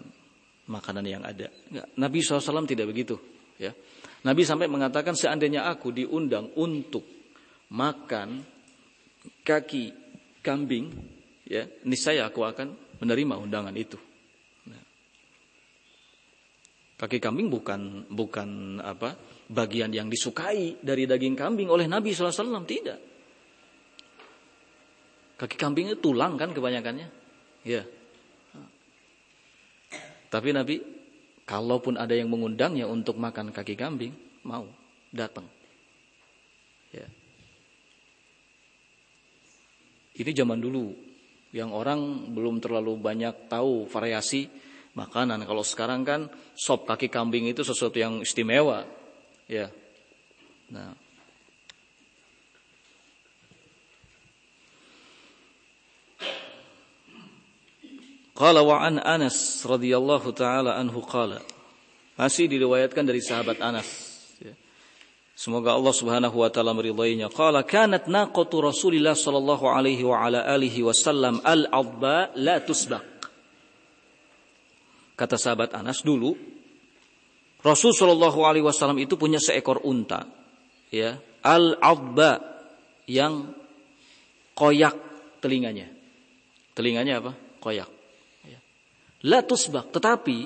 makanan 0.72 1.04
yang 1.04 1.24
ada. 1.28 1.52
Nabi 2.00 2.24
SAW 2.24 2.64
tidak 2.64 2.88
begitu. 2.88 3.20
Ya. 3.60 3.76
Nabi 4.24 4.48
sampai 4.48 4.72
mengatakan 4.72 5.20
seandainya 5.20 5.68
aku 5.68 5.92
diundang 5.92 6.56
untuk 6.56 7.04
makan 7.76 8.40
kaki 9.44 9.92
kambing, 10.40 10.90
ya, 11.44 11.68
niscaya 11.84 12.32
aku 12.32 12.48
akan 12.48 12.72
menerima 13.04 13.36
undangan 13.36 13.76
itu. 13.76 14.00
Nah. 14.72 14.84
Kaki 17.04 17.20
kambing 17.20 17.52
bukan 17.52 18.08
bukan 18.08 18.80
apa? 18.80 19.42
bagian 19.52 19.92
yang 19.92 20.08
disukai 20.08 20.80
dari 20.80 21.04
daging 21.04 21.36
kambing 21.36 21.68
oleh 21.68 21.86
Nabi 21.86 22.16
SAW. 22.16 22.64
Tidak. 22.64 23.00
Kaki 25.36 25.56
kambing 25.60 25.92
itu 25.92 26.00
tulang 26.00 26.40
kan 26.40 26.56
kebanyakannya. 26.56 27.08
Ya. 27.68 27.84
Tapi 30.32 30.50
Nabi 30.56 31.02
Kalaupun 31.52 32.00
ada 32.00 32.16
yang 32.16 32.32
mengundangnya 32.32 32.88
untuk 32.88 33.20
makan 33.20 33.52
kaki 33.52 33.76
kambing, 33.76 34.16
mau 34.48 34.64
datang. 35.12 35.44
Ya. 36.96 37.04
Ini 40.16 40.32
zaman 40.32 40.64
dulu 40.64 40.96
yang 41.52 41.76
orang 41.76 42.32
belum 42.32 42.64
terlalu 42.64 42.96
banyak 42.96 43.52
tahu 43.52 43.84
variasi 43.90 44.48
makanan. 44.96 45.44
Kalau 45.44 45.66
sekarang 45.66 46.08
kan 46.08 46.22
sop 46.56 46.88
kaki 46.88 47.12
kambing 47.12 47.52
itu 47.52 47.68
sesuatu 47.68 48.00
yang 48.00 48.24
istimewa. 48.24 48.86
Ya. 49.52 49.74
Nah. 50.72 50.96
Qala 58.42 58.66
wa 58.66 58.82
an 58.82 58.98
Anas 58.98 59.62
radhiyallahu 59.62 60.34
taala 60.34 60.74
anhu 60.82 61.06
qala. 61.06 61.38
Masih 62.18 62.50
diriwayatkan 62.50 63.06
dari 63.06 63.22
sahabat 63.22 63.62
Anas. 63.62 63.86
Ya. 64.42 64.58
Semoga 65.38 65.78
Allah 65.78 65.94
Subhanahu 65.94 66.42
wa 66.42 66.50
taala 66.50 66.74
meridainya. 66.74 67.30
Qala 67.30 67.62
kanat 67.62 68.10
naqatu 68.10 68.66
Rasulillah 68.66 69.14
sallallahu 69.14 69.70
alaihi 69.70 70.02
wa 70.02 70.26
ala 70.26 70.42
alihi 70.42 70.82
wasallam 70.82 71.38
al-adba 71.46 72.34
la 72.34 72.58
tusbaq. 72.66 73.30
Kata 75.14 75.38
sahabat 75.38 75.78
Anas 75.78 76.02
dulu 76.02 76.34
Rasul 77.62 77.94
sallallahu 77.94 78.42
alaihi 78.42 78.66
wasallam 78.66 78.98
itu 78.98 79.22
punya 79.22 79.38
seekor 79.38 79.86
unta 79.86 80.26
ya, 80.90 81.14
al-adba 81.46 82.42
yang 83.06 83.54
koyak 84.58 84.98
telinganya. 85.46 85.94
Telinganya 86.74 87.22
apa? 87.22 87.38
Koyak. 87.62 88.01
La 89.28 89.46
tusbak. 89.46 89.94
Tetapi 89.94 90.38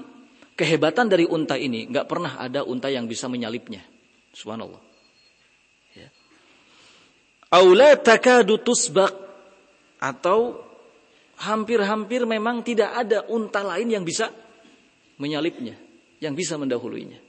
kehebatan 0.55 1.07
dari 1.11 1.27
unta 1.27 1.59
ini 1.59 1.87
nggak 1.87 2.07
pernah 2.07 2.39
ada 2.39 2.63
unta 2.63 2.91
yang 2.91 3.07
bisa 3.07 3.27
menyalipnya. 3.31 3.83
Subhanallah. 4.35 4.81
Ya. 5.95 6.09
Aula 7.55 7.95
takadu 7.95 8.59
tusbak 8.59 9.11
atau 9.99 10.59
hampir-hampir 11.39 12.23
memang 12.23 12.63
tidak 12.63 12.95
ada 12.95 13.27
unta 13.27 13.63
lain 13.63 13.91
yang 13.91 14.03
bisa 14.03 14.31
menyalipnya, 15.19 15.75
yang 16.19 16.35
bisa 16.35 16.59
mendahuluinya. 16.59 17.19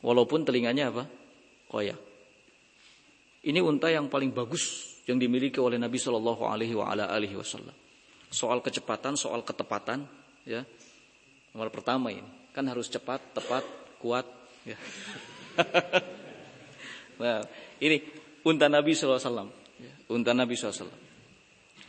Walaupun 0.00 0.44
telinganya 0.48 0.88
apa? 0.88 1.04
Koyak. 1.68 2.00
Ini 3.40 3.60
unta 3.64 3.88
yang 3.88 4.08
paling 4.12 4.32
bagus 4.32 4.96
yang 5.08 5.16
dimiliki 5.16 5.56
oleh 5.60 5.80
Nabi 5.80 5.96
Shallallahu 5.96 6.44
Alaihi 6.44 7.36
Wasallam. 7.36 7.72
Soal 8.28 8.60
kecepatan, 8.60 9.16
soal 9.16 9.44
ketepatan, 9.44 10.04
ya. 10.50 10.62
Nomor 11.54 11.70
pertama 11.70 12.10
ini. 12.10 12.26
Kan 12.50 12.66
harus 12.66 12.90
cepat 12.90 13.22
tepat 13.30 13.62
kuat 14.02 14.26
ya. 14.66 14.78
Nah 17.20 17.44
ini 17.84 18.00
unta 18.48 18.64
Nabi 18.72 18.96
SAW 18.96 19.20
ya, 19.76 19.92
unta 20.08 20.32
Nabi 20.32 20.56
SAW 20.56 20.88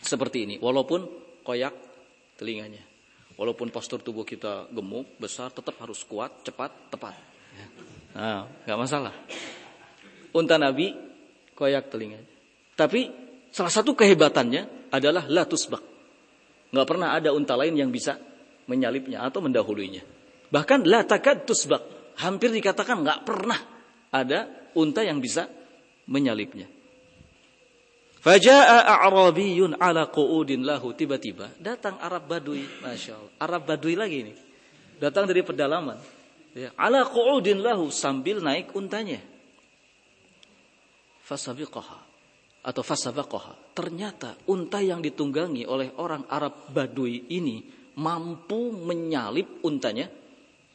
seperti 0.04 0.44
ini. 0.44 0.56
Walaupun 0.60 1.08
koyak 1.40 1.72
telinganya. 2.36 2.84
Walaupun 3.40 3.72
postur 3.72 4.04
tubuh 4.04 4.28
kita 4.28 4.68
gemuk 4.76 5.16
besar 5.16 5.56
tetap 5.56 5.80
harus 5.80 6.04
kuat 6.04 6.44
cepat 6.44 6.92
tepat 6.92 7.16
ya. 7.56 7.66
nah 8.12 8.44
nggak 8.68 8.80
masalah. 8.84 9.16
Unta 10.36 10.60
Nabi 10.60 10.92
koyak 11.56 11.88
telinganya. 11.88 12.28
Tapi 12.76 13.08
salah 13.56 13.72
satu 13.72 13.96
kehebatannya 13.96 14.92
adalah 14.92 15.32
latusbak 15.32 15.92
nggak 16.72 16.88
pernah 16.88 17.12
ada 17.12 17.36
unta 17.36 17.54
lain 17.60 17.76
yang 17.76 17.92
bisa 17.92 18.16
menyalipnya 18.68 19.24
atau 19.26 19.42
mendahuluinya. 19.42 20.04
Bahkan 20.52 20.86
la 20.86 21.08
takad 21.08 21.48
tusbak. 21.48 22.14
Hampir 22.20 22.52
dikatakan 22.52 23.02
nggak 23.02 23.20
pernah 23.24 23.60
ada 24.12 24.46
unta 24.76 25.02
yang 25.02 25.24
bisa 25.24 25.48
menyalipnya. 26.12 26.68
Faja'a 28.22 28.86
a'rabiyun 29.02 29.82
ala 29.82 30.06
qu'udin 30.14 30.62
lahu 30.62 30.94
tiba-tiba 30.94 31.58
datang 31.58 31.98
Arab 31.98 32.30
Badui, 32.30 32.62
Masya 32.86 33.18
Allah. 33.18 33.34
Arab 33.42 33.66
Badui 33.66 33.98
lagi 33.98 34.30
ini. 34.30 34.34
Datang 35.02 35.26
dari 35.26 35.42
pedalaman. 35.42 35.98
Ya, 36.54 36.70
ala 36.78 37.02
qu'udin 37.08 37.66
lahu 37.66 37.90
sambil 37.90 38.38
naik 38.44 38.78
untanya. 38.78 39.18
Fasabiqaha 41.26 42.12
atau 42.62 42.84
fasabaqaha. 42.86 43.74
Ternyata 43.74 44.38
unta 44.46 44.78
yang 44.78 45.02
ditunggangi 45.02 45.66
oleh 45.66 45.90
orang 45.98 46.30
Arab 46.30 46.70
Badui 46.70 47.26
ini 47.34 47.81
mampu 48.00 48.72
menyalip 48.72 49.64
untanya 49.66 50.08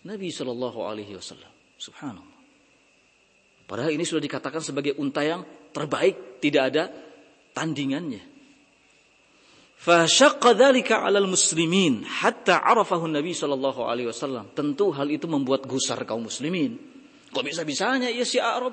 Nabi 0.05 0.29
Shallallahu 0.29 0.79
Alaihi 0.85 1.17
Wasallam. 1.17 1.53
Subhanallah. 1.77 2.37
Padahal 3.67 3.91
ini 3.91 4.07
sudah 4.07 4.23
dikatakan 4.23 4.63
sebagai 4.63 4.95
unta 5.03 5.27
yang 5.27 5.43
terbaik, 5.75 6.39
tidak 6.39 6.63
ada 6.71 6.85
tandingannya. 7.51 8.23
Fashaqqa 9.77 10.57
dzalika 10.57 11.05
'alal 11.05 11.29
muslimin 11.29 12.07
hatta 12.07 12.63
'arafahu 12.63 13.11
Nabi 13.11 13.37
sallallahu 13.37 13.85
alaihi 13.85 14.09
wasallam. 14.09 14.49
Tentu 14.57 14.89
hal 14.95 15.11
itu 15.13 15.29
membuat 15.29 15.69
gusar 15.69 16.01
kaum 16.09 16.31
muslimin. 16.31 16.79
Kok 17.29 17.45
bisa-bisanya 17.45 18.09
ya 18.09 18.25
si 18.25 18.41
Arab 18.41 18.73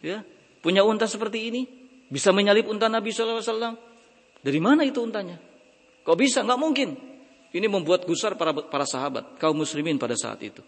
ya, 0.00 0.24
punya 0.64 0.80
unta 0.86 1.04
seperti 1.04 1.52
ini, 1.52 1.62
bisa 2.08 2.32
menyalip 2.32 2.70
unta 2.70 2.88
Nabi 2.88 3.12
sallallahu 3.12 3.42
alaihi 3.42 3.52
wasallam. 3.52 3.74
Dari 4.40 4.60
mana 4.62 4.86
itu 4.86 5.02
untanya? 5.02 5.36
Kok 6.06 6.14
bisa? 6.14 6.46
Nggak 6.46 6.60
mungkin. 6.62 6.88
Ini 7.50 7.66
membuat 7.66 8.06
gusar 8.06 8.38
para 8.38 8.54
para 8.54 8.86
sahabat, 8.86 9.42
kaum 9.42 9.58
muslimin 9.58 9.98
pada 9.98 10.14
saat 10.14 10.38
itu. 10.46 10.62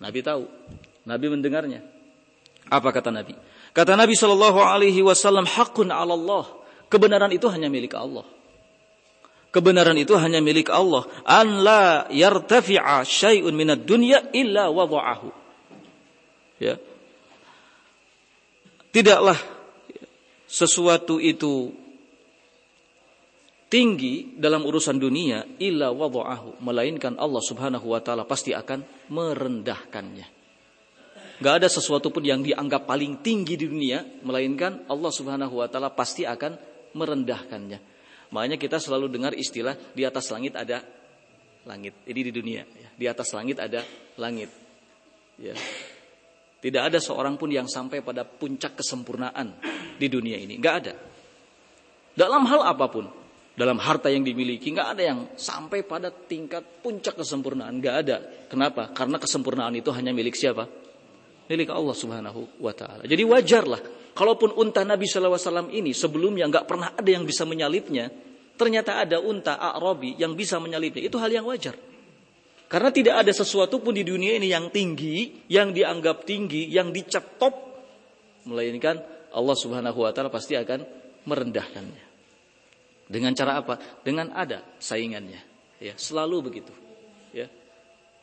Nabi 0.00 0.24
tahu, 0.24 0.48
Nabi 1.04 1.26
mendengarnya. 1.28 1.84
Apa 2.72 2.88
kata 2.88 3.12
Nabi? 3.12 3.36
Kata 3.76 3.92
Nabi 3.98 4.16
Shallallahu 4.16 4.60
Alaihi 4.64 5.04
Wasallam, 5.04 5.44
hakun 5.44 5.92
Allah. 5.92 6.48
Kebenaran 6.88 7.32
itu 7.32 7.48
hanya 7.52 7.68
milik 7.68 7.92
Allah. 7.92 8.24
Kebenaran 9.52 9.96
itu 10.00 10.16
hanya 10.16 10.40
milik 10.40 10.72
Allah. 10.72 11.04
An 11.28 11.60
la 11.60 12.08
yartafi'a 12.08 13.04
syai'un 13.04 13.52
minad 13.52 13.84
dunya 13.84 14.32
illa 14.32 14.72
wada'ahu. 14.72 15.28
Ya. 16.60 16.80
Tidaklah 18.92 19.36
sesuatu 20.48 21.16
itu 21.16 21.72
tinggi 23.72 24.36
dalam 24.36 24.68
urusan 24.68 25.00
dunia 25.00 25.56
illa 25.56 25.88
wada'ahu 25.88 26.60
melainkan 26.60 27.16
Allah 27.16 27.40
Subhanahu 27.40 27.96
wa 27.96 28.04
taala 28.04 28.28
pasti 28.28 28.52
akan 28.52 29.08
merendahkannya. 29.08 30.44
Gak 31.40 31.54
ada 31.56 31.72
sesuatu 31.72 32.12
pun 32.12 32.20
yang 32.20 32.44
dianggap 32.44 32.84
paling 32.84 33.24
tinggi 33.24 33.56
di 33.56 33.64
dunia 33.64 34.04
melainkan 34.28 34.84
Allah 34.92 35.08
Subhanahu 35.08 35.64
wa 35.64 35.66
taala 35.72 35.88
pasti 35.88 36.28
akan 36.28 36.52
merendahkannya. 36.92 37.80
Makanya 38.36 38.60
kita 38.60 38.76
selalu 38.76 39.08
dengar 39.08 39.32
istilah 39.32 39.72
di 39.96 40.04
atas 40.04 40.28
langit 40.28 40.52
ada 40.52 40.84
langit. 41.64 41.96
Ini 42.04 42.20
di 42.28 42.32
dunia 42.32 42.62
ya. 42.68 42.88
Di 42.92 43.06
atas 43.08 43.32
langit 43.32 43.56
ada 43.56 43.80
langit. 44.20 44.52
Ya. 45.40 45.56
Tidak 46.60 46.82
ada 46.92 47.00
seorang 47.00 47.40
pun 47.40 47.48
yang 47.48 47.66
sampai 47.66 48.04
pada 48.04 48.22
puncak 48.28 48.76
kesempurnaan 48.76 49.56
di 49.96 50.06
dunia 50.12 50.36
ini. 50.36 50.60
Gak 50.60 50.76
ada. 50.84 50.94
Dalam 52.12 52.44
hal 52.44 52.60
apa 52.68 52.86
pun, 52.92 53.21
dalam 53.52 53.76
harta 53.80 54.08
yang 54.08 54.24
dimiliki. 54.24 54.72
Nggak 54.72 54.88
ada 54.96 55.02
yang 55.02 55.18
sampai 55.36 55.84
pada 55.84 56.08
tingkat 56.08 56.80
puncak 56.80 57.20
kesempurnaan. 57.20 57.78
Nggak 57.78 57.96
ada. 58.04 58.16
Kenapa? 58.48 58.92
Karena 58.92 59.20
kesempurnaan 59.20 59.76
itu 59.76 59.92
hanya 59.92 60.12
milik 60.12 60.36
siapa? 60.36 60.64
Milik 61.48 61.68
Allah 61.68 61.96
Subhanahu 61.96 62.62
wa 62.64 62.72
taala. 62.72 63.04
Jadi 63.04 63.22
wajarlah 63.28 63.80
kalaupun 64.16 64.56
unta 64.56 64.84
Nabi 64.84 65.04
SAW 65.04 65.68
ini 65.68 65.92
sebelumnya 65.92 66.48
nggak 66.48 66.64
pernah 66.64 66.88
ada 66.96 67.10
yang 67.10 67.28
bisa 67.28 67.44
menyalipnya 67.44 68.08
ternyata 68.56 69.00
ada 69.00 69.20
unta 69.20 69.58
Arabi 69.58 70.16
yang 70.16 70.32
bisa 70.32 70.56
menyalipnya 70.56 71.04
itu 71.04 71.16
hal 71.20 71.28
yang 71.28 71.44
wajar. 71.44 71.76
Karena 72.72 72.88
tidak 72.88 73.20
ada 73.20 73.32
sesuatu 73.36 73.84
pun 73.84 73.92
di 73.92 74.00
dunia 74.00 74.32
ini 74.40 74.48
yang 74.48 74.72
tinggi 74.72 75.44
yang 75.52 75.76
dianggap 75.76 76.24
tinggi 76.24 76.72
yang 76.72 76.88
dicap 76.88 77.36
top 77.36 77.52
melainkan 78.48 78.96
Allah 79.36 79.56
Subhanahu 79.56 80.08
wa 80.08 80.10
taala 80.16 80.32
pasti 80.32 80.56
akan 80.56 80.80
merendahkannya 81.28 82.11
dengan 83.12 83.36
cara 83.36 83.60
apa? 83.60 83.76
Dengan 84.00 84.32
ada 84.32 84.64
saingannya. 84.80 85.36
Ya, 85.76 85.92
selalu 86.00 86.48
begitu. 86.48 86.72
Ya. 87.36 87.52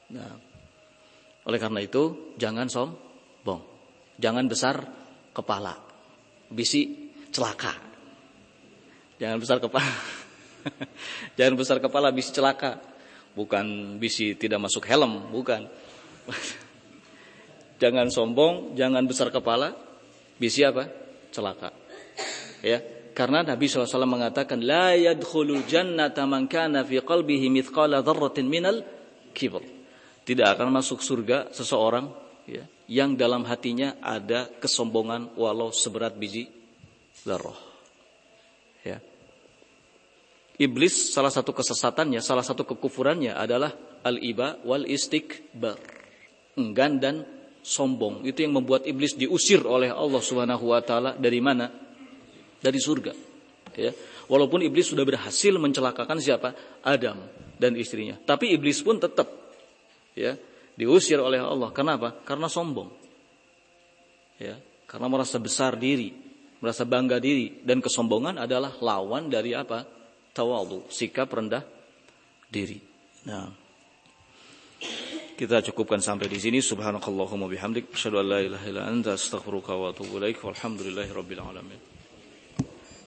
Nah, 0.09 0.33
oleh 1.45 1.61
karena 1.61 1.85
itu 1.85 2.33
jangan 2.41 2.65
sombong. 2.65 3.61
Jangan 4.17 4.49
besar 4.49 4.81
kepala. 5.29 5.77
Bisi 6.49 7.13
celaka. 7.29 7.77
Jangan 9.21 9.37
besar 9.37 9.61
kepala. 9.61 9.93
jangan 11.37 11.53
besar 11.53 11.77
kepala 11.77 12.09
bisi 12.09 12.33
celaka. 12.33 12.81
Bukan 13.37 14.01
bisi 14.01 14.33
tidak 14.33 14.57
masuk 14.57 14.89
helm, 14.89 15.29
bukan. 15.29 15.69
jangan 17.81 18.09
sombong, 18.09 18.73
jangan 18.73 19.05
besar 19.05 19.29
kepala, 19.29 19.77
bisi 20.41 20.65
apa? 20.65 20.89
Celaka. 21.29 21.69
Ya, 22.65 22.83
karena 23.19 23.43
Nabi 23.43 23.67
SAW 23.67 24.07
mengatakan 24.07 24.63
la 24.63 24.95
yadkhulul 24.95 25.67
jannata 25.67 26.23
man 26.23 26.47
kana 26.47 26.87
fi 26.87 27.03
qalbihi 27.03 27.51
mithqala 27.51 27.99
dzarratin 27.99 28.47
minal 28.47 28.79
kibr. 29.35 29.59
tidak 30.23 30.55
akan 30.55 30.71
masuk 30.71 31.03
surga 31.03 31.51
seseorang 31.51 32.07
ya, 32.47 32.63
yang 32.87 33.19
dalam 33.19 33.43
hatinya 33.43 33.99
ada 33.99 34.47
kesombongan 34.63 35.35
walau 35.35 35.75
seberat 35.75 36.15
biji 36.15 36.47
zarah. 37.19 37.59
Ya. 38.87 39.03
Iblis 40.55 41.11
salah 41.11 41.31
satu 41.31 41.51
kesesatannya, 41.51 42.23
salah 42.23 42.47
satu 42.47 42.63
kekufurannya 42.63 43.35
adalah 43.35 43.75
al-iba 44.07 44.63
wal 44.63 44.87
istikbar. 44.87 45.75
Enggan 46.55 47.03
dan 47.03 47.15
sombong. 47.59 48.23
Itu 48.23 48.47
yang 48.47 48.55
membuat 48.55 48.87
iblis 48.87 49.19
diusir 49.19 49.63
oleh 49.67 49.91
Allah 49.91 50.23
Subhanahu 50.23 50.71
wa 50.71 50.79
taala 50.79 51.19
dari 51.19 51.43
mana? 51.43 51.88
Dari 52.59 52.79
surga. 52.79 53.13
Ya. 53.79 53.91
Walaupun 54.29 54.61
iblis 54.61 54.91
sudah 54.91 55.07
berhasil 55.07 55.55
mencelakakan 55.57 56.19
siapa? 56.21 56.53
Adam 56.85 57.17
dan 57.57 57.73
istrinya. 57.75 58.15
Tapi 58.19 58.53
iblis 58.53 58.79
pun 58.85 59.01
tetap 59.01 59.27
ya 60.13 60.37
diusir 60.79 61.19
oleh 61.19 61.43
Allah. 61.43 61.73
Kenapa? 61.75 62.15
Karena 62.23 62.47
sombong. 62.47 62.87
Ya, 64.39 64.55
karena 64.87 65.11
merasa 65.11 65.35
besar 65.35 65.75
diri, 65.75 66.15
merasa 66.63 66.87
bangga 66.87 67.19
diri 67.19 67.59
dan 67.59 67.83
kesombongan 67.83 68.39
adalah 68.39 68.71
lawan 68.79 69.27
dari 69.27 69.51
apa? 69.51 69.83
Tawadu, 70.31 70.87
sikap 70.87 71.27
rendah 71.27 71.59
diri. 72.47 72.79
Nah, 73.27 73.51
kita 75.35 75.59
cukupkan 75.67 75.99
sampai 75.99 76.31
di 76.31 76.39
sini. 76.39 76.63
Subhanakallahumma 76.63 77.51
bihamdik, 77.51 77.91
asyhadu 77.91 78.23
an 78.23 78.27
la 78.31 78.39
ilaha 78.39 78.65
illa 78.71 78.83
anta 78.87 79.19
astaghfiruka 79.19 79.75
wa 79.75 79.91
atubu 79.91 80.23
ilaik. 80.23 80.39
Walhamdulillahirabbil 80.39 81.43
alamin. 81.43 81.88